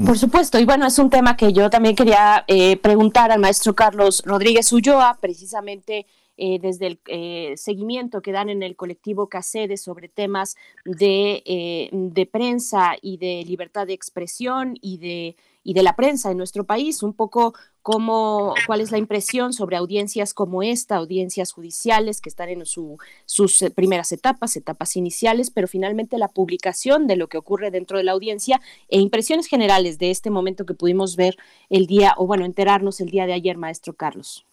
[0.05, 3.75] Por supuesto, y bueno, es un tema que yo también quería eh, preguntar al maestro
[3.75, 6.07] Carlos Rodríguez Ulloa, precisamente
[6.41, 11.91] eh, desde el eh, seguimiento que dan en el colectivo CACEDE sobre temas de, eh,
[11.93, 15.37] de, prensa y de libertad de expresión y de,
[15.69, 19.77] y de la prensa en nuestro país, un poco cómo, cuál es la impresión sobre
[19.77, 22.97] audiencias como esta, audiencias judiciales que están en su,
[23.27, 28.05] sus primeras etapas, etapas iniciales, pero finalmente la publicación de lo que ocurre dentro de
[28.05, 31.37] la audiencia e impresiones generales de este momento que pudimos ver
[31.69, 34.47] el día, o bueno, enterarnos el día de ayer, maestro Carlos.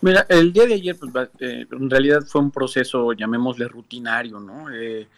[0.00, 4.66] Mira, el día de ayer, pues, eh, en realidad fue un proceso, llamémosle rutinario, ¿no?
[4.72, 5.08] Eh,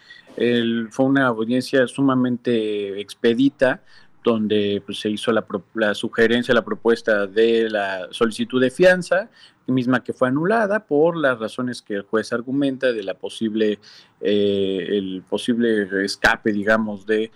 [0.91, 3.81] fue una audiencia sumamente expedita,
[4.25, 5.45] donde pues, se hizo la,
[5.75, 9.29] la, sugerencia, la propuesta de la solicitud de fianza,
[9.67, 13.79] misma que fue anulada por las razones que el juez argumenta de la posible,
[14.19, 17.31] eh, el posible escape, digamos, de,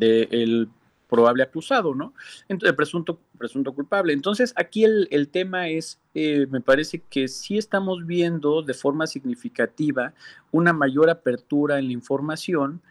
[0.00, 0.68] el
[1.08, 2.12] probable acusado, ¿no?
[2.48, 4.12] Entonces, presunto, presunto culpable.
[4.12, 9.06] Entonces, aquí el, el tema es, eh, me parece que sí estamos viendo de forma
[9.06, 10.12] significativa
[10.50, 12.82] una mayor apertura en la información,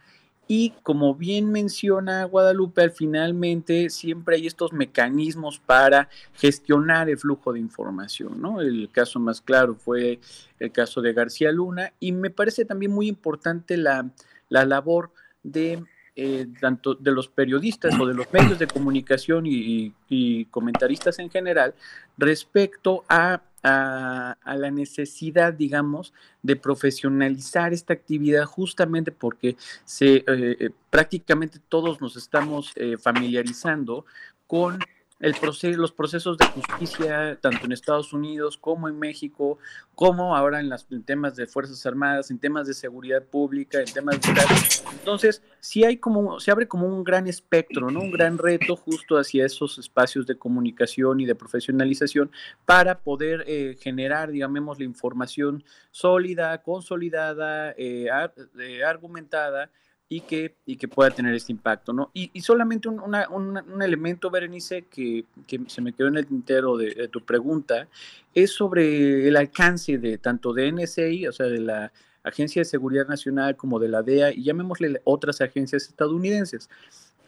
[0.46, 7.60] y como bien menciona Guadalupe, finalmente siempre hay estos mecanismos para gestionar el flujo de
[7.60, 8.60] información, ¿no?
[8.60, 10.20] El caso más claro fue
[10.58, 14.10] el caso de García Luna y me parece también muy importante la,
[14.48, 15.12] la labor
[15.42, 15.82] de
[16.16, 21.28] eh, tanto de los periodistas o de los medios de comunicación y, y comentaristas en
[21.28, 21.74] general
[22.16, 26.12] respecto a, a, a, la necesidad, digamos,
[26.42, 34.04] de profesionalizar esta actividad justamente porque se, eh, prácticamente todos nos estamos eh, familiarizando
[34.46, 34.78] con
[35.20, 39.58] el proceso, los procesos de justicia, tanto en Estados Unidos como en México,
[39.94, 44.20] como ahora en, las, temas de Fuerzas Armadas, en temas de seguridad pública, en temas
[44.20, 44.32] de...
[44.92, 48.00] Entonces, sí hay como, se abre como un gran espectro, ¿no?
[48.00, 52.30] Un gran reto justo hacia esos espacios de comunicación y de profesionalización
[52.66, 58.08] para poder eh, generar, digamos, la información sólida, consolidada, eh,
[58.58, 59.70] eh, argumentada,
[60.08, 62.10] y que, y que pueda tener este impacto, ¿no?
[62.12, 67.08] Y, solamente un, un, elemento, Berenice, que, que, se me quedó en el tintero de,
[67.08, 67.88] tu pregunta,
[68.34, 73.06] es sobre el alcance de tanto de NSI, o sea, de la Agencia de Seguridad
[73.06, 76.68] Nacional, como de la DEA, y llamémosle otras agencias estadounidenses.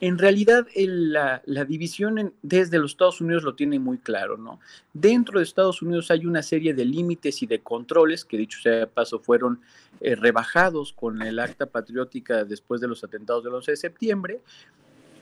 [0.01, 4.60] En realidad, la, división desde los Estados Unidos lo tiene muy claro, ¿no?
[4.93, 8.73] Dentro de Estados Unidos hay una serie de límites y de controles que, dicho sea
[8.73, 9.60] de paso, fueron
[10.01, 14.40] eh, rebajados con el acta patriótica después de los atentados del 11 de septiembre,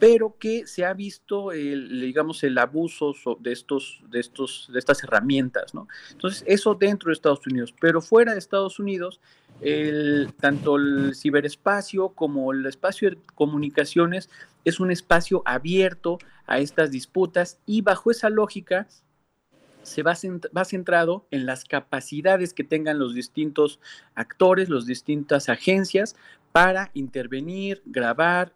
[0.00, 5.04] pero que se ha visto, el, digamos, el abuso de, estos, de, estos, de estas
[5.04, 5.86] herramientas, ¿no?
[6.10, 9.20] Entonces, eso dentro de Estados Unidos, pero fuera de Estados Unidos,
[9.60, 14.28] el, tanto el ciberespacio como el espacio de comunicaciones
[14.64, 18.88] es un espacio abierto a estas disputas y bajo esa lógica
[19.82, 20.14] se va,
[20.56, 23.80] va, centrado en las capacidades que tengan los distintos
[24.14, 26.16] actores, las distintas agencias
[26.52, 28.52] para intervenir, grabar,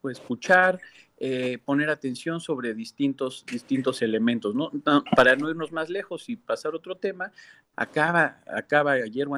[0.00, 0.80] pues, escuchar,
[1.18, 4.54] eh, poner atención sobre distintos, distintos elementos.
[4.54, 4.70] ¿no?
[5.16, 7.32] Para no irnos más lejos y pasar otro tema,
[7.74, 9.34] acaba, acaba ayer o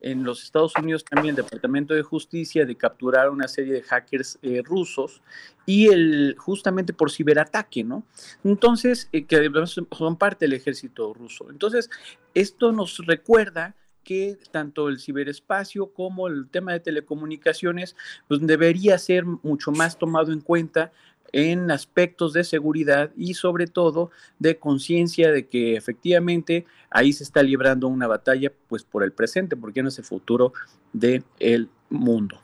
[0.00, 4.38] en los Estados Unidos también el Departamento de Justicia de capturar una serie de hackers
[4.42, 5.22] eh, rusos
[5.66, 8.04] y el justamente por ciberataque, ¿no?
[8.44, 9.50] Entonces, eh, que
[9.92, 11.50] son parte del ejército ruso.
[11.50, 11.88] Entonces,
[12.34, 17.96] esto nos recuerda que tanto el ciberespacio como el tema de telecomunicaciones
[18.28, 20.92] pues debería ser mucho más tomado en cuenta
[21.34, 27.42] en aspectos de seguridad y sobre todo de conciencia de que efectivamente ahí se está
[27.42, 30.52] librando una batalla pues por el presente, porque no es el futuro
[30.92, 32.38] del el mundo.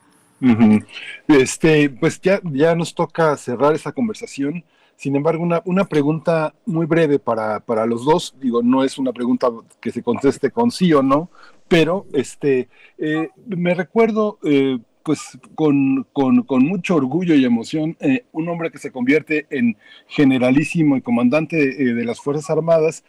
[1.29, 4.65] Este, pues ya, ya nos toca cerrar esa conversación.
[4.97, 8.35] Sin embargo, una, una pregunta muy breve para, para, los dos.
[8.41, 9.49] Digo, no es una pregunta
[9.81, 11.31] que se conteste con sí o no,
[11.69, 12.69] pero este,
[12.99, 16.07] eh, me recuerdo eh, pues con,
[16.47, 21.95] mucho orgullo y emoción, eh, un hombre que se convierte en generalísimo y comandante eh,
[21.95, 23.05] de las Fuerzas Armadas,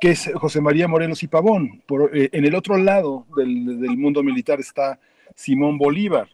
[0.00, 1.82] que es José María Morelos y Pavón.
[1.86, 5.00] Por, eh, en el otro lado del, mundo militar está
[5.34, 6.28] Simón Bolívar,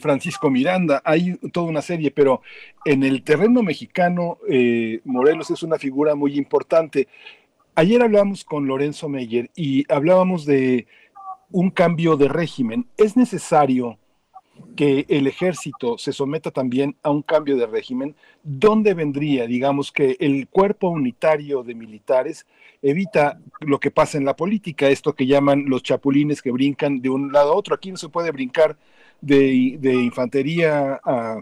[0.00, 2.42] Francisco Miranda, hay toda una serie, pero
[2.84, 4.36] en el terreno mexicano,
[5.04, 7.08] Morelos es una figura muy importante.
[7.74, 10.86] Ayer hablábamos con Lorenzo Meyer y hablábamos de
[11.50, 12.86] un cambio de régimen.
[12.96, 13.98] Es necesario
[14.76, 20.16] que el ejército se someta también a un cambio de régimen, ¿dónde vendría, digamos, que
[20.20, 22.46] el cuerpo unitario de militares
[22.82, 27.10] evita lo que pasa en la política, esto que llaman los chapulines que brincan de
[27.10, 27.74] un lado a otro?
[27.74, 28.76] Aquí no se puede brincar
[29.20, 31.40] de, infantería a,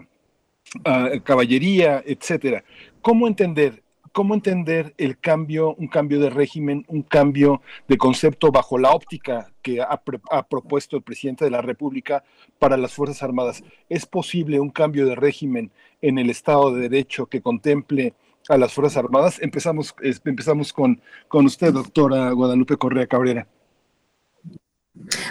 [0.85, 2.63] a caballería, etcétera.
[3.01, 8.77] ¿Cómo entender cómo entender el cambio, un cambio de régimen, un cambio de concepto bajo
[8.77, 10.01] la óptica que ha,
[10.47, 12.23] propuesto el presidente de la República
[12.57, 13.63] para las Fuerzas Armadas.
[13.89, 15.71] ¿Es posible un cambio de régimen
[16.01, 18.13] en el Estado de Derecho que contemple
[18.47, 19.39] a las Fuerzas Armadas?
[19.41, 23.47] Empezamos, empezamos con, con usted, doctora Guadalupe Correa Cabrera.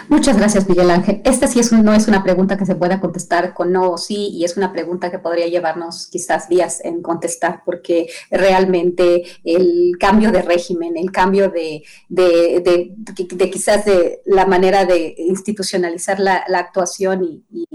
[0.07, 1.21] Muchas gracias, Miguel Ángel.
[1.23, 4.29] Esta sí es no es una pregunta que se pueda contestar con no o sí,
[4.33, 10.31] y es una pregunta que podría llevarnos quizás días en contestar, porque realmente el cambio
[10.31, 12.95] de régimen, el cambio de, de,
[13.51, 17.67] quizás de la manera de institucionalizar la, actuación y,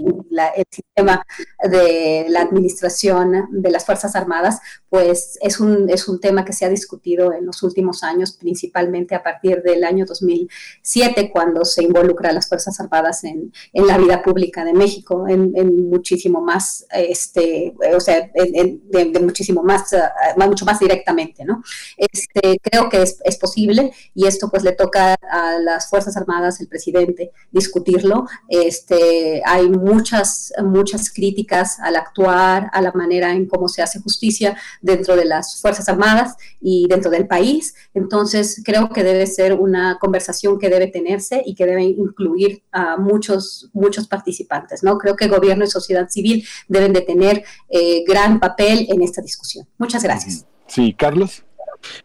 [0.55, 1.25] el sistema
[1.69, 4.59] de la administración de las Fuerzas Armadas,
[4.95, 9.13] pues es un, es un tema que se ha discutido en los últimos años, principalmente
[9.13, 13.97] a partir del año 2007, cuando se involucra a las Fuerzas Armadas en, en la
[13.97, 19.99] vida pública de México, en, muchísimo más, este, o sea, de, muchísimo más, eh,
[20.37, 21.61] mucho más directamente, ¿no?
[21.97, 26.61] Este, creo que es, es, posible y esto pues le toca a las Fuerzas Armadas,
[26.61, 28.27] el presidente, discutirlo.
[28.47, 34.55] Este, hay muchas, muchas críticas al actuar, a la manera en cómo se hace justicia
[34.85, 37.75] dentro de las Fuerzas Armadas y dentro del país.
[37.93, 42.95] Entonces, creo que debe ser una conversación que debe tenerse y que debe incluir a
[42.97, 44.97] muchos, muchos participantes, ¿no?
[44.97, 49.67] Creo que gobierno y sociedad civil deben de tener eh, gran papel en esta discusión.
[49.77, 50.45] Muchas gracias.
[50.67, 51.43] Sí, Carlos.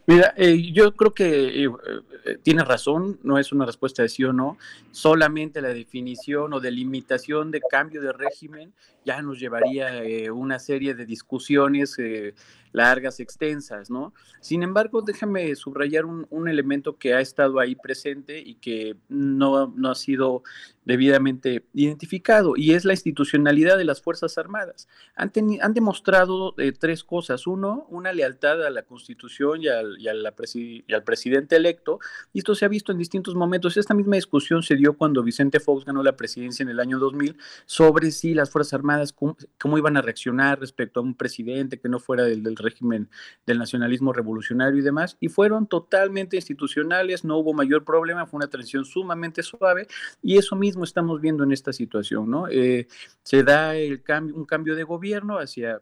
[0.06, 4.32] Mira, eh, yo creo que eh, tiene razón, no es una respuesta de sí o
[4.32, 4.58] no,
[4.90, 8.72] solamente la definición o delimitación de cambio de régimen
[9.04, 12.34] ya nos llevaría eh, una serie de discusiones eh,
[12.72, 14.14] largas, extensas, ¿no?
[14.40, 19.72] Sin embargo, déjame subrayar un, un, elemento que ha estado ahí presente y que no,
[19.76, 20.42] no ha sido
[20.90, 24.88] debidamente identificado, y es la institucionalidad de las Fuerzas Armadas.
[25.14, 25.30] Han,
[25.62, 27.46] han demostrado eh, tres cosas.
[27.46, 32.00] Uno, una lealtad a la Constitución y al, y, a al presidente electo,
[32.32, 33.76] y esto se ha visto en distintos momentos.
[33.76, 37.36] Esta misma discusión se dio cuando Vicente Fox ganó la presidencia en el año 2000
[37.66, 41.88] sobre si las Fuerzas Armadas, cómo, cómo iban a reaccionar respecto a un presidente que
[41.88, 43.08] no fuera del, del régimen
[43.46, 48.50] del nacionalismo revolucionario y demás, y fueron totalmente institucionales, no hubo mayor problema, fue una
[48.50, 49.86] transición sumamente suave,
[50.20, 52.48] y eso mismo estamos viendo en esta situación, ¿no?
[52.48, 52.88] Eh,
[53.22, 55.80] se da el cambio, un cambio de gobierno hacia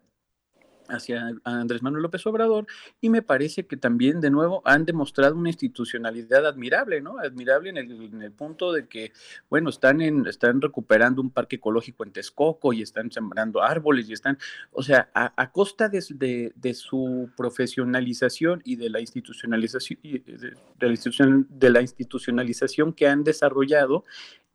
[0.89, 2.65] hacia Andrés Manuel López Obrador
[2.99, 7.19] y me parece que también de nuevo han demostrado una institucionalidad admirable, ¿no?
[7.19, 9.11] Admirable en el, punto de que,
[9.49, 14.13] bueno, están, en, están recuperando un parque ecológico en Texcoco y están sembrando árboles y
[14.13, 14.37] están,
[14.71, 21.69] o sea, a, costa de, de, su profesionalización y de la institucionalización, de, la, de
[21.69, 24.05] la institucionalización que han desarrollado,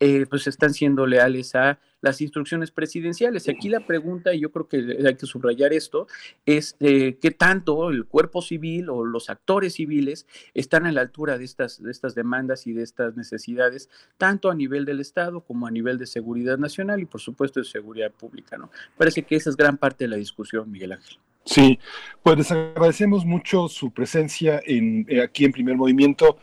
[0.00, 3.48] eh, pues están siendo leales a las instrucciones presidenciales.
[3.48, 6.08] Aquí la pregunta, y yo creo que hay que subrayar esto,
[6.44, 11.38] es eh, qué tanto el cuerpo civil o los actores civiles están a la altura
[11.38, 13.88] de estas, de estas demandas y de estas necesidades,
[14.18, 17.64] tanto a nivel del Estado como a nivel de seguridad nacional y por supuesto de
[17.64, 18.58] seguridad pública.
[18.58, 18.70] ¿no?
[18.98, 21.18] Parece que esa es gran parte de la discusión, Miguel Ángel.
[21.46, 21.78] Sí,
[22.22, 26.38] pues les agradecemos mucho su presencia en, eh, aquí en Primer Movimiento.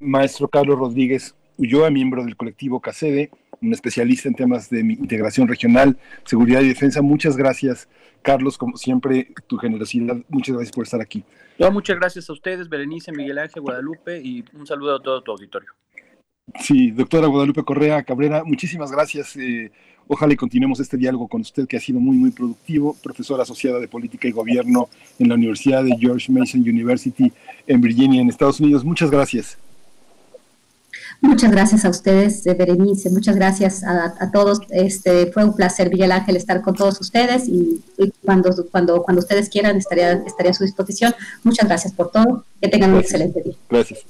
[0.00, 3.30] maestro Carlos Rodríguez, Ulloa, miembro del colectivo CACEDE,
[3.62, 7.02] un especialista en temas de integración regional, seguridad y defensa.
[7.02, 7.88] Muchas gracias,
[8.22, 10.16] Carlos, como siempre, tu generosidad.
[10.28, 11.24] Muchas gracias por estar aquí.
[11.72, 15.70] muchas gracias a ustedes, Berenice, Miguel Ángel, Guadalupe, y un saludo a todo tu auditorio.
[16.60, 19.36] Sí, doctora Guadalupe Correa Cabrera, muchísimas gracias.
[19.36, 19.72] Eh,
[20.06, 22.96] ojalá y continuemos este diálogo con usted, que ha sido muy, muy productivo.
[23.02, 24.88] Profesora asociada de Política y Gobierno
[25.18, 27.32] en la Universidad de George Mason University
[27.66, 28.84] en Virginia, en Estados Unidos.
[28.84, 29.58] Muchas gracias.
[31.20, 34.60] Muchas gracias a ustedes, Berenice, muchas gracias a, todos.
[34.70, 37.82] Este, fue un placer, Miguel Ángel, estar con todos ustedes y,
[38.24, 41.14] cuando, cuando, cuando ustedes quieran estaría, estaría a su disposición.
[41.42, 42.44] Muchas gracias por todo.
[42.60, 43.54] Que tengan un excelente día.
[43.68, 44.00] Gracias.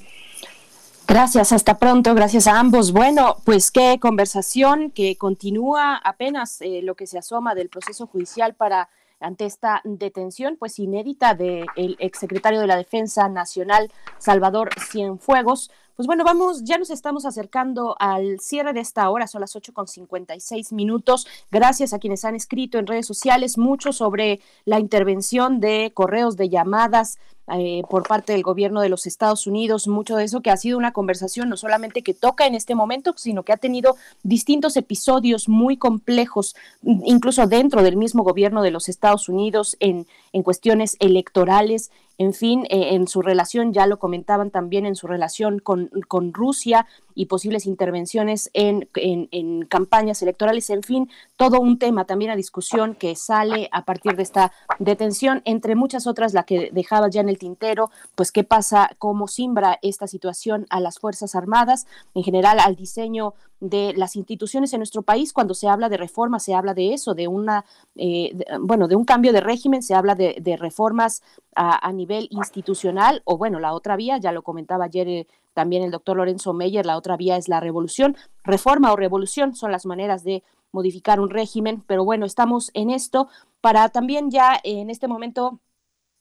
[1.08, 2.90] Gracias, hasta pronto, gracias a ambos.
[2.90, 8.54] Bueno, pues qué conversación que continúa apenas eh, lo que se asoma del proceso judicial
[8.54, 8.88] para
[9.20, 15.70] ante esta detención pues inédita del exsecretario de la Defensa Nacional Salvador Cienfuegos.
[15.96, 19.72] Pues bueno, vamos, ya nos estamos acercando al cierre de esta hora, son las 8
[19.72, 21.26] con 56 minutos.
[21.50, 26.50] Gracias a quienes han escrito en redes sociales mucho sobre la intervención de correos, de
[26.50, 27.18] llamadas,
[27.48, 30.76] eh, por parte del gobierno de los Estados Unidos, mucho de eso que ha sido
[30.76, 33.94] una conversación no solamente que toca en este momento, sino que ha tenido
[34.24, 40.42] distintos episodios muy complejos, incluso dentro del mismo gobierno de los Estados Unidos, en, en
[40.42, 45.58] cuestiones electorales, en fin, eh, en su relación, ya lo comentaban también en su relación
[45.58, 46.86] con, con Rusia
[47.16, 52.94] y posibles intervenciones en, en, campañas electorales, en fin, todo un tema también a discusión
[52.94, 57.30] que sale a partir de esta detención, entre muchas otras, la que dejaba ya en
[57.30, 62.60] el tintero, pues qué pasa, cómo simbra esta situación a las Fuerzas Armadas, en general
[62.60, 65.32] al diseño de las instituciones en nuestro país.
[65.32, 67.64] Cuando se habla de reforma, se habla de eso, de una,
[67.96, 71.22] eh, bueno, de un cambio de régimen, se habla de, reformas
[71.54, 75.26] a, nivel institucional, o bueno, la otra vía, ya lo comentaba ayer eh,
[75.56, 78.14] también el doctor Lorenzo Meyer, la otra vía es la revolución.
[78.44, 83.28] Reforma o revolución son las maneras de modificar un régimen, pero bueno, estamos en esto
[83.62, 85.58] para también ya en este momento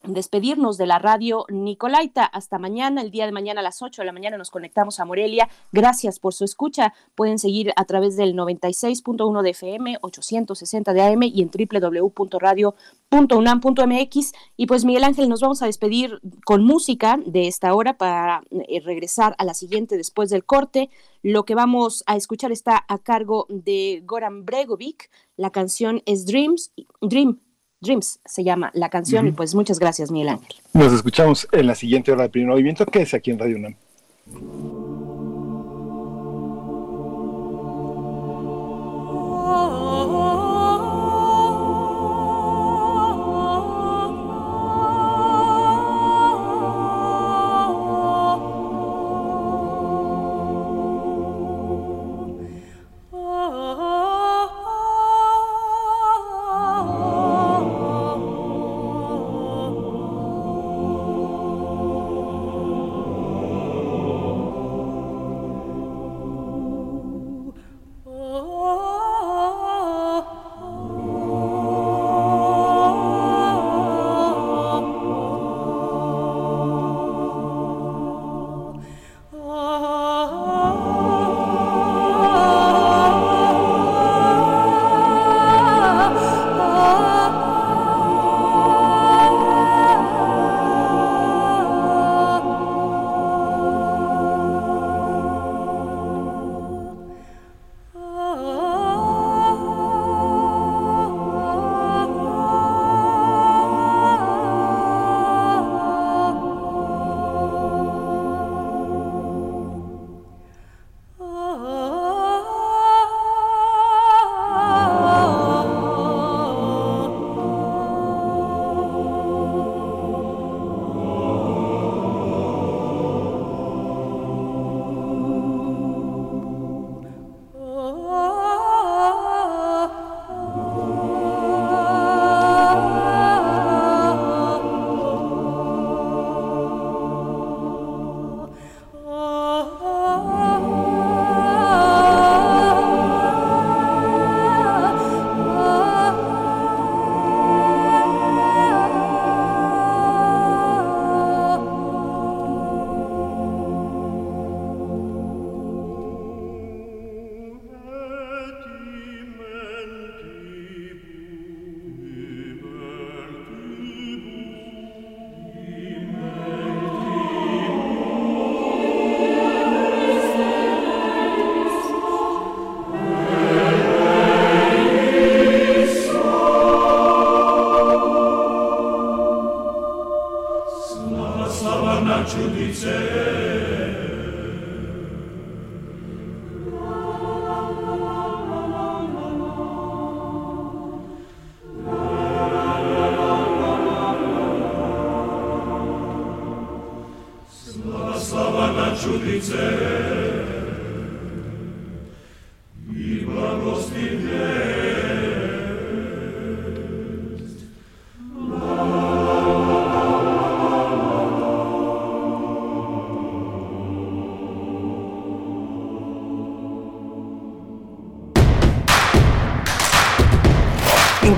[0.08, 2.26] despedirnos de la radio Nicolaita.
[2.26, 5.06] Hasta mañana, el día de mañana a las 8 de la mañana nos conectamos a
[5.06, 5.48] Morelia.
[5.72, 6.94] Gracias por su escucha.
[7.16, 14.34] Pueden seguir a través del 96.1 de FM, 860 de AM y en www.radio.unam.mx.
[14.58, 18.80] Y pues Miguel Ángel, nos vamos a despedir con música de esta hora para eh,
[18.82, 20.90] regresar a la siguiente después del corte.
[21.22, 25.10] Lo que vamos a escuchar está a cargo de Goran Bregovic.
[25.38, 26.72] La canción es Dreams,
[27.02, 27.40] Dream
[27.86, 30.56] Dreams se llama la canción y pues muchas gracias Miguel Ángel.
[30.74, 34.85] Nos escuchamos en la siguiente hora de primer movimiento que es aquí en Radio UNAM.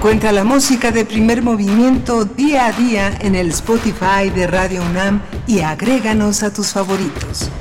[0.07, 5.21] Encuentra la música de primer movimiento día a día en el Spotify de Radio UNAM
[5.47, 7.51] y agréganos a tus favoritos.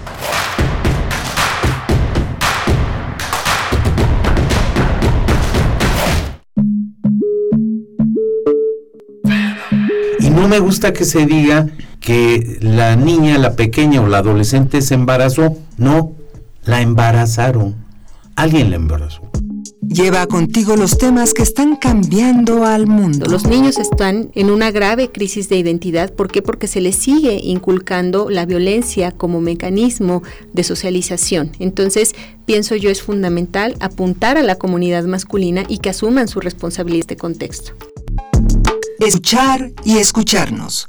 [10.20, 11.66] Y no me gusta que se diga
[11.98, 15.56] que la niña, la pequeña o la adolescente se embarazó.
[15.78, 16.12] No,
[16.62, 17.74] la embarazaron.
[18.36, 19.25] Alguien la embarazó.
[19.96, 23.24] Lleva contigo los temas que están cambiando al mundo.
[23.30, 26.12] Los niños están en una grave crisis de identidad.
[26.12, 26.42] ¿Por qué?
[26.42, 31.52] Porque se les sigue inculcando la violencia como mecanismo de socialización.
[31.60, 32.14] Entonces,
[32.44, 37.00] pienso yo es fundamental apuntar a la comunidad masculina y que asuman su responsabilidad en
[37.00, 37.72] este contexto.
[39.00, 40.84] Escuchar y escucharnos.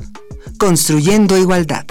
[0.58, 1.86] Construyendo igualdad.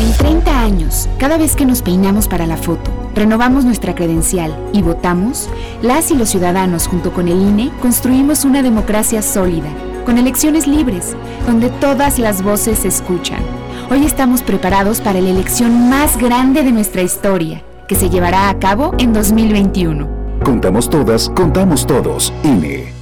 [0.00, 4.82] En 30 años, cada vez que nos peinamos para la foto, renovamos nuestra credencial y
[4.82, 5.48] votamos,
[5.80, 9.70] las y los ciudadanos junto con el INE construimos una democracia sólida
[10.04, 11.16] con elecciones libres,
[11.46, 13.40] donde todas las voces se escuchan.
[13.90, 18.58] Hoy estamos preparados para la elección más grande de nuestra historia, que se llevará a
[18.58, 20.08] cabo en 2021.
[20.44, 22.32] Contamos todas, contamos todos.
[22.42, 23.01] INE.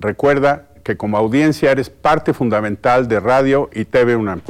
[0.00, 4.40] Recuerda que como audiencia eres parte fundamental de Radio y TV UNAM.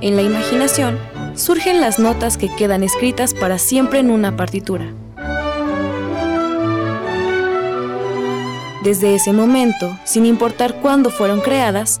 [0.00, 0.98] En la imaginación
[1.36, 4.92] surgen las notas que quedan escritas para siempre en una partitura.
[8.82, 12.00] Desde ese momento, sin importar cuándo fueron creadas,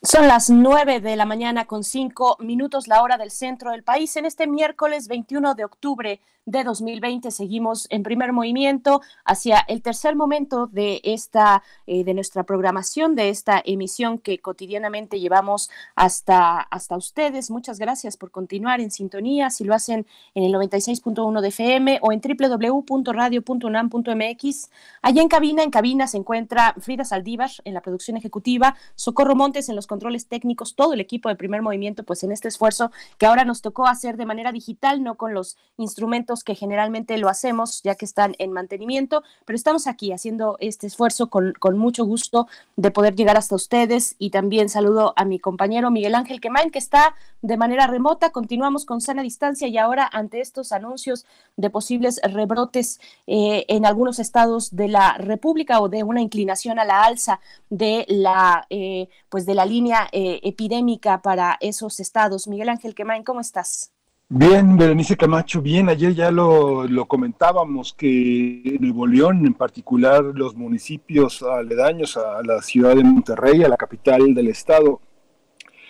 [0.00, 4.16] Son las nueve de la mañana con cinco minutos, la hora del centro del país.
[4.16, 10.16] En este miércoles 21 de octubre de 2020 seguimos en primer movimiento hacia el tercer
[10.16, 16.96] momento de esta eh, de nuestra programación de esta emisión que cotidianamente llevamos hasta hasta
[16.96, 17.50] ustedes.
[17.50, 19.50] Muchas gracias por continuar en sintonía.
[19.50, 24.70] Si lo hacen en el 96.1 de FM o en www.radio.unam.mx.
[25.02, 29.68] Allá en cabina, en cabina se encuentra Frida Saldívar en la producción ejecutiva, Socorro Montes
[29.68, 33.26] en los controles técnicos, todo el equipo de primer movimiento, pues en este esfuerzo que
[33.26, 37.82] ahora nos tocó hacer de manera digital, no con los instrumentos que generalmente lo hacemos
[37.82, 42.90] ya que están en mantenimiento, pero estamos aquí haciendo este esfuerzo con, mucho gusto de
[42.90, 47.14] poder llegar hasta ustedes y también saludo a mi compañero Miguel Ángel Quemain que está
[47.42, 48.30] de manera remota.
[48.30, 51.24] Continuamos con sana distancia y ahora ante estos anuncios
[51.56, 56.84] de posibles rebrotes eh, en algunos estados de la República o de una inclinación a
[56.84, 57.40] la alza
[57.70, 59.66] de la, eh, pues de la
[60.12, 62.48] eh, epidémica para esos estados.
[62.48, 63.92] Miguel Ángel Quemain, ¿cómo estás?
[64.30, 71.42] Bien, Berenice Camacho, bien, ayer ya lo, comentábamos que Nuevo León, en particular los municipios
[71.42, 75.00] aledaños a la ciudad de Monterrey, a la capital del estado,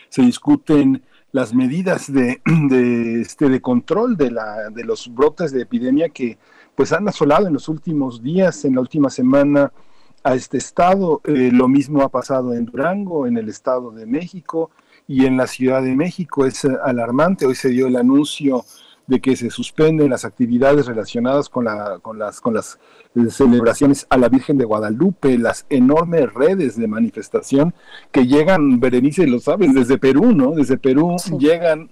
[0.08, 1.02] se discuten
[1.32, 2.40] las medidas de,
[3.20, 6.38] este, control de, la, los brotes de epidemia que
[6.76, 9.72] pues han asolado en los últimos días, en la última semana
[10.22, 11.20] a este estado.
[11.24, 14.70] Eh, lo mismo ha pasado en Durango, en el estado de México,
[15.06, 16.44] y en la Ciudad de México.
[16.44, 17.46] Es eh, alarmante.
[17.46, 18.64] Hoy se dio el anuncio
[19.06, 22.78] de que se suspenden las actividades relacionadas con, la, con, las, con las
[23.16, 27.74] eh, celebraciones a la Virgen de Guadalupe, las enormes redes de manifestación
[28.12, 30.52] que llegan, Berenice lo sabes, desde Perú, ¿no?
[30.52, 31.90] Desde Perú llegan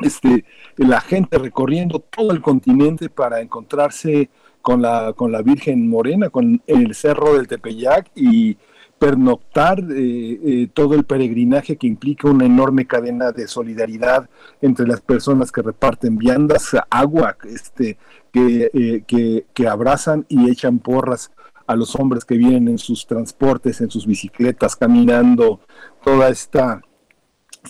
[0.00, 0.44] este,
[0.76, 4.28] la gente recorriendo todo el continente para encontrarse
[4.62, 8.56] con la, con la Virgen Morena, con el Cerro del Tepeyac y
[9.00, 14.28] pernoctar eh, eh, todo el peregrinaje que implica una enorme cadena de solidaridad
[14.60, 17.96] entre las personas que reparten viandas, agua, este,
[18.30, 21.32] que, eh, que, que abrazan y echan porras
[21.66, 25.60] a los hombres que vienen en sus transportes, en sus bicicletas, caminando,
[26.04, 26.82] toda esta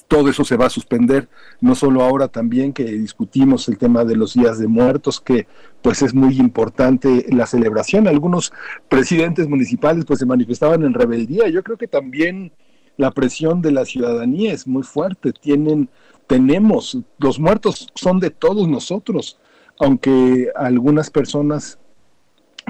[0.07, 1.29] todo eso se va a suspender,
[1.61, 5.47] no solo ahora también que discutimos el tema de los días de muertos, que
[5.83, 8.07] pues es muy importante la celebración.
[8.07, 8.53] Algunos
[8.89, 11.49] presidentes municipales pues se manifestaban en rebeldía.
[11.49, 12.53] Yo creo que también
[12.97, 15.33] la presión de la ciudadanía es muy fuerte.
[15.33, 15.89] Tienen,
[16.27, 19.39] tenemos, los muertos son de todos nosotros,
[19.79, 21.79] aunque algunas personas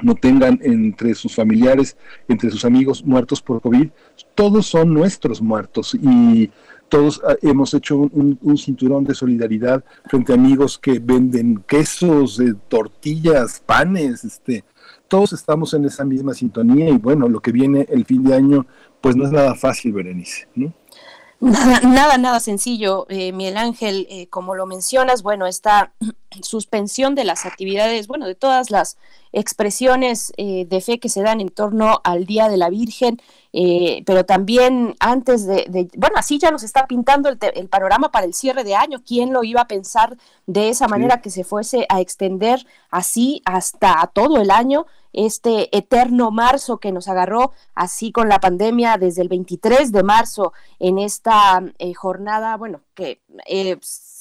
[0.01, 3.89] no tengan entre sus familiares, entre sus amigos muertos por COVID,
[4.33, 6.49] todos son nuestros muertos y
[6.91, 12.53] todos ah, hemos hecho un, cinturón de solidaridad frente a amigos que venden quesos, eh,
[12.67, 14.65] tortillas, panes, este,
[15.07, 18.65] todos estamos en esa misma sintonía y bueno, lo que viene el fin de año,
[18.99, 20.73] pues no es nada fácil, Berenice, ¿no?
[21.39, 25.93] Nada, nada, nada sencillo, eh, Miguel Ángel, eh, como lo mencionas, bueno, esta
[26.41, 28.97] suspensión de las actividades, bueno, de todas las
[29.33, 33.21] expresiones eh, de fe que se dan en torno al Día de la Virgen,
[34.05, 38.33] pero también antes de, bueno, así ya nos está pintando el, el, panorama para el
[38.33, 39.01] cierre de año.
[39.05, 44.09] ¿Quién lo iba a pensar de esa manera que se fuese a extender así hasta
[44.13, 44.85] todo el año?
[45.13, 50.53] este eterno marzo que nos agarró así con la pandemia desde el 23 de marzo
[50.79, 53.77] en esta eh, jornada, bueno, que eh,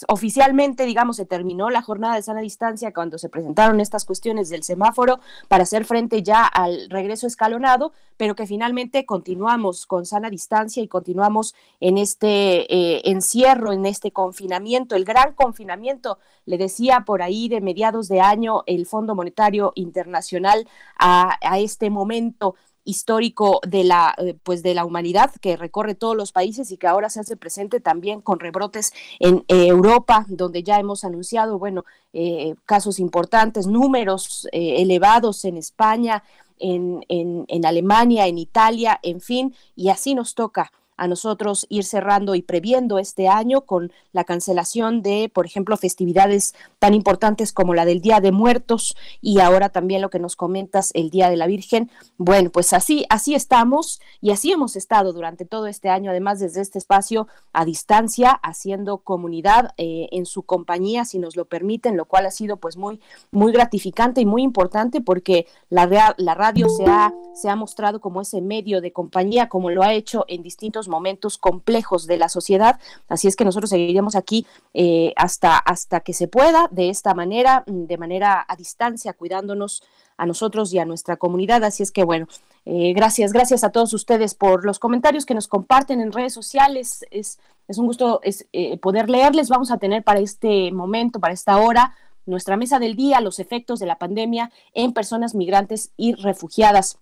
[0.08, 4.62] oficialmente, digamos, se terminó la jornada de sana distancia cuando se presentaron estas cuestiones del
[4.62, 10.82] semáforo para hacer frente ya al regreso escalonado, pero que finalmente continuamos con sana distancia
[10.82, 17.22] y continuamos en este eh, encierro, en este confinamiento, el gran confinamiento, le decía por
[17.22, 20.68] ahí de mediados de año el Fondo Monetario Internacional
[20.98, 26.16] a, a este momento histórico de la, eh, pues de la humanidad que recorre todos
[26.16, 30.62] los países y que ahora se hace presente también con rebrotes en eh, Europa, donde
[30.62, 36.24] ya hemos anunciado, bueno, eh, casos importantes, números elevados en España,
[36.58, 40.70] en, en Alemania, en Italia, en fin, y así nos toca
[41.00, 46.54] a nosotros ir cerrando y previendo este año con la cancelación de, por ejemplo, festividades
[46.78, 50.90] tan importantes como la del Día de Muertos y ahora también lo que nos comentas,
[50.92, 51.90] el Día de la Virgen.
[52.18, 56.60] Bueno, pues así, así estamos y así hemos estado durante todo este año, además desde
[56.60, 62.04] este espacio a distancia, haciendo comunidad eh, en su compañía, si nos lo permiten, lo
[62.04, 63.00] cual ha sido pues muy,
[63.30, 68.20] muy gratificante y muy importante porque la, la radio se ha, se ha mostrado como
[68.20, 72.78] ese medio de compañía, como lo ha hecho en distintos momentos complejos de la sociedad.
[73.08, 77.64] Así es que nosotros seguiremos aquí eh, hasta, hasta que se pueda, de esta manera,
[77.66, 79.82] de manera a distancia, cuidándonos
[80.18, 81.64] a nosotros y a nuestra comunidad.
[81.64, 82.26] Así es que bueno,
[82.66, 87.06] eh, gracias, gracias a todos ustedes por los comentarios que nos comparten en redes sociales.
[87.10, 87.38] Es,
[87.68, 89.48] es un gusto eh, poder leerles.
[89.48, 91.94] Vamos a tener para este momento, para esta hora,
[92.26, 96.98] nuestra mesa del día, los efectos de la pandemia en personas migrantes y refugiadas.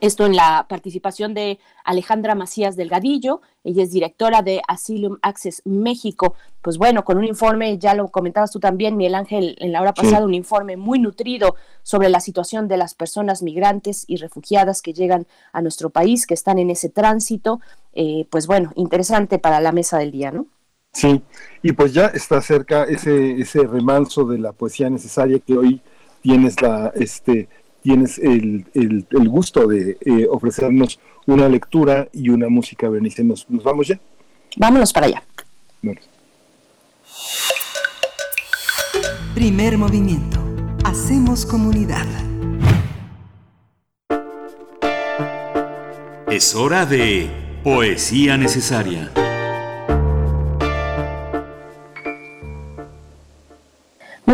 [0.00, 6.34] Esto en la participación de Alejandra Macías Delgadillo, ella es directora de Asylum Access México.
[6.62, 9.94] Pues bueno, con un informe, ya lo comentabas tú también, Miguel Ángel, en la hora
[9.94, 14.92] pasada, un informe muy nutrido sobre la situación de las personas migrantes y refugiadas que
[14.92, 17.60] llegan a nuestro país, que están en ese tránsito.
[17.94, 20.46] Eh, pues bueno, interesante para la mesa del día, ¿no?
[20.92, 21.22] Sí,
[21.62, 25.80] y pues ya está cerca ese, ese remanso de la poesía necesaria que hoy
[26.22, 27.48] tienes la, este,
[27.88, 33.24] tienes el, el, gusto de eh, ofrecernos una lectura y una música, Bernice.
[33.24, 33.98] ¿Nos, vamos ya?
[34.58, 35.22] Vámonos para allá.
[39.34, 40.38] Primer movimiento.
[40.84, 42.06] Hacemos comunidad.
[46.30, 47.30] Es hora de
[47.64, 49.10] Poesía Necesaria.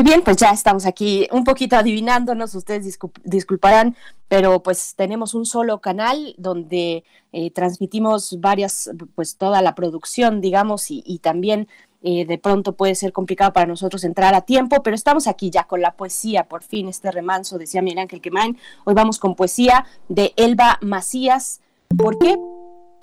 [0.04, 3.96] Bien, pues ya estamos aquí un poquito adivinándonos, ustedes disculparán,
[4.28, 10.86] pero pues tenemos un solo canal donde eh, transmitimos varias, pues toda la producción, digamos,
[10.90, 11.68] y, también
[12.02, 15.64] eh, de pronto puede ser complicado para nosotros entrar a tiempo, pero estamos aquí ya
[15.64, 18.58] con la poesía, por fin, este remanso, decía Miguel Ángel Quemain.
[18.84, 21.60] Hoy vamos con poesía de Elba Macías.
[21.96, 22.36] ¿Por qué?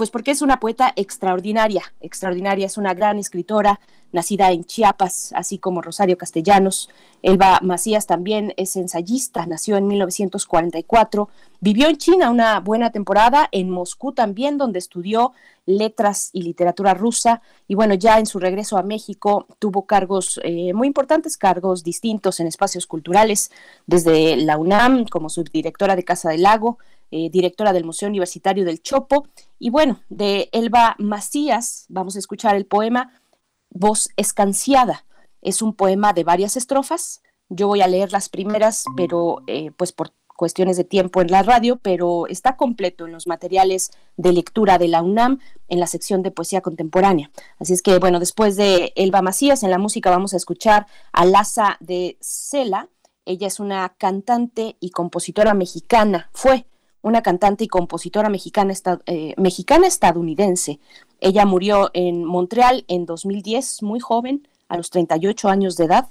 [0.02, 3.80] Pues porque es una poeta extraordinaria, extraordinaria, es una gran escritora,
[4.12, 6.90] nacida en Chiapas, así como Rosario Castellanos.
[7.22, 11.30] Elba Macías también es ensayista, nació en 1944,
[11.60, 15.34] vivió en China una buena temporada, en Moscú también, donde estudió
[15.68, 20.74] letras y literatura rusa, y bueno, ya en su regreso a México tuvo cargos eh,
[20.74, 23.52] muy importantes, cargos distintos en espacios culturales,
[23.86, 26.80] desde la UNAM como subdirectora de Casa del Lago,
[27.12, 29.28] eh, directora del Museo Universitario del Chopo,
[29.60, 33.22] y bueno, de Elba Macías vamos a escuchar el poema
[33.70, 35.06] Voz escanciada.
[35.42, 37.22] Es un poema de varias estrofas.
[37.48, 41.44] Yo voy a leer las primeras, pero eh, pues por cuestiones de tiempo en la
[41.44, 45.40] radio, pero está completo en los materiales de lectura de la UNAM
[45.70, 47.30] en la sección de poesía contemporánea.
[47.60, 51.26] Así es que, bueno, después de Elba Macías, en la música vamos a escuchar a
[51.26, 52.90] Laza de Cela.
[53.24, 56.66] Ella es una cantante y compositora mexicana, fue
[57.02, 58.74] una cantante y compositora mexicana,
[59.06, 60.80] eh, mexicana estadounidense.
[61.20, 66.10] Ella murió en Montreal en 2010, muy joven, a los 38 años de edad.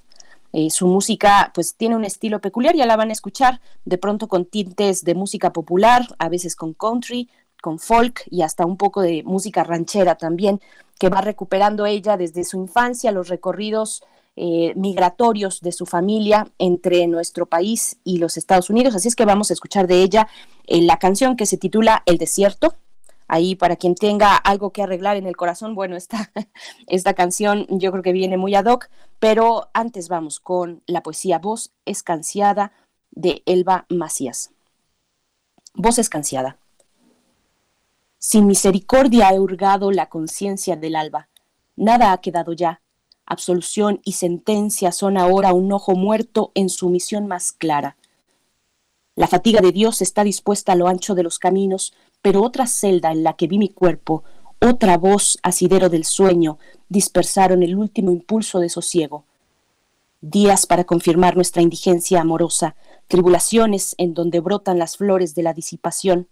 [0.52, 4.28] Eh, su música pues tiene un estilo peculiar, ya la van a escuchar, de pronto
[4.28, 7.28] con tintes de música popular, a veces con country,
[7.62, 10.60] con folk y hasta un poco de música ranchera también,
[10.98, 14.02] que va recuperando ella desde su infancia los recorridos
[14.36, 18.94] eh, migratorios de su familia entre nuestro país y los Estados Unidos.
[18.94, 20.28] Así es que vamos a escuchar de ella
[20.66, 22.74] eh, la canción que se titula El desierto.
[23.26, 26.32] Ahí para quien tenga algo que arreglar en el corazón, bueno, esta,
[26.86, 28.88] esta canción yo creo que viene muy ad hoc,
[29.18, 32.72] pero antes vamos con la poesía Voz escanciada
[33.10, 34.52] de Elba Macías.
[35.74, 36.56] Voz escanciada.
[38.18, 41.28] Sin misericordia he hurgado la conciencia del alba.
[41.76, 42.80] Nada ha quedado ya
[43.30, 47.96] absolución y sentencia son ahora un ojo muerto en su misión más clara.
[49.14, 53.12] La fatiga de Dios está dispuesta a lo ancho de los caminos, pero otra celda
[53.12, 54.24] en la que vi mi cuerpo,
[54.60, 56.58] otra voz asidero del sueño,
[56.88, 59.24] dispersaron el último impulso de sosiego.
[60.20, 62.74] Días para confirmar nuestra indigencia amorosa,
[63.06, 66.28] tribulaciones en donde brotan las flores de la disipación.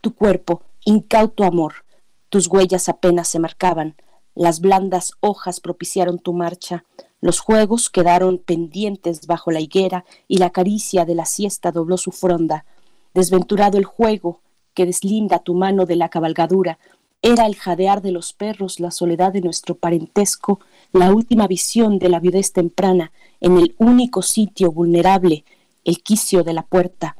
[0.00, 1.84] Tu cuerpo, incauto amor,
[2.30, 3.94] tus huellas apenas se marcaban,
[4.34, 6.84] las blandas hojas propiciaron tu marcha,
[7.20, 12.12] los juegos quedaron pendientes bajo la higuera y la caricia de la siesta dobló su
[12.12, 12.64] fronda.
[13.12, 14.40] Desventurado el juego
[14.74, 16.78] que deslinda tu mano de la cabalgadura,
[17.22, 20.60] era el jadear de los perros, la soledad de nuestro parentesco,
[20.92, 25.44] la última visión de la viudez temprana, en el único sitio vulnerable,
[25.84, 27.16] el quicio de la puerta.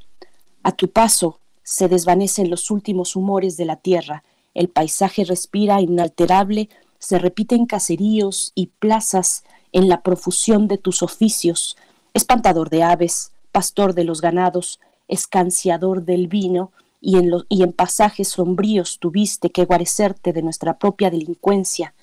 [0.62, 4.24] A tu paso se desvanecen los últimos humores de la tierra,
[4.54, 6.70] el paisaje respira inalterable
[7.01, 11.77] se repiten caseríos y plazas en la profusión de tus oficios,
[12.14, 14.78] espantador de aves, pastor de los ganados,
[15.09, 16.70] escanciador del vino,
[17.01, 21.94] y en, y en pasajes sombríos tuviste que guarecerte de nuestra propia delincuencia.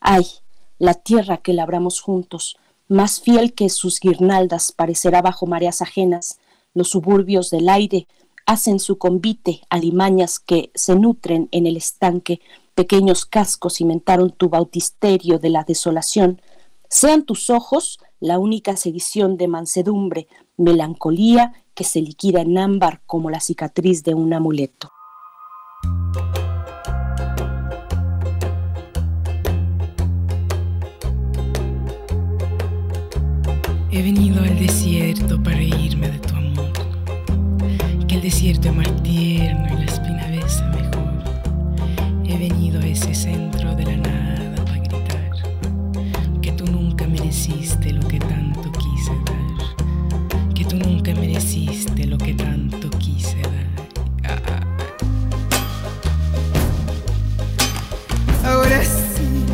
[0.00, 0.26] Ay,
[0.78, 2.58] la tierra que labramos juntos,
[2.88, 6.40] más fiel que sus guirnaldas, parecerá bajo mareas ajenas,
[6.74, 8.08] los suburbios del aire
[8.46, 12.40] hacen su convite alimañas que se nutren en el estanque,
[12.80, 16.40] pequeños cascos cimentaron tu bautisterio de la desolación.
[16.88, 23.28] Sean tus ojos la única sedición de mansedumbre, melancolía que se liquida en ámbar como
[23.28, 24.90] la cicatriz de un amuleto.
[33.90, 36.72] He venido al desierto para irme de tu amor,
[38.08, 39.79] que el desierto es más tierno
[42.32, 45.32] He venido a ese centro de la nada para gritar
[46.40, 52.34] que tú nunca mereciste lo que tanto quise dar, que tú nunca mereciste lo que
[52.34, 53.66] tanto quise dar.
[54.28, 54.64] Ah, ah.
[58.48, 59.44] Ahora sí.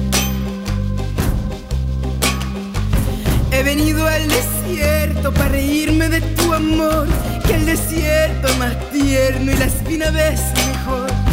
[3.53, 7.09] He venido al desierto para reírme de tu amor,
[7.47, 11.26] que el desierto es más tierno y la espina ves mejor.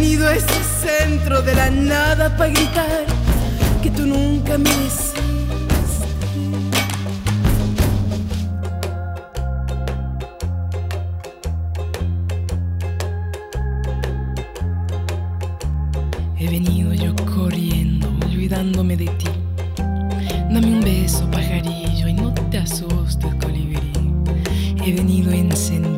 [0.00, 3.04] He venido a ese centro de la nada para gritar
[3.82, 5.20] que tú nunca mereciste.
[16.38, 19.28] He venido yo corriendo, olvidándome de ti.
[20.50, 23.92] Dame un beso, pajarillo, y no te asustes, colibrí.
[24.82, 25.89] He venido encendida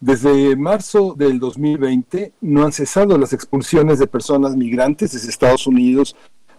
[0.00, 6.16] Desde marzo del 2020 no han cesado las expulsiones de personas migrantes desde Estados Unidos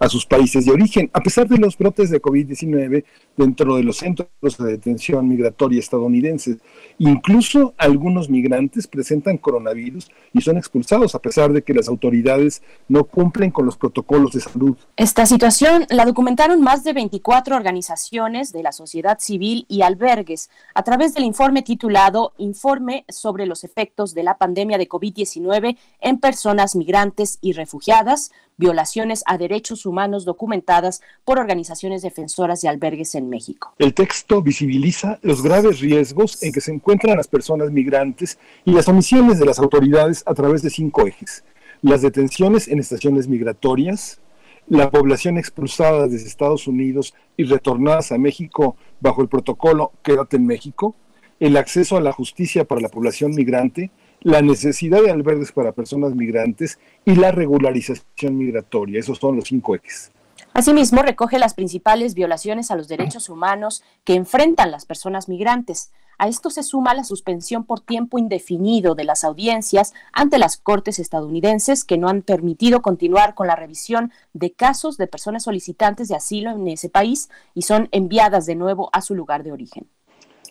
[0.10, 3.04] a sus países de origen, a pesar de los brotes de COVID-19
[3.38, 6.58] dentro de los centros de detención migratoria estadounidenses.
[6.98, 13.04] Incluso algunos migrantes presentan coronavirus y son expulsados a pesar de que las autoridades no
[13.04, 14.76] cumplen con los protocolos de salud.
[14.98, 20.84] Esta situación la documentaron más de 24 organizaciones de la sociedad civil y albergues a
[20.84, 26.76] través del informe titulado Informe sobre los efectos de la pandemia de COVID-19 en personas
[26.76, 33.74] migrantes y refugiadas, violaciones a derechos humanos documentadas por organizaciones defensoras de albergues en México.
[33.80, 38.90] El texto visibiliza los graves riesgos en que se encuentran las personas migrantes y las
[38.90, 41.44] omisiones de las autoridades a través de cinco ejes.
[41.82, 44.20] Las detenciones en estaciones migratorias,
[44.68, 50.46] la población expulsada desde Estados Unidos y retornadas a México bajo el protocolo Quédate en
[50.46, 50.96] México,
[51.40, 53.90] el acceso a la justicia para la población migrante,
[54.22, 59.00] la necesidad de albergues para personas migrantes y la regularización migratoria.
[59.00, 60.12] Esos son los cinco ejes.
[60.54, 65.92] Asimismo, recoge las principales violaciones a los derechos humanos que enfrentan las personas migrantes.
[66.18, 71.00] A esto se suma la suspensión por tiempo indefinido de las audiencias ante las cortes
[71.00, 76.16] estadounidenses que no han permitido continuar con la revisión de casos de personas solicitantes de
[76.16, 79.88] asilo en ese país y son enviadas de nuevo a su lugar de origen.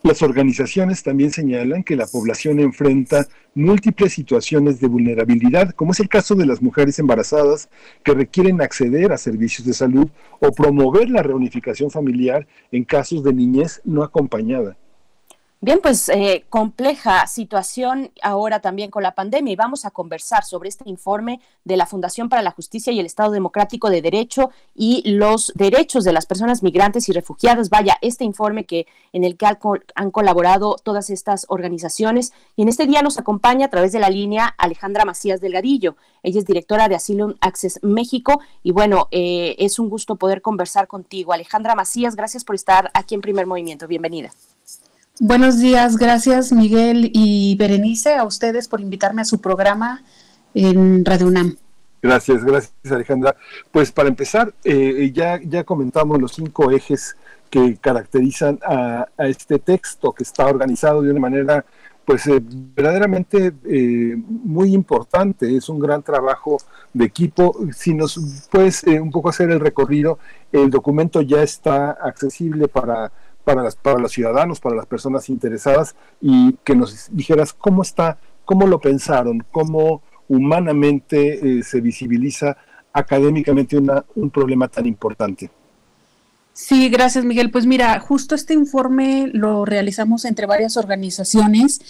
[0.05, 6.09] Las organizaciones también señalan que la población enfrenta múltiples situaciones de vulnerabilidad, como es el
[6.09, 7.69] caso de las mujeres embarazadas
[8.05, 10.09] que requieren acceder a servicios de salud
[10.39, 14.77] o promover la reunificación familiar en casos de niñez no acompañada.
[15.61, 20.69] Bien, pues eh, compleja situación ahora también con la pandemia y vamos a conversar sobre
[20.69, 25.03] este informe de la Fundación para la Justicia y el Estado Democrático de Derecho y
[25.11, 27.71] los derechos de las personas migrantes y refugiadas.
[27.71, 29.47] Vaya, este informe que en el que
[29.97, 34.11] han colaborado todas estas organizaciones y en este día nos acompaña a través de la
[34.11, 35.97] línea Alejandra Macías Delgadillo.
[36.23, 40.87] Ella es directora de Asylum Access México y bueno, eh, es un gusto poder conversar
[40.87, 41.33] contigo.
[41.33, 43.89] Alejandra Macías, gracias por estar aquí en Primer Movimiento.
[43.89, 44.31] Bienvenida.
[45.21, 50.05] Buenos días, gracias Miguel y Berenice, a ustedes por invitarme a su programa
[50.55, 51.57] en Radio UNAM.
[52.01, 53.35] Gracias, gracias Alejandra.
[53.73, 57.17] Pues para empezar, eh, ya, ya comentamos los cinco ejes
[57.51, 61.65] que caracterizan a, este texto que está organizado de una manera
[62.05, 66.59] pues eh, verdaderamente eh, muy importante, es un gran trabajo
[66.95, 67.59] de equipo.
[67.75, 70.21] Si nos puedes un poco hacer el recorrido,
[70.53, 73.11] el documento ya está accesible para
[73.49, 78.19] para, las, para los ciudadanos, para las personas interesadas y que nos dijeras cómo está,
[78.45, 82.59] cómo lo pensaron, cómo humanamente eh, se visibiliza
[82.93, 85.51] académicamente una, un problema tan importante.
[86.53, 87.51] Sí, gracias Miguel.
[87.51, 91.81] Pues mira, justo este informe lo realizamos entre varias organizaciones.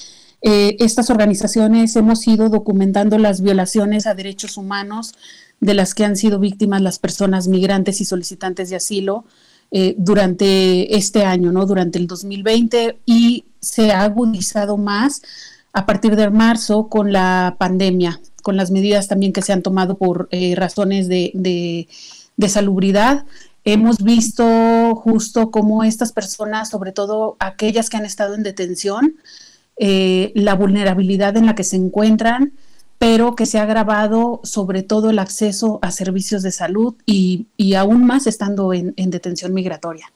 [0.42, 5.12] Eh, estas organizaciones hemos ido documentando las violaciones a derechos humanos
[5.58, 9.24] de las que han sido víctimas las personas migrantes y solicitantes de asilo
[9.70, 11.66] eh, durante este año, ¿no?
[11.66, 15.22] Durante el 2020 y se ha agudizado más
[15.72, 19.98] a partir de marzo con la pandemia, con las medidas también que se han tomado
[19.98, 23.26] por eh, razones de, de, salubridad.
[23.64, 29.16] Hemos visto justo cómo estas personas, sobre todo aquellas que han estado en detención,
[29.76, 32.52] eh, la vulnerabilidad en la que se encuentran,
[32.98, 38.04] pero que se ha agravado sobre todo el acceso a servicios de salud y, aún
[38.04, 40.12] más estando en, detención migratoria.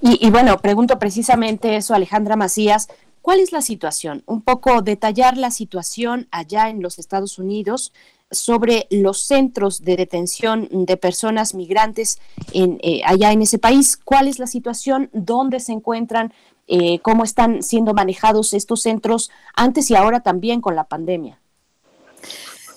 [0.00, 2.88] y, bueno, pregunto precisamente eso, Alejandra Macías,
[3.22, 4.22] ¿cuál es la situación?
[4.26, 7.92] Un poco detallar la situación allá en los Estados Unidos
[8.30, 12.18] sobre los centros de detención de personas migrantes
[12.52, 13.96] en, eh, allá en ese país.
[13.96, 15.10] ¿Cuál es la situación?
[15.12, 16.32] ¿Dónde se encuentran?
[16.68, 21.38] Eh, cómo están siendo manejados estos centros antes y ahora también con la pandemia.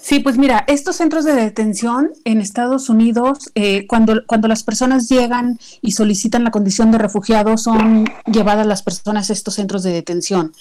[0.06, 5.10] Sí, pues mira, estos centros de detención en Estados Unidos, eh, cuando, cuando las personas
[5.10, 9.92] llegan y solicitan la condición de refugiado, son llevadas las personas a estos centros de
[9.92, 10.54] detención.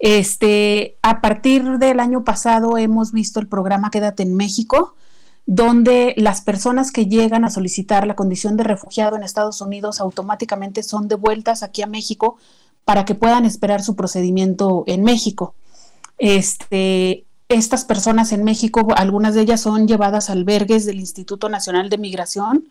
[0.00, 4.96] Este, a partir del año pasado hemos visto el programa Quédate en México,
[5.46, 10.82] donde las personas que llegan a solicitar la condición de refugiado en Estados Unidos automáticamente
[10.82, 12.38] son devueltas aquí a México
[12.90, 15.54] para que puedan esperar su procedimiento en México.
[16.18, 21.88] Este, estas personas en México, algunas de ellas son llevadas a albergues del Instituto Nacional
[21.88, 22.68] de Migración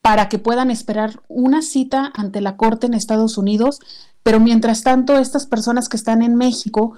[0.00, 3.78] para que puedan esperar una cita ante la Corte en Estados Unidos,
[4.24, 6.94] pero mientras tanto estas personas que están en México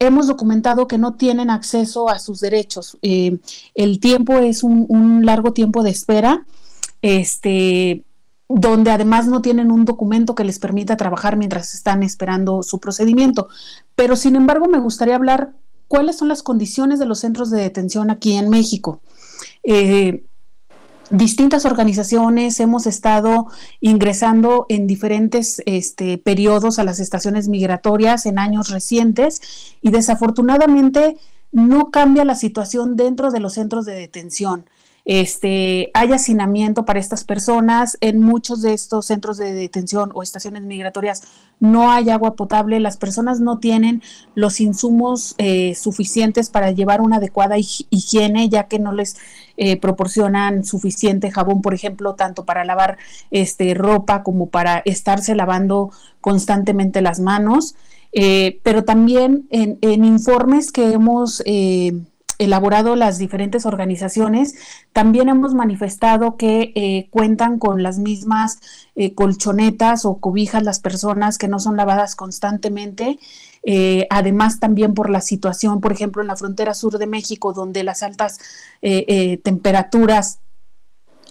[0.00, 2.98] hemos documentado que no tienen acceso a sus derechos.
[3.02, 3.38] Eh,
[3.76, 6.44] el tiempo es un, un, largo tiempo de espera.
[7.00, 8.02] Este,
[8.52, 13.48] donde además no tienen un documento que les permita trabajar mientras están esperando su procedimiento.
[13.94, 15.52] Pero sin embargo, me gustaría hablar
[15.86, 19.02] cuáles son las condiciones de los centros de detención aquí en México.
[19.62, 20.24] Eh,
[21.10, 23.46] distintas organizaciones hemos estado
[23.80, 31.18] ingresando en diferentes este, periodos a las estaciones migratorias en años recientes y desafortunadamente
[31.52, 34.64] no cambia la situación dentro de los centros de detención
[35.12, 37.98] este, hay hacinamiento para estas personas.
[38.00, 41.24] En muchos de estos centros de detención o estaciones migratorias
[41.58, 42.78] no hay agua potable.
[42.78, 44.04] Las personas no tienen
[44.36, 49.16] los insumos eh, suficientes para llevar una adecuada higiene, ya que no les
[49.56, 52.96] eh, proporcionan suficiente jabón, por ejemplo, tanto para lavar
[53.32, 55.90] este, ropa como para estarse lavando
[56.20, 57.74] constantemente las manos.
[58.12, 61.42] Eh, pero también en, informes que hemos
[62.40, 64.54] elaborado las diferentes organizaciones,
[64.94, 68.58] también hemos manifestado que eh, cuentan con las mismas
[68.96, 73.18] eh, colchonetas o cobijas las personas que no son lavadas constantemente.
[73.62, 77.84] Eh, además, también por la situación, por ejemplo, en la frontera sur de México, donde
[77.84, 78.38] las altas
[79.42, 80.38] temperaturas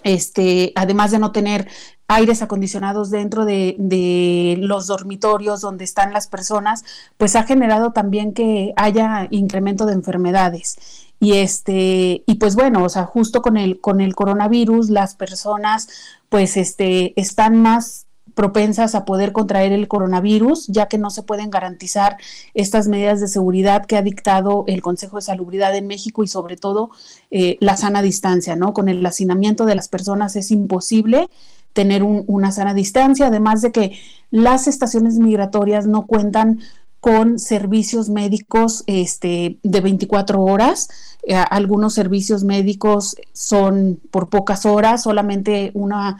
[0.02, 1.68] este, además de no tener
[2.10, 6.84] aires acondicionados dentro de, los dormitorios donde están las personas,
[7.16, 10.76] pues ha generado también que haya incremento de enfermedades.
[11.20, 15.88] Y este, y pues bueno, o sea, justo con el, con el coronavirus, las personas
[16.28, 21.50] pues este, están más propensas a poder contraer el coronavirus, ya que no se pueden
[21.50, 22.16] garantizar
[22.54, 26.56] estas medidas de seguridad que ha dictado el Consejo de Salubridad en México y sobre
[26.56, 26.90] todo
[27.30, 28.72] eh, la sana distancia, ¿no?
[28.72, 31.28] Con el hacinamiento de las personas es imposible
[31.72, 33.98] tener una sana distancia, además de que
[34.30, 36.60] las estaciones migratorias no cuentan
[37.00, 40.88] con servicios médicos este, de 24 horas.
[41.22, 46.18] Eh, algunos servicios médicos son por pocas horas, solamente una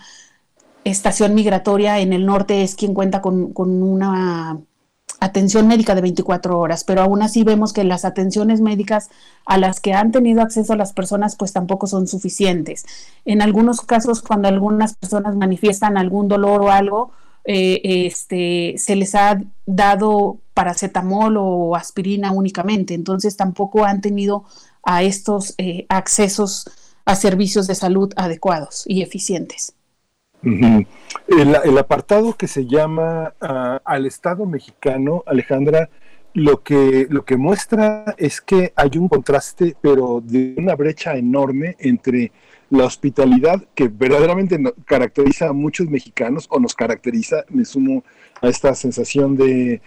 [0.84, 4.58] estación migratoria en el norte es quien cuenta con, una
[5.20, 9.10] atención médica de 24 horas, pero aún así vemos que las atenciones médicas
[9.44, 12.86] a las que han tenido acceso las personas pues tampoco son suficientes.
[13.26, 17.12] En algunos casos, cuando algunas personas manifiestan algún dolor o algo,
[17.44, 24.44] eh, este, se les ha dado paracetamol o aspirina únicamente, entonces tampoco han tenido
[24.82, 26.64] a estos eh, accesos
[27.04, 29.74] a servicios de salud adecuados y eficientes
[30.42, 35.90] el, apartado que se llama ah, al Estado mexicano, Alejandra,
[36.32, 41.76] lo que, lo que muestra es que hay un contraste, pero de una brecha enorme
[41.80, 42.32] entre
[42.70, 48.04] la hospitalidad que verdaderamente caracteriza a muchos mexicanos o nos caracteriza, me sumo
[48.40, 49.80] a esta sensación de,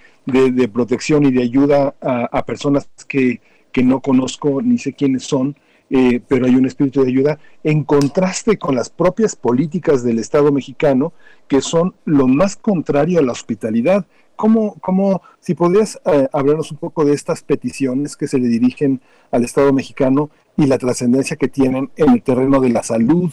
[0.72, 3.40] protección y de ayuda a, personas que,
[3.72, 5.56] que, no conozco ni sé quiénes son,
[5.96, 10.52] eh, pero hay un espíritu de ayuda, en contraste con las propias políticas del Estado
[10.52, 11.14] mexicano,
[11.48, 14.08] que son lo más contrario a la hospitalidad.
[14.36, 19.02] ¿Cómo, cómo si podrías eh, hablarnos un poco de estas peticiones que se le dirigen
[19.30, 23.32] al Estado mexicano y la trascendencia que tienen en el terreno de la salud,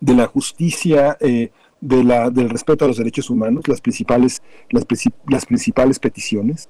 [0.00, 4.84] de la justicia, eh, de la, del respeto a los derechos humanos, las principales, las,
[5.28, 6.68] las principales peticiones?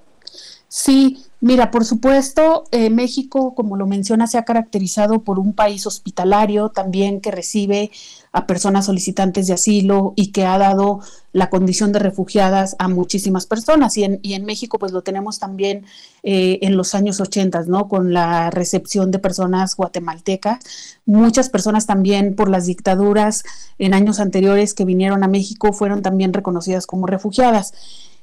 [0.73, 5.85] Sí, mira, por supuesto, eh, México, como lo menciona, se ha caracterizado por un país
[5.85, 7.91] hospitalario también que recibe
[8.31, 11.01] a personas solicitantes de asilo y que ha dado
[11.33, 13.97] la condición de refugiadas a muchísimas personas.
[13.97, 15.87] Y en, y en México, pues lo tenemos también
[16.23, 17.89] eh, en los años 80, ¿no?
[17.89, 20.61] Con la recepción de personas guatemaltecas.
[21.05, 23.43] Muchas personas también por las dictaduras
[23.81, 27.73] en años anteriores que vinieron a México fueron también reconocidas como refugiadas.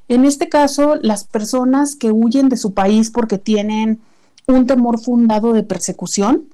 [0.08, 4.00] En este caso, las personas que huyen de su país porque tienen
[4.48, 6.48] un temor fundado de persecución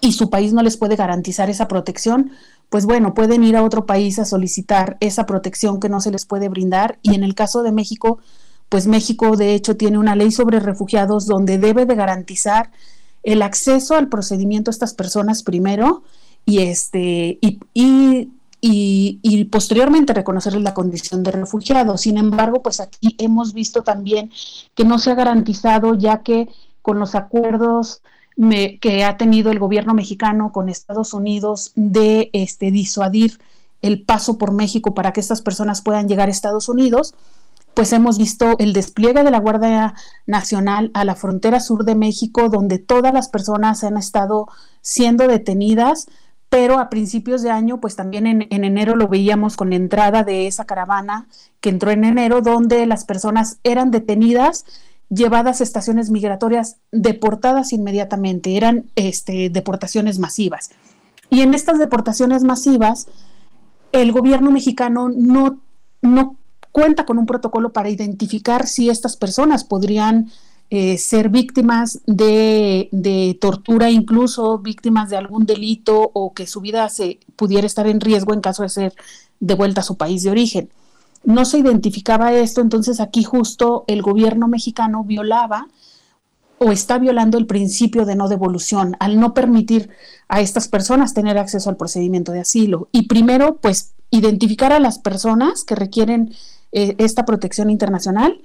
[0.00, 2.30] y su país no les puede garantizar esa protección,
[2.70, 6.24] pues bueno, pueden ir a otro país a solicitar esa protección que no se les
[6.24, 6.98] puede brindar.
[7.02, 8.18] Y en el caso de México,
[8.68, 12.70] pues México de hecho tiene una ley sobre refugiados donde debe de garantizar
[13.22, 16.02] el acceso al procedimiento a estas personas primero
[16.44, 18.30] y este y, y
[18.66, 21.98] y, posteriormente reconocerles la condición de refugiado.
[21.98, 24.30] Sin embargo, pues aquí hemos visto también
[24.74, 26.48] que no se ha garantizado, ya que
[26.80, 28.00] con los acuerdos
[28.80, 33.38] que ha tenido el gobierno mexicano con Estados Unidos de este, disuadir
[33.82, 37.14] el paso por México para que estas personas puedan llegar a Estados Unidos,
[37.74, 39.94] pues hemos visto el despliegue de la Guardia
[40.26, 44.48] Nacional a la frontera sur de México, donde todas las personas han estado
[44.80, 46.06] siendo detenidas
[46.54, 50.46] pero a principios de año, pues también en, enero lo veíamos con la entrada de
[50.46, 51.26] esa caravana
[51.60, 54.64] que entró en enero, donde las personas eran detenidas,
[55.08, 60.70] llevadas a estaciones migratorias, deportadas inmediatamente, eran este, deportaciones masivas.
[61.28, 63.08] Y en estas deportaciones masivas,
[63.90, 65.58] el gobierno mexicano no,
[66.02, 66.36] no
[66.70, 70.30] cuenta con un protocolo para identificar si estas personas podrían
[70.70, 77.20] eh, ser víctimas de, tortura, incluso víctimas de algún delito o que su vida se
[77.36, 78.94] pudiera estar en riesgo en caso de ser
[79.40, 80.70] devuelta a su país de origen.
[81.22, 85.68] No se identificaba esto, entonces aquí justo el gobierno mexicano violaba
[86.58, 89.90] o está violando el principio de no devolución al no permitir
[90.28, 92.88] a estas personas tener acceso al procedimiento de asilo.
[92.92, 96.34] Y primero, pues, identificar a las personas que requieren
[96.72, 98.40] eh, esta protección internacional,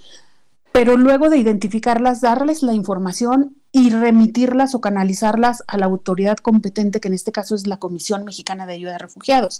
[0.80, 7.02] pero luego de identificarlas, darles la información y remitirlas o canalizarlas a la autoridad competente,
[7.02, 9.60] que en este caso es la Comisión Mexicana de Ayuda a Refugiados.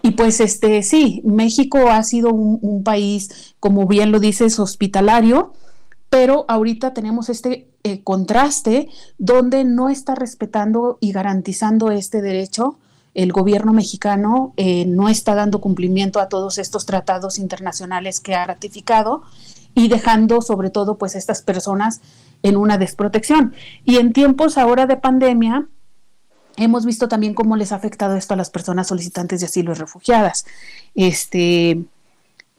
[0.00, 5.52] Y pues este sí, México ha sido un, país, como bien lo dices, hospitalario,
[6.08, 12.78] pero ahorita tenemos este eh, contraste donde no está respetando y garantizando este derecho.
[13.12, 18.46] El gobierno mexicano eh, no está dando cumplimiento a todos estos tratados internacionales que ha
[18.46, 19.22] ratificado
[19.76, 22.00] y dejando sobre todo pues estas personas
[22.42, 23.54] en una desprotección.
[23.84, 25.68] Y en tiempos ahora de pandemia,
[26.56, 29.74] hemos visto también cómo les ha afectado esto a las personas solicitantes de asilo y
[29.74, 30.46] refugiadas.
[30.94, 31.84] Este,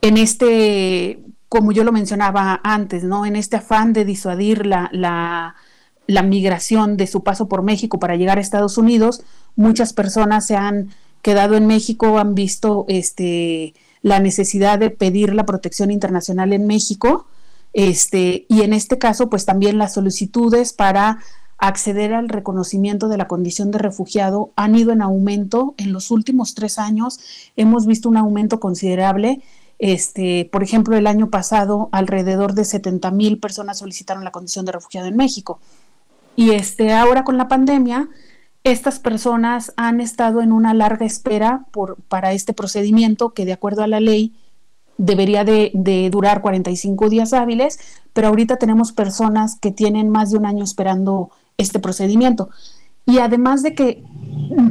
[0.02, 3.26] en este como yo lo mencionaba antes, ¿no?
[3.26, 8.38] En este afán de disuadir la, la, migración de su paso por México para llegar
[8.38, 9.24] a Estados Unidos,
[9.56, 10.90] muchas personas se han
[11.22, 13.74] quedado en México, han visto este,
[14.08, 17.28] la necesidad de pedir la protección internacional en México,
[17.74, 21.20] este, y en este caso, pues también las solicitudes para
[21.60, 25.76] acceder al reconocimiento de la condición de refugiado han ido en aumento.
[25.78, 27.20] En los últimos tres años
[27.56, 29.42] hemos visto un aumento considerable
[29.80, 34.72] este, por ejemplo, el año pasado alrededor de 70 mil personas solicitaron la condición de
[34.72, 35.60] refugiado en México.
[36.36, 38.10] Y este, ahora con la pandemia,
[38.72, 41.66] estas personas han estado en una larga espera
[42.10, 44.34] para este procedimiento que de acuerdo a la ley
[44.98, 47.80] debería de, de, durar 45 días hábiles,
[48.14, 52.50] pero ahorita tenemos personas que tienen más de un año esperando este procedimiento.
[53.06, 54.04] Y además de que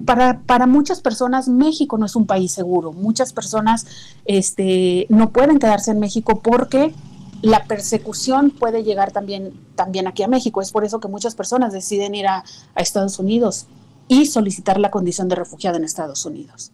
[0.04, 2.92] para, para, muchas personas México no es un país seguro.
[2.92, 3.86] Muchas personas
[4.26, 6.92] este, no pueden quedarse en México porque
[7.40, 10.60] la persecución puede llegar también, también aquí a México.
[10.60, 12.44] Es por eso que muchas personas deciden ir a,
[12.74, 13.66] a Estados Unidos
[14.08, 16.72] y solicitar la condición de refugiado en Estados Unidos.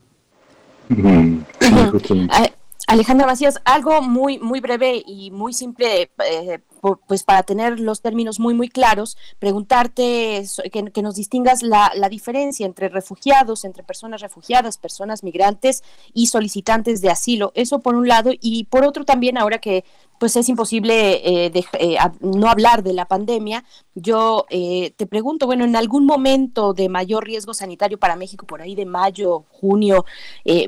[2.93, 6.59] Alejandra Macías, algo muy, muy breve y muy simple, eh,
[7.07, 12.67] pues para tener los términos muy, muy claros, preguntarte que, nos distingas la, la, diferencia
[12.67, 17.53] entre refugiados, entre personas refugiadas, personas migrantes y solicitantes de asilo.
[17.55, 19.85] Eso por un lado, y por otro también, ahora que
[20.23, 23.65] pues es imposible eh, eh, no hablar de la pandemia.
[23.97, 28.63] Yo eh, te pregunto, bueno, en algún momento de mayor riesgo sanitario para México, por
[28.63, 30.05] ahí de mayo, junio,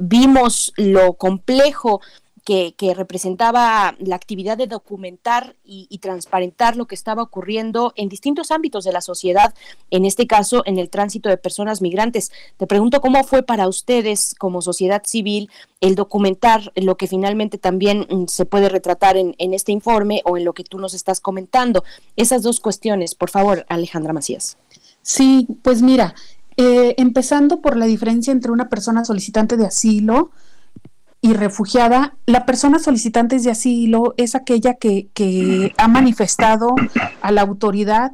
[0.01, 2.01] vimos lo complejo
[2.45, 8.85] que, representaba la actividad de documentar y, transparentar lo que estaba ocurriendo en distintos ámbitos
[8.85, 9.55] de la sociedad,
[9.91, 12.31] en este caso en el tránsito de personas migrantes.
[12.59, 15.51] Te pregunto cómo fue para ustedes como sociedad civil
[15.81, 20.45] el documentar lo que finalmente también mm, se puede retratar en, este informe o en
[20.45, 21.85] lo que tú nos estás comentando.
[22.17, 24.59] Esas dos cuestiones, por favor, Alejandra Macías.
[25.01, 26.15] Sí, pues mira,
[26.57, 30.31] eh, empezando por la diferencia entre una persona solicitante de asilo,
[31.25, 36.75] y refugiada, la persona solicitante de asilo es aquella que, que ha manifestado
[37.23, 38.13] a la autoridad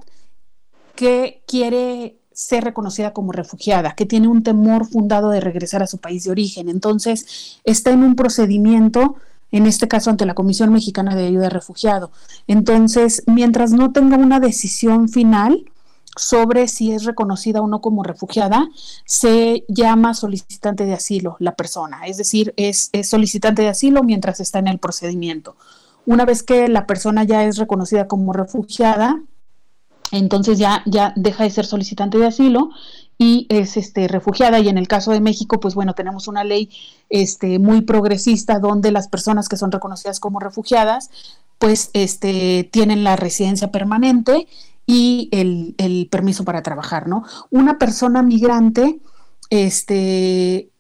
[0.95, 5.99] que quiere ser reconocida como refugiada, que tiene un temor fundado de regresar a su
[5.99, 6.69] país de origen.
[6.69, 9.17] Entonces, está en un procedimiento,
[9.51, 12.13] en este caso ante la Comisión Mexicana de Ayuda a Refugiado.
[12.47, 15.65] Entonces, mientras no tenga una decisión final,
[16.21, 18.69] sobre si es reconocida o no como refugiada,
[19.07, 24.59] se llama solicitante de asilo la persona, es decir, es, solicitante de asilo mientras está
[24.59, 25.57] en el procedimiento.
[26.05, 29.23] Una vez que la persona ya es reconocida como refugiada,
[30.13, 32.71] entonces ya, ya deja de ser solicitante de asilo
[33.17, 34.59] y es este, refugiada.
[34.59, 36.71] Y en el caso de México, pues bueno, tenemos una ley
[37.11, 41.11] este, muy progresista donde las personas que son reconocidas como refugiadas,
[41.59, 44.49] pues este, tienen la residencia permanente
[44.91, 47.23] y el, permiso para trabajar, ¿no?
[47.51, 48.99] Una persona migrante,
[49.49, 50.71] este,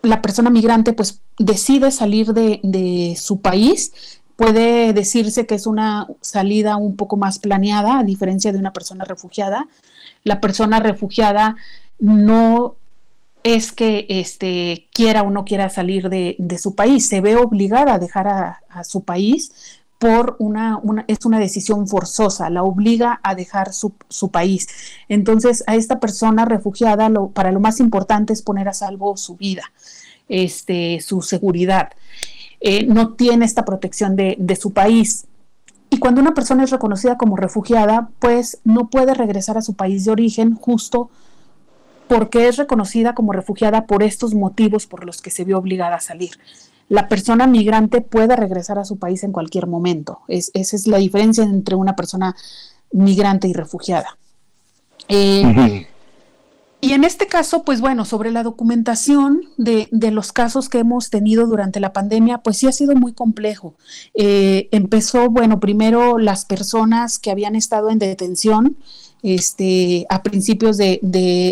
[0.00, 6.78] la persona migrante pues decide salir de, su país, puede decirse que es una salida
[6.78, 9.68] un poco más planeada, a diferencia de una persona refugiada.
[10.24, 11.56] La persona refugiada
[11.98, 12.76] no
[13.42, 17.98] es que este, quiera o no quiera salir de, su país, se ve obligada a
[17.98, 23.74] dejar a, a su país por una, es una decisión forzosa, la obliga a dejar
[23.74, 23.92] su,
[24.32, 24.66] país.
[25.10, 29.62] Entonces, a esta persona refugiada, para lo más importante es poner a salvo su vida,
[30.26, 31.90] este, su seguridad.
[32.60, 35.26] Eh, no tiene esta protección de su país.
[35.90, 40.06] Y cuando una persona es reconocida como refugiada, pues no puede regresar a su país
[40.06, 41.10] de origen justo
[42.08, 46.00] porque es reconocida como refugiada por estos motivos por los que se vio obligada a
[46.00, 46.30] salir
[46.90, 50.18] la persona migrante puede regresar a su país en cualquier momento.
[50.26, 52.34] esa es la diferencia entre una persona
[52.90, 54.18] migrante y refugiada.
[55.08, 55.86] Eh,
[56.80, 61.46] y en este caso, pues bueno, sobre la documentación de, los casos que hemos tenido
[61.46, 63.74] durante la pandemia, pues sí ha sido muy complejo.
[64.14, 68.76] Eh, empezó, bueno, primero las personas que habían estado en detención
[69.22, 70.98] este, a principios de,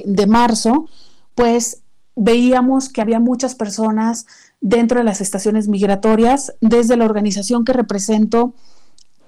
[0.04, 0.88] de marzo,
[1.36, 1.82] pues
[2.16, 4.26] veíamos que había muchas personas
[4.60, 6.54] dentro de las estaciones migratorias.
[6.60, 8.54] Desde la organización que represento,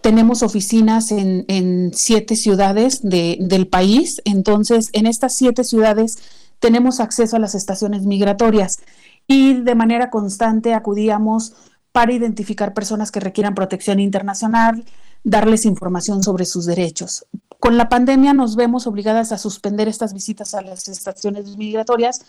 [0.01, 6.19] tenemos oficinas en, siete ciudades del país, entonces en estas siete ciudades
[6.59, 8.81] tenemos acceso a las estaciones migratorias
[9.27, 11.55] y de manera constante acudíamos
[11.93, 14.85] para identificar personas que requieran protección internacional,
[15.25, 17.27] darles información sobre sus derechos.
[17.59, 22.23] Con la pandemia nos vemos obligadas a suspender estas visitas a las estaciones migratorias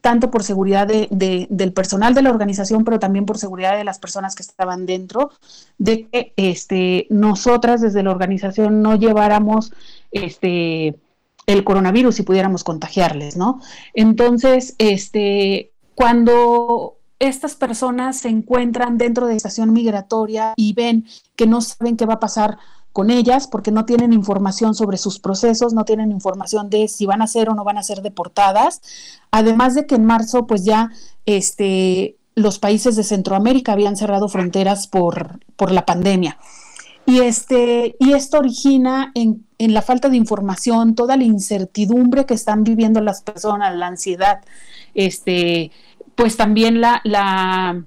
[0.00, 3.98] tanto por seguridad de, del personal de la organización, pero también por seguridad de las
[3.98, 5.30] personas que estaban dentro,
[5.78, 9.72] de que este, nosotras desde la organización no lleváramos
[10.12, 10.96] este,
[11.46, 13.60] el coronavirus y pudiéramos contagiarles, ¿no?
[13.94, 21.60] Entonces, este, cuando estas personas se encuentran dentro de estación migratoria y ven que no
[21.62, 22.58] saben qué va a pasar
[22.96, 27.20] con ellas porque no tienen información sobre sus procesos, no tienen información de si van
[27.20, 28.80] a ser o no van a ser deportadas.
[29.30, 30.90] Además de que en marzo, pues ya
[31.26, 36.38] este, los países de Centroamérica habían cerrado fronteras por, por la pandemia.
[37.04, 42.32] Y, este, y esto origina en, en, la falta de información, toda la incertidumbre que
[42.32, 44.40] están viviendo las personas, la ansiedad,
[44.94, 45.70] este,
[46.14, 47.84] pues también la, la,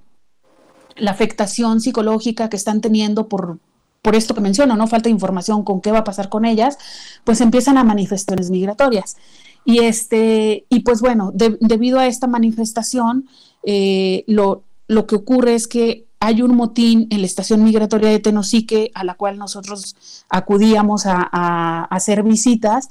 [0.97, 3.57] la afectación psicológica que están teniendo por,
[4.01, 4.87] por esto que menciono, ¿no?
[4.87, 6.77] Falta información con qué va a pasar con ellas,
[7.23, 9.17] pues empiezan a manifestaciones migratorias.
[9.65, 13.27] Y, este, y pues bueno, debido a esta manifestación,
[13.63, 18.19] eh, lo, lo que ocurre es que hay un motín en la estación migratoria de
[18.19, 19.95] Tenosique a la cual nosotros
[20.29, 22.89] acudíamos a, a hacer visitas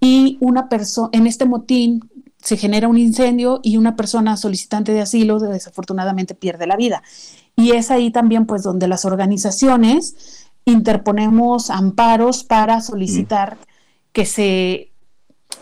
[0.00, 2.08] y una persona en este motín
[2.38, 7.02] se genera un incendio y una persona solicitante de asilo desafortunadamente pierde la vida.
[7.54, 13.58] Y es ahí también pues donde las organizaciones interponemos amparos para solicitar
[14.12, 14.92] que se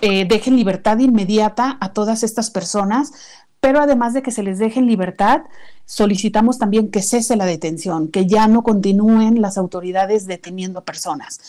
[0.00, 3.12] eh, deje en libertad inmediata a todas estas personas,
[3.60, 5.42] pero además de que se les deje en libertad,
[5.84, 11.40] solicitamos también que cese la detención, que ya no continúen las autoridades deteniendo personas.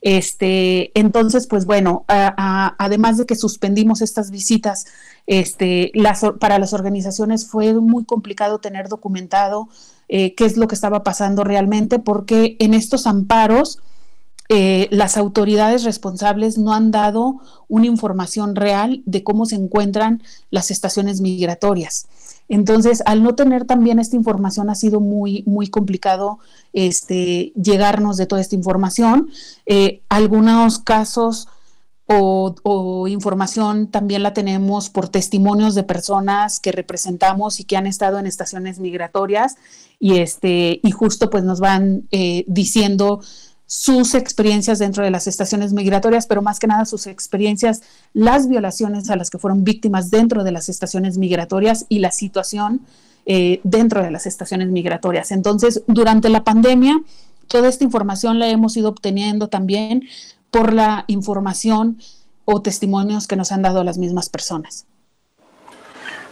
[0.00, 4.86] Este, entonces, pues bueno, además de que suspendimos estas visitas,
[5.26, 5.92] este,
[6.38, 9.68] para las organizaciones fue muy complicado tener documentado
[10.08, 13.80] eh, qué es lo que estaba pasando realmente, porque en estos amparos
[14.50, 20.70] eh, las autoridades responsables no han dado una información real de cómo se encuentran las
[20.70, 22.06] estaciones migratorias.
[22.48, 26.38] Entonces, al no tener también esta información, ha sido muy, muy complicado
[26.72, 29.28] este, llegarnos de toda esta información.
[29.66, 31.48] Eh, algunos casos
[32.10, 38.18] o, información también la tenemos por testimonios de personas que representamos y que han estado
[38.18, 39.56] en estaciones migratorias
[40.00, 43.20] y este y justo pues nos van eh, diciendo
[43.66, 47.82] sus experiencias dentro de las estaciones migratorias, pero más que nada sus experiencias,
[48.14, 52.80] las violaciones a las que fueron víctimas dentro de las estaciones migratorias y la situación
[53.26, 55.32] eh, dentro de las estaciones migratorias.
[55.32, 56.98] Entonces, durante la pandemia,
[57.46, 60.04] toda esta información la hemos ido obteniendo también
[60.50, 61.98] por la información
[62.46, 64.86] o testimonios que nos han dado las mismas personas.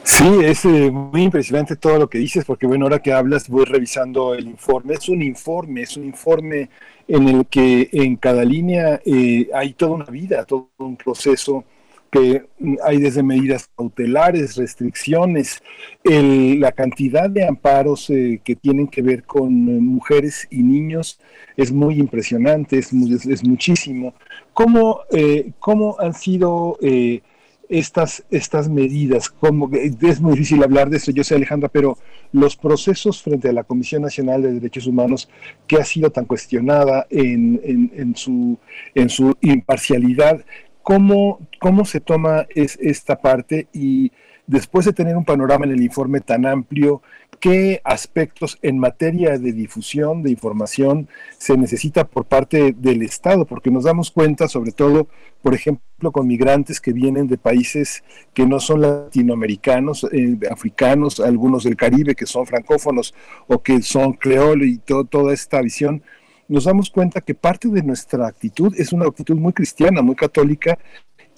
[0.07, 3.65] Sí, es eh, muy impresionante todo lo que dices, porque bueno, ahora que hablas voy
[3.65, 4.95] revisando el informe.
[4.95, 6.71] Es un informe, es un informe
[7.09, 11.65] en el que en cada línea eh, hay toda una vida, todo un proceso
[12.11, 12.47] que
[12.85, 15.61] hay desde medidas cautelares, restricciones,
[16.05, 19.53] la cantidad de amparos eh, que tienen que ver con
[19.85, 21.21] mujeres y niños
[21.57, 24.15] es muy impresionante, es, es, muchísimo.
[24.53, 27.23] ¿Cómo, eh, ¿Cómo, han sido eh,
[27.69, 29.31] estas, estas medidas?
[29.31, 31.99] ¿Cómo, es muy difícil hablar de esto, yo sé Alejandra, pero
[32.33, 35.29] los procesos frente a la Comisión Nacional de Derechos Humanos,
[35.67, 38.59] que ha sido tan cuestionada en, en, en su,
[38.95, 40.45] en su imparcialidad,
[40.83, 44.13] ¿cómo, cómo se toma es, esta parte y
[44.47, 47.03] después de tener un panorama en el informe tan amplio,
[47.41, 51.09] qué aspectos en materia de difusión de información
[51.39, 55.09] se necesita por parte del Estado, porque nos damos cuenta, sobre todo,
[55.43, 58.03] por ejemplo, con migrantes que vienen de países
[58.35, 63.15] que no son latinoamericanos, eh, africanos, algunos del Caribe que son francófonos
[63.47, 66.03] o que son creol y toda esta visión
[66.49, 70.79] nos damos cuenta que parte de nuestra actitud es una actitud muy cristiana, muy católica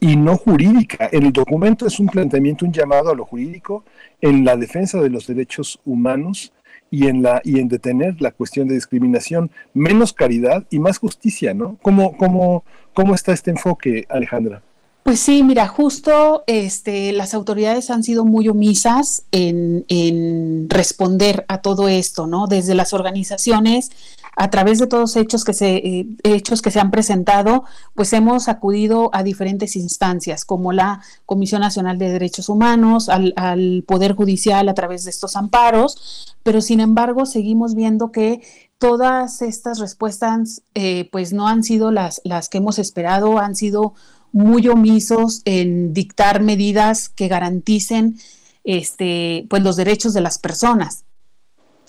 [0.01, 1.07] y no jurídica.
[1.07, 3.85] El documento es un planteamiento, un llamado a lo jurídico
[4.21, 6.53] en la defensa de los derechos humanos
[6.91, 11.55] y en, la, y en detener la cuestión de discriminación, menos caridad y más justicia,
[11.55, 11.77] ¿no?
[11.83, 14.63] ¿Cómo, cómo, cómo está este enfoque, Alejandra?
[15.03, 21.63] Pues sí, mira, justo este, las autoridades han sido muy omisas en, en responder a
[21.63, 22.47] todo esto, ¿no?
[22.47, 23.91] Desde las organizaciones
[24.37, 28.49] a través de todos hechos que se eh, hechos que se han presentado, pues hemos
[28.49, 34.75] acudido a diferentes instancias, como la Comisión Nacional de Derechos Humanos, al, Poder Judicial a
[34.75, 38.41] través de estos amparos, pero sin embargo seguimos viendo que
[38.79, 43.95] todas estas respuestas eh, pues no han sido las, las que hemos esperado, han sido
[44.33, 48.19] muy omisos en dictar medidas que garanticen
[48.65, 51.05] este, pues los derechos de las personas.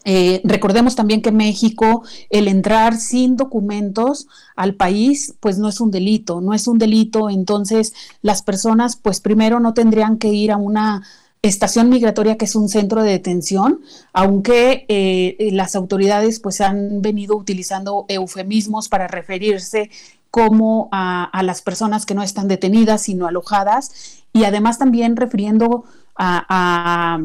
[0.06, 5.92] Eh, recordemos también que México, el entrar sin documentos al país, pues no es un
[5.92, 10.58] delito, no es un delito, entonces las personas, pues primero no tendrían que ir a
[10.58, 11.04] una
[11.42, 13.82] estación migratoria que es un centro de detención,
[14.14, 19.90] aunque eh, las autoridades pues han venido utilizando eufemismos para referirse
[20.32, 27.20] como a, las personas que no están detenidas sino alojadas y además también refiriendo a,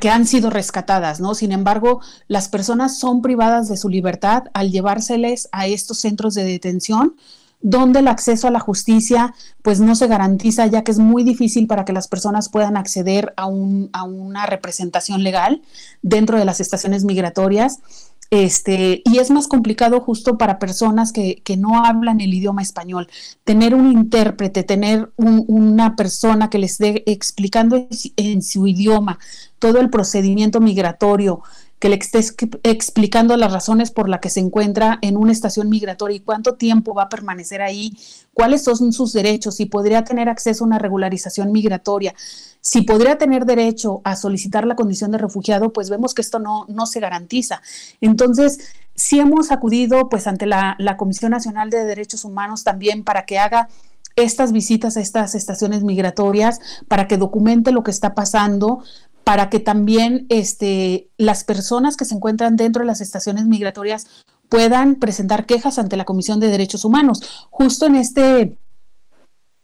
[0.00, 1.34] que han sido rescatadas, ¿no?
[1.34, 6.44] Sin embargo, las personas son privadas de su libertad al llevárseles a estos centros de
[6.44, 7.14] detención
[7.62, 11.66] donde el acceso a la justicia pues no se garantiza ya que es muy difícil
[11.66, 15.62] para que las personas puedan acceder a, un, a una representación legal
[16.02, 17.80] dentro de las estaciones migratorias.
[18.30, 23.08] Este, y es más complicado justo para personas que, que, no hablan el idioma español.
[23.44, 29.18] Tener un intérprete, tener una persona que les esté explicando en su idioma
[29.58, 31.42] todo el procedimiento migratorio,
[31.78, 32.20] que le esté
[32.62, 36.94] explicando las razones por las que se encuentra en una estación migratoria y cuánto tiempo
[36.94, 37.92] va a permanecer ahí,
[38.32, 42.14] cuáles son sus derechos, si podría tener acceso a una regularización migratoria,
[42.60, 46.64] si podría tener derecho a solicitar la condición de refugiado, pues vemos que esto no,
[46.68, 47.60] no se garantiza.
[48.00, 48.58] Entonces,
[48.94, 53.38] sí hemos acudido pues ante la, la Comisión Nacional de Derechos Humanos también para que
[53.38, 53.68] haga
[54.16, 58.82] estas visitas a estas estaciones migratorias para que documente lo que está pasando,
[59.26, 64.06] para que también este, las personas que se encuentran dentro de las estaciones migratorias
[64.48, 67.48] puedan presentar quejas ante la Comisión de Derechos Humanos.
[67.50, 68.56] Justo en este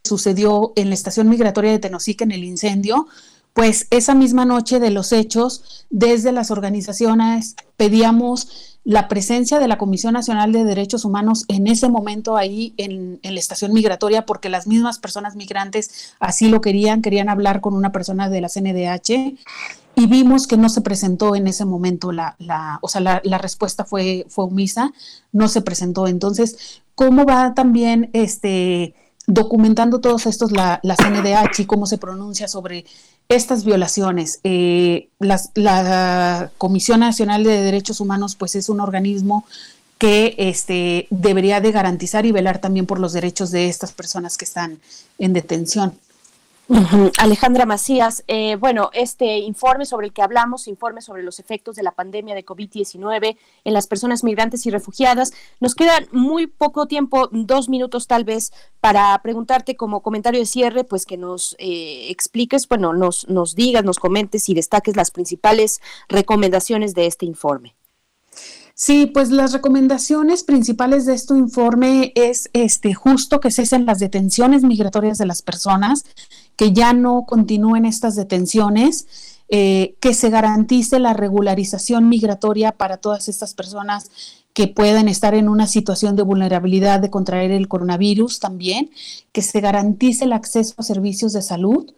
[0.03, 3.07] sucedió en la estación migratoria de Tenosique en el incendio,
[3.53, 9.77] pues esa misma noche de los hechos, desde las organizaciones pedíamos la presencia de la
[9.77, 14.67] Comisión Nacional de Derechos Humanos en ese momento ahí en, la estación migratoria, porque las
[14.67, 19.37] mismas personas migrantes así lo querían, querían hablar con una persona de la CNDH
[19.95, 23.85] y vimos que no se presentó en ese momento la, la o sea, la, respuesta
[23.85, 24.91] fue, fue omisa,
[25.31, 26.07] no se presentó.
[26.07, 28.95] Entonces, ¿cómo va también este
[29.25, 32.85] documentando todos estos la, la CNDH y cómo se pronuncia sobre
[33.29, 34.39] estas violaciones.
[34.43, 39.45] Eh, la Comisión Nacional de Derechos Humanos pues es un organismo
[39.97, 44.45] que este, debería de garantizar y velar también por los derechos de estas personas que
[44.45, 44.79] están
[45.17, 45.97] en detención.
[47.17, 51.83] Alejandra Macías, eh, bueno, este informe sobre el que hablamos, informe sobre los efectos de
[51.83, 57.29] la pandemia de COVID-19 en las personas migrantes y refugiadas, nos queda muy poco tiempo,
[57.31, 62.67] dos minutos tal vez, para preguntarte como comentario de cierre, pues que nos eh, expliques,
[62.67, 65.79] bueno, nos, nos digas, nos comentes y destaques las principales
[66.09, 67.75] recomendaciones de este informe.
[68.75, 74.63] Sí, pues las recomendaciones principales de este informe es este justo que cesen las detenciones
[74.63, 76.05] migratorias de las personas,
[76.55, 79.05] que ya no continúen estas detenciones,
[79.49, 84.09] eh, que se garantice la regularización migratoria para todas estas personas
[84.53, 88.89] que puedan estar en una situación de vulnerabilidad de contraer el coronavirus también,
[89.31, 91.91] que se garantice el acceso a servicios de salud,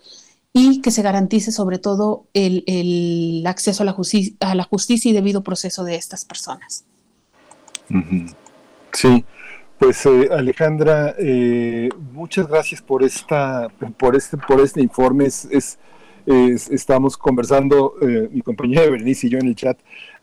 [0.58, 3.95] y que se garantice sobre todo el, acceso a la,
[4.40, 6.85] a la justicia y debido proceso de estas personas.
[8.93, 9.25] Sí,
[9.77, 13.67] pues eh, Alejandra, eh, muchas gracias por esta,
[13.98, 15.25] por este, por este informe.
[15.25, 15.77] es,
[16.25, 19.77] estamos conversando, eh, mi compañera Berenice y yo en el chat,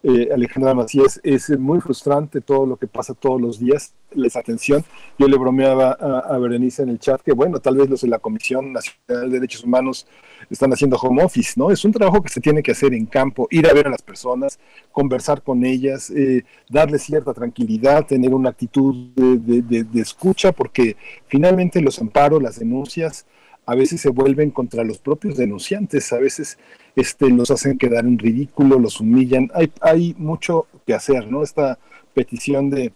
[0.05, 4.85] eh, Alejandra Macías, es muy frustrante todo lo que pasa todos los días, les atención.
[5.19, 8.19] Yo le bromeaba a, Berenice en el chat que, bueno, tal vez los de la
[8.19, 10.07] Comisión Nacional de Derechos Humanos
[10.51, 11.71] están haciendo home office, ¿no?
[11.71, 14.03] Es un trabajo que se tiene que hacer en campo, ir a ver a las
[14.03, 14.59] personas,
[14.91, 22.01] conversar con ellas, eh, darles cierta tranquilidad, tener una actitud de escucha, porque finalmente los
[22.01, 23.25] amparos, las denuncias,
[23.67, 26.59] a veces se vuelven contra los propios denunciantes, a veces
[26.97, 29.51] este, los hacen quedar en ridículo, los humillan.
[29.55, 31.43] Hay, hay mucho que hacer, ¿no?
[31.43, 31.79] Esta
[32.15, 32.93] petición de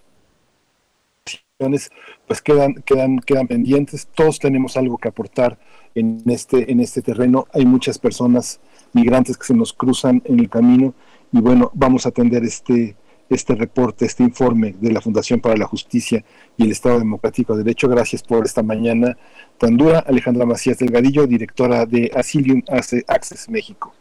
[2.27, 4.09] pues quedan, quedan, quedan pendientes.
[4.15, 5.59] Todos tenemos algo que aportar
[5.95, 7.47] en este, en este terreno.
[7.53, 8.61] Hay muchas personas
[8.93, 10.95] migrantes que se nos cruzan en el camino
[11.33, 12.97] y bueno, vamos a atender este,
[13.29, 16.25] este reporte, este informe de la Fundación para la Justicia
[16.57, 17.89] y el Estado Democrático de Derecho.
[17.89, 19.17] Gracias por esta mañana
[19.59, 20.01] tan dura.
[20.01, 23.93] Alejandra Macías Delgadillo, directora de Asilium Access México.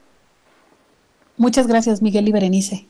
[1.38, 2.88] Muchas gracias, Miguel y Berenice.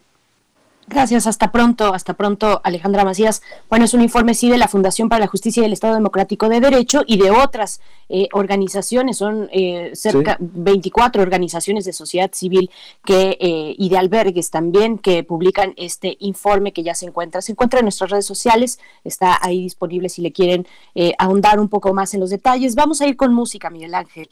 [0.87, 3.41] Gracias, hasta pronto, hasta pronto, Alejandra Macías.
[3.69, 6.47] Bueno, es un informe sí de la Fundación para la Justicia y el Estado Democrático
[6.47, 12.69] de Derecho y de otras eh, organizaciones, son eh, cerca 24 organizaciones de sociedad civil
[13.03, 17.53] que eh, y de albergues también que publican este informe que ya se encuentra, se
[17.53, 20.67] encuentra en nuestras redes sociales, está ahí disponible si le quieren
[21.17, 22.75] ahondar un poco más en los detalles.
[22.75, 24.29] Vamos a ir con música, Miguel Ángel.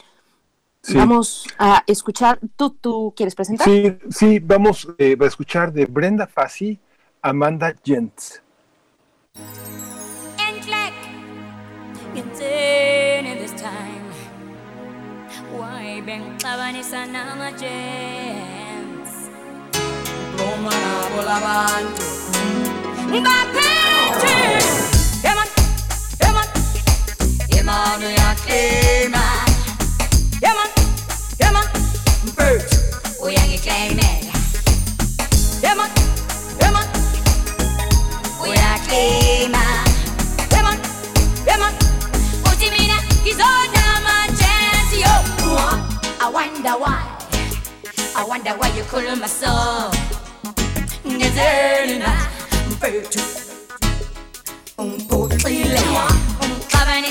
[0.90, 3.66] Vamos a escuchar, ¿tú, tú quieres presentar?
[3.66, 6.80] Sí, sí, vamos eh, a escuchar de Brenda Fassi,
[7.22, 8.42] Amanda Jentz.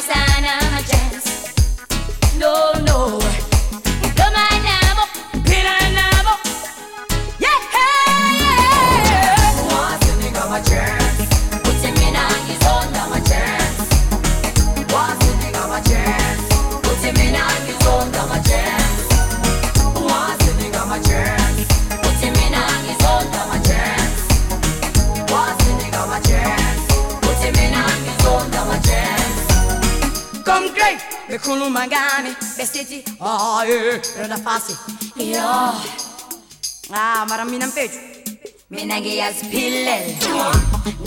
[0.03, 2.37] Sana, my chance.
[2.39, 3.52] No, no.
[31.33, 34.75] Bekulu mangani besteti ae oh, eh, roda eh, fasi
[35.17, 35.49] yo.
[36.93, 37.97] Ah mara minam peju
[38.69, 40.13] Minagi as pillel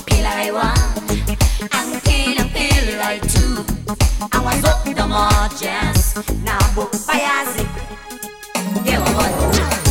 [0.05, 0.73] Pillaiwa
[1.77, 3.45] Ang kinang pillai tu.
[4.33, 5.29] Ang wazo damo
[5.61, 7.61] jazz Nabuk payasi
[8.81, 9.84] Dewa wala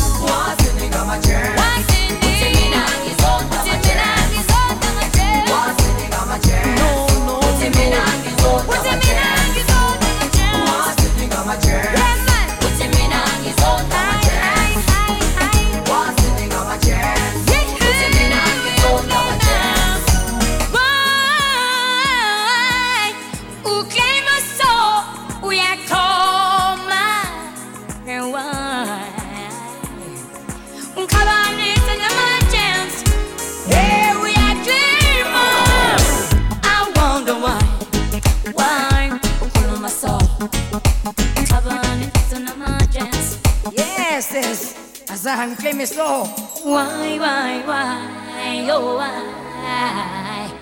[45.26, 45.86] I'm claiming.
[45.86, 50.52] Why, why, why, oh, why?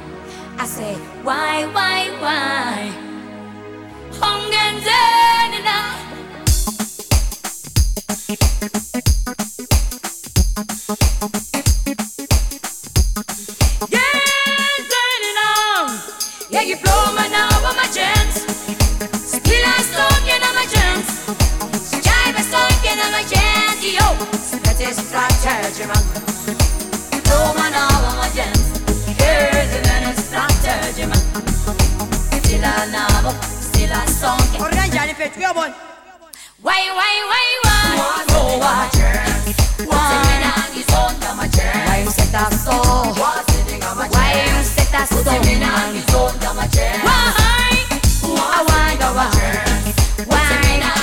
[0.59, 2.93] I say, why, why, why?
[4.21, 5.79] Hongenzenina.
[16.51, 17.52] Yeah, you blow my now
[23.83, 26.05] idiots that is strategeman.
[27.27, 28.59] Då man No man agent,
[29.19, 31.23] want my strategeman.
[32.31, 32.53] Here's
[32.93, 33.33] navo,
[33.73, 34.61] man sång.
[34.61, 35.73] Och ränja det fett, vi har boll.
[36.63, 37.99] Way, way, way, way.
[37.99, 38.79] One go Why,
[39.09, 39.27] why,
[39.79, 40.71] why, why?
[40.75, 41.49] his own damn a.
[41.87, 42.77] Why you set us so?
[43.21, 43.43] Why
[44.49, 45.33] you set us so?
[45.33, 46.33] Why you set us
[47.05, 47.33] Why,
[48.23, 48.91] why, why?
[48.91, 50.29] to go a church.
[50.29, 50.51] Why?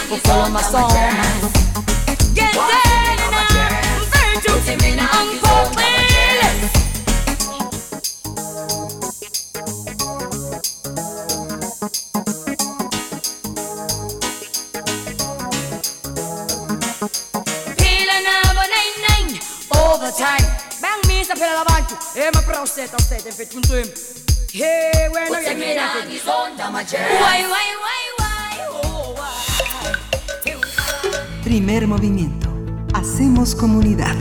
[0.10, 1.99] Perform a song.
[2.36, 2.70] Get down
[3.20, 4.52] I'm afraid to
[5.02, 5.90] unfold me
[20.18, 20.44] Time.
[20.82, 21.96] Bang me sa pela labantu.
[22.18, 23.88] Eh ma prostate, prostate, fetch kuntu.
[24.52, 26.22] Hey, when are you getting it?
[27.22, 27.99] Why, why, why?
[31.50, 32.48] Primer movimiento.
[32.94, 34.16] Hacemos comunidad.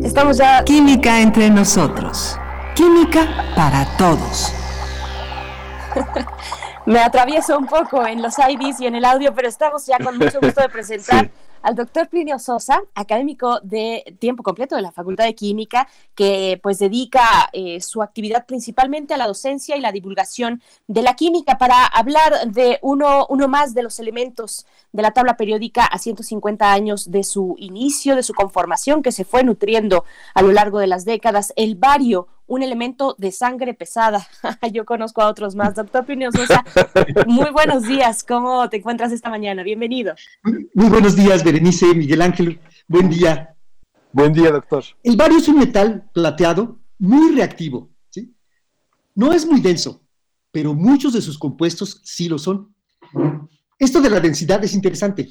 [0.00, 0.62] Estamos ya.
[0.62, 2.38] Química entre nosotros.
[2.76, 4.54] Química para todos.
[6.86, 10.18] Me atravieso un poco en los IDs y en el audio, pero estamos ya con
[10.18, 11.30] mucho gusto de presentar
[11.62, 16.78] al doctor Plinio Sosa, académico de tiempo completo de la Facultad de Química, que pues
[16.78, 21.58] dedica eh, su actividad principalmente a la docencia y la divulgación de la química.
[21.58, 26.72] Para hablar de uno, uno más de los elementos de la tabla periódica a 150
[26.72, 30.86] años de su inicio, de su conformación, que se fue nutriendo a lo largo de
[30.86, 34.26] las décadas, el bario, un elemento de sangre pesada.
[34.72, 35.74] Yo conozco a otros más.
[35.74, 36.04] Doctor
[36.34, 36.64] Sosa,
[37.26, 38.24] muy buenos días.
[38.24, 39.62] ¿Cómo te encuentras esta mañana?
[39.62, 40.14] Bienvenido.
[40.74, 42.60] Muy buenos días, Berenice, Miguel Ángel.
[42.88, 43.54] Buen día.
[44.12, 44.84] Buen día, doctor.
[45.02, 47.90] El bario es un metal plateado muy reactivo.
[48.10, 48.34] ¿sí?
[49.14, 50.02] No es muy denso,
[50.50, 52.74] pero muchos de sus compuestos sí lo son.
[53.78, 55.28] Esto de la densidad es interesante.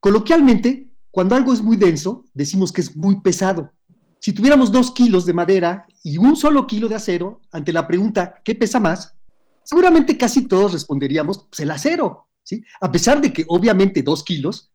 [0.00, 3.72] Coloquialmente, cuando algo es muy denso, decimos que es muy pesado.
[4.20, 8.40] Si tuviéramos dos kilos de madera y un solo kilo de acero, ante la pregunta
[8.44, 9.14] ¿qué pesa más?
[9.62, 12.62] Seguramente casi todos responderíamos pues el acero, ¿sí?
[12.80, 14.70] A pesar de que obviamente dos kilos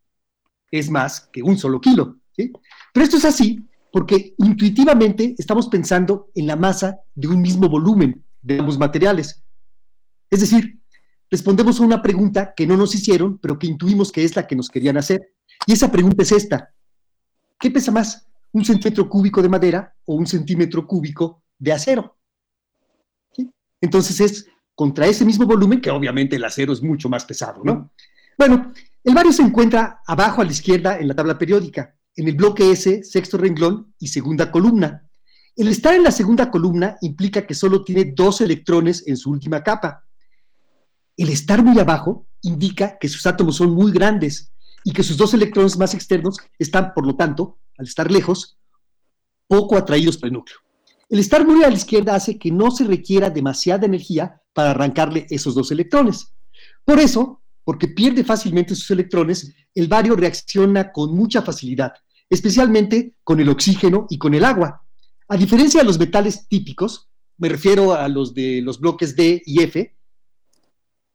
[0.70, 2.52] es más que un solo kilo, ¿sí?
[2.94, 8.24] Pero esto es así porque intuitivamente estamos pensando en la masa de un mismo volumen
[8.42, 9.44] de ambos materiales.
[10.30, 10.80] Es decir,
[11.30, 14.56] respondemos a una pregunta que no nos hicieron, pero que intuimos que es la que
[14.56, 15.34] nos querían hacer.
[15.68, 16.74] Y esa pregunta es esta.
[17.60, 18.28] ¿Qué pesa más?
[18.54, 22.18] ¿Un centímetro cúbico de madera o un centímetro cúbico de acero?
[23.80, 27.92] Entonces es contra ese mismo volumen, que obviamente el acero es mucho más pesado, ¿no?
[28.38, 28.74] Bueno,
[29.04, 32.72] el bario se encuentra abajo a la izquierda en la tabla periódica en el bloque
[32.72, 35.08] S, sexto renglón y segunda columna.
[35.56, 39.64] El estar en la segunda columna implica que solo tiene dos electrones en su última
[39.64, 40.06] capa.
[41.18, 44.52] El estar muy abajo indica que sus átomos son muy grandes
[44.84, 48.58] y que sus dos electrones más externos están, por lo tanto, al estar lejos,
[49.48, 50.58] poco atraídos por el núcleo.
[51.10, 55.26] El estar muy a la izquierda hace que no se requiera demasiada energía para arrancarle
[55.32, 56.32] esos dos electrones.
[56.86, 61.94] Por eso, porque pierde fácilmente sus electrones, el bario reacciona con mucha facilidad,
[62.30, 64.86] especialmente con el oxígeno y con el agua.
[65.28, 69.64] A diferencia de los metales típicos, me refiero a los de los bloques D y
[69.64, 69.96] F,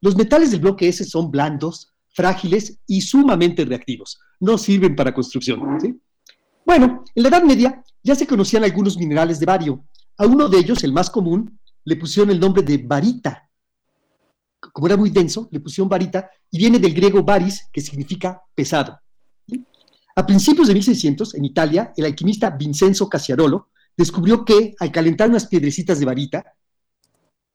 [0.00, 4.18] los metales del bloque S son blandos, frágiles y sumamente reactivos.
[4.40, 5.60] No sirven para construcción.
[6.66, 9.84] Bueno, en la Edad Media ya se conocían algunos minerales de bario.
[10.18, 13.48] A uno de ellos, el más común, le pusieron el nombre de varita,
[14.72, 18.98] como era muy denso, le pusieron varita y viene del griego varis, que significa pesado.
[20.16, 25.46] A principios de 1600, en Italia, el alquimista Vincenzo Cassiarolo descubrió que al calentar unas
[25.46, 26.56] piedrecitas de varita,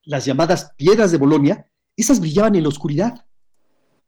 [0.03, 3.25] las llamadas piedras de Bolonia, esas brillaban en la oscuridad.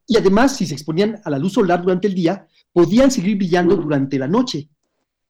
[0.06, 3.76] Y además, si se exponían a la luz solar durante el día, podían seguir brillando
[3.76, 4.70] durante la noche.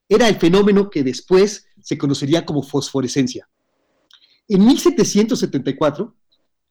[0.09, 3.49] Era el fenómeno que después se conocería como fosforescencia.
[4.49, 6.15] En 1774,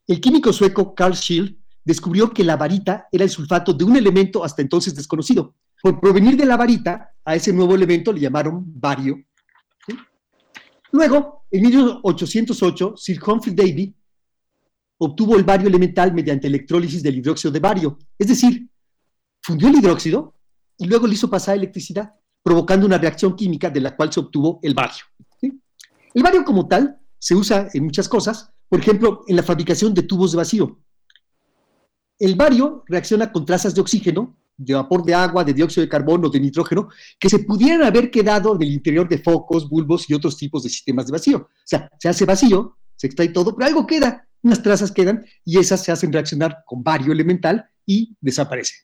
[0.06, 4.44] el químico sueco Carl Schill descubrió que la varita era el sulfato de un elemento
[4.44, 5.54] hasta entonces desconocido.
[5.82, 9.22] Por provenir de la varita, a ese nuevo elemento le llamaron bario.
[10.92, 13.94] Luego, en 1808, Sir Humphrey Davy
[14.98, 17.98] obtuvo el bario elemental mediante electrólisis del hidróxido de bario.
[18.18, 18.68] Es decir,
[19.42, 20.34] fundió el hidróxido
[20.78, 22.14] y luego le hizo pasar electricidad,
[22.44, 25.02] provocando una reacción química de la cual se obtuvo el bario.
[25.40, 30.02] El bario como tal se usa en muchas cosas, por ejemplo, en la fabricación de
[30.02, 30.78] tubos de vacío.
[32.18, 36.28] El bario reacciona con trazas de oxígeno, de vapor de agua, de dióxido de carbono,
[36.28, 40.36] de nitrógeno, que se pudieran haber quedado en el interior de focos, bulbos y otros
[40.36, 41.38] tipos de sistemas de vacío.
[41.38, 45.58] O sea, se hace vacío, se extrae todo, pero algo queda, unas trazas quedan y
[45.58, 48.74] esas se hacen reaccionar con bario elemental y desaparece.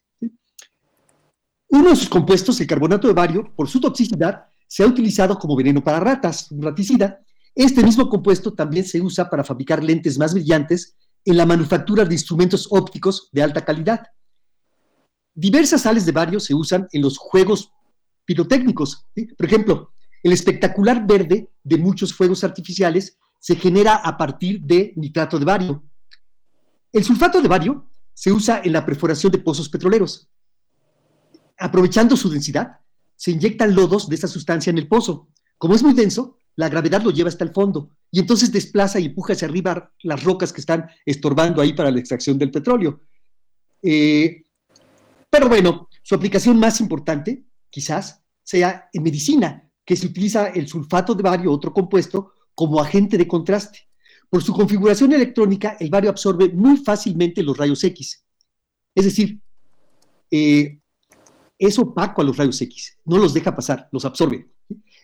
[1.70, 5.56] Uno de sus compuestos, el carbonato de bario, por su toxicidad, se ha utilizado como
[5.56, 7.20] veneno para ratas, un raticida,
[7.54, 12.14] este mismo compuesto también se usa para fabricar lentes más brillantes en la manufactura de
[12.14, 14.06] instrumentos ópticos de alta calidad.
[15.34, 17.72] Diversas sales de bario se usan en los juegos
[18.24, 19.06] pirotécnicos.
[19.36, 19.92] Por ejemplo,
[20.22, 25.84] el espectacular verde de muchos fuegos artificiales se genera a partir de nitrato de bario.
[26.92, 30.28] El sulfato de bario se usa en la perforación de pozos petroleros.
[31.60, 32.78] Aprovechando su densidad,
[33.16, 35.28] se inyectan lodos de esta sustancia en el pozo.
[35.58, 39.06] Como es muy denso, la gravedad lo lleva hasta el fondo y entonces desplaza y
[39.06, 43.02] empuja hacia arriba las rocas que están estorbando ahí para la extracción del petróleo.
[43.82, 44.46] Eh,
[45.28, 51.14] pero bueno, su aplicación más importante quizás sea en medicina, que se utiliza el sulfato
[51.14, 53.88] de bario, otro compuesto, como agente de contraste.
[54.28, 58.24] Por su configuración electrónica, el bario absorbe muy fácilmente los rayos X.
[58.94, 59.40] Es decir,
[60.30, 60.79] eh,
[61.60, 64.48] es opaco a los rayos X, no los deja pasar, los absorbe.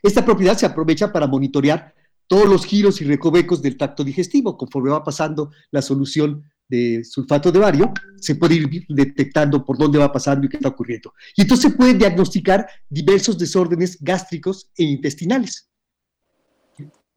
[0.02, 1.94] Esta propiedad se aprovecha para monitorear
[2.26, 7.52] todos los giros y recovecos del tracto digestivo conforme va pasando la solución de sulfato
[7.52, 11.12] de bario, se puede ir detectando por dónde va pasando y qué está ocurriendo.
[11.36, 15.68] Y entonces se puede diagnosticar diversos desórdenes gástricos e intestinales.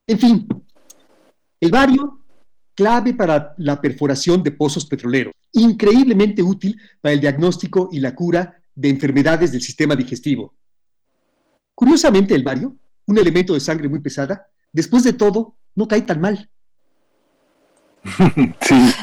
[0.06, 0.48] En fin,
[1.62, 2.26] el bario,
[2.76, 8.59] clave para la perforación de pozos petroleros, increíblemente útil para el diagnóstico y la cura
[8.80, 10.54] de enfermedades del sistema digestivo.
[11.76, 12.78] Curiosamente, el bario,
[13.08, 16.50] un elemento de sangre muy pesada, después de todo, no cae tan mal.
[18.62, 18.94] Sí.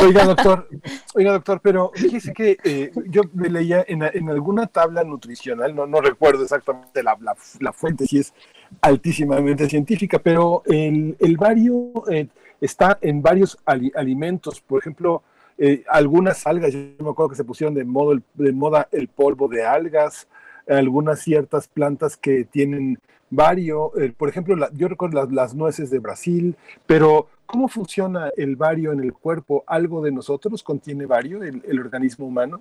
[0.00, 0.68] Oiga, doctor,
[1.14, 5.86] oiga, doctor, pero fíjese que eh, yo me leía en, en, alguna tabla nutricional, no,
[5.86, 8.32] no recuerdo exactamente la, la, la, fuente, si es
[8.80, 12.28] altísimamente científica, pero el, el bario eh,
[12.60, 15.22] está en varios ali, alimentos, por ejemplo,
[15.58, 20.28] eh, algunas algas, yo me acuerdo que se pusieron de, moda el polvo de algas,
[20.68, 22.98] algunas ciertas plantas que tienen
[23.30, 26.56] bario, eh, por ejemplo, yo recuerdo las, nueces de Brasil,
[26.86, 29.64] pero ¿cómo funciona el bario en el cuerpo?
[29.66, 32.60] ¿Algo de nosotros contiene bario, el, el organismo humano?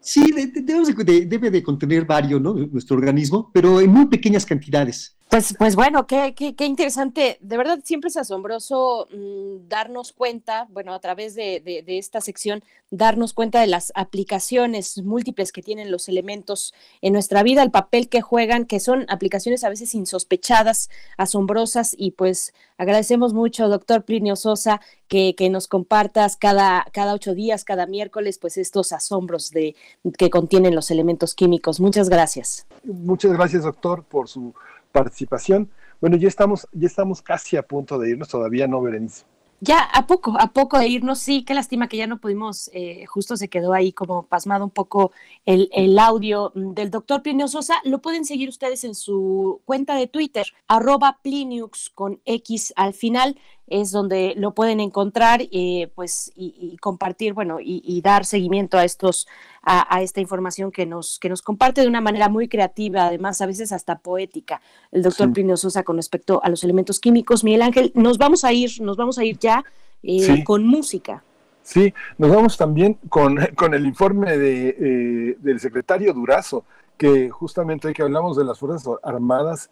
[0.00, 2.52] Sí, de, de, debe de contener bario, ¿no?
[2.52, 5.16] Nuestro organismo, pero en muy pequeñas cantidades.
[5.28, 7.38] Pues, pues bueno, qué, qué, qué, interesante.
[7.40, 12.20] De verdad, siempre es asombroso mmm, darnos cuenta, bueno, a través de, de, de, esta
[12.20, 17.72] sección, darnos cuenta de las aplicaciones múltiples que tienen los elementos en nuestra vida, el
[17.72, 24.04] papel que juegan, que son aplicaciones a veces insospechadas, asombrosas, y pues agradecemos mucho, doctor
[24.04, 29.50] Plinio Sosa, que, que nos compartas cada, cada ocho días, cada miércoles, pues estos asombros
[29.50, 29.74] de,
[30.16, 31.80] que contienen los elementos químicos.
[31.80, 32.66] Muchas gracias.
[32.84, 34.54] Muchas gracias, doctor, por su
[34.94, 35.68] participación.
[36.00, 39.24] Bueno, ya estamos, ya estamos casi a punto de irnos, todavía no, Berenice.
[39.60, 43.06] Ya a poco, a poco de irnos, sí, qué lástima que ya no pudimos, eh,
[43.06, 45.10] justo se quedó ahí como pasmado un poco
[45.46, 47.76] el, el audio del doctor Plinio Sosa.
[47.84, 53.38] Lo pueden seguir ustedes en su cuenta de Twitter, arroba Pliniux con X al final
[53.66, 58.76] es donde lo pueden encontrar eh, pues y, y, compartir bueno y, y, dar seguimiento
[58.76, 59.26] a estos
[59.62, 63.40] a, a, esta información que nos que nos comparte de una manera muy creativa además
[63.40, 64.60] a veces hasta poética
[64.92, 65.32] el doctor sí.
[65.32, 68.96] Plinio Sosa con respecto a los elementos químicos Miguel Ángel nos vamos a ir nos
[68.96, 69.64] vamos a ir ya
[70.02, 70.44] eh, sí.
[70.44, 71.24] con música
[71.62, 76.64] sí nos vamos también con, con el informe de, eh, del secretario Durazo
[76.98, 79.70] que justamente hoy que hablamos de las fuerzas armadas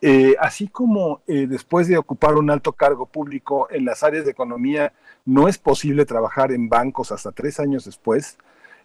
[0.00, 4.32] eh, así como eh, después de ocupar un alto cargo público en las áreas de
[4.32, 4.92] economía
[5.24, 8.36] no es posible trabajar en bancos hasta tres años después,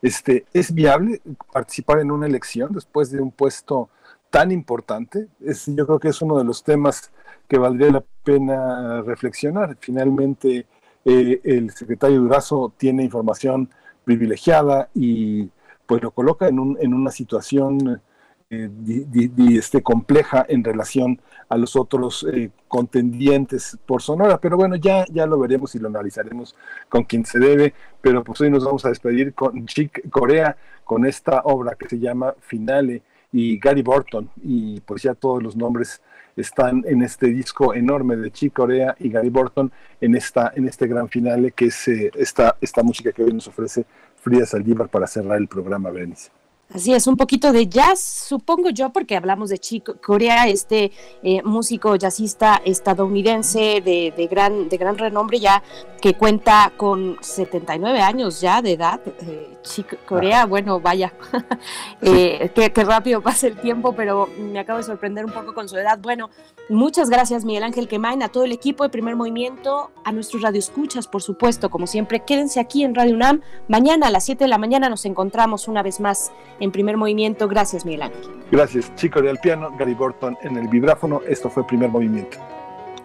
[0.01, 1.21] este, ¿es viable
[1.51, 3.89] participar en una elección después de un puesto
[4.29, 5.27] tan importante?
[5.41, 7.11] Es, yo creo que es uno de los temas
[7.47, 9.75] que valdría la pena reflexionar.
[9.79, 10.67] Finalmente,
[11.03, 13.69] eh, el secretario Durazo tiene información
[14.05, 15.49] privilegiada y
[15.85, 18.01] pues lo coloca en, un, en una situación
[18.49, 24.39] di, di, este, compleja en relación a los otros eh, contendientes por Sonora.
[24.39, 26.55] Pero bueno, ya, ya lo veremos y lo analizaremos
[26.89, 27.73] con quien se debe.
[28.01, 31.99] Pero pues hoy nos vamos a despedir con Chick Corea, con esta obra que se
[31.99, 34.29] llama Finale y Gary Burton.
[34.43, 36.01] Y pues ya todos los nombres
[36.35, 39.71] están en este disco enorme de Chick Corea y Gary Burton
[40.01, 43.47] en, esta, en este gran finale que es eh, esta, esta música que hoy nos
[43.47, 46.31] ofrece Frida Saldívar para cerrar el programa, Berenice.
[46.71, 50.91] Así es, un poquito de jazz, supongo yo, porque hablamos de Chico Corea, este
[51.23, 55.63] eh, músico jazzista estadounidense de, de, gran, de gran renombre ya,
[55.99, 59.01] que cuenta con 79 años ya de edad.
[59.21, 60.45] Eh, Chico Corea, ah.
[60.45, 61.13] bueno, vaya,
[62.01, 65.67] eh, qué, qué rápido pasa el tiempo, pero me acabo de sorprender un poco con
[65.67, 65.99] su edad.
[65.99, 66.29] Bueno,
[66.69, 71.07] muchas gracias Miguel Ángel Quemain, a todo el equipo de Primer Movimiento, a nuestros radioescuchas,
[71.07, 73.41] por supuesto, como siempre, quédense aquí en Radio UNAM.
[73.67, 77.47] Mañana a las 7 de la mañana nos encontramos una vez más en primer movimiento.
[77.47, 78.21] Gracias, Miguel Ángel.
[78.51, 81.21] Gracias, Chico del piano, Gary Burton en el vibráfono.
[81.27, 82.37] Esto fue primer movimiento.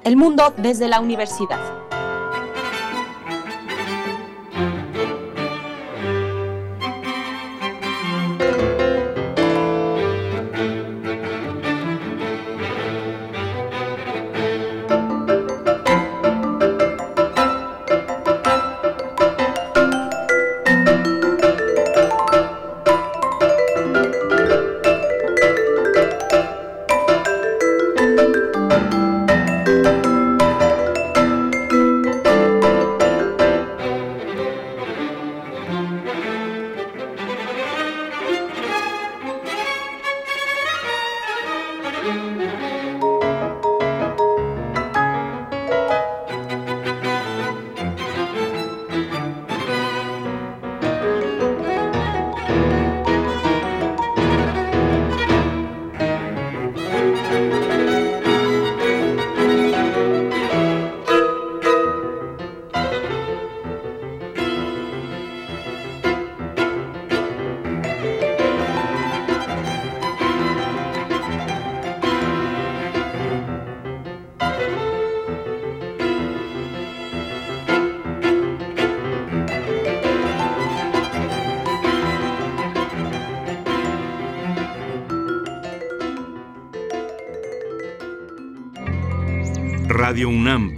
[0.04, 1.60] El mundo desde la universidad.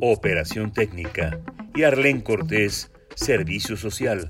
[0.00, 1.38] operación técnica.
[1.74, 4.26] Y Arlén Cortés, servicio social.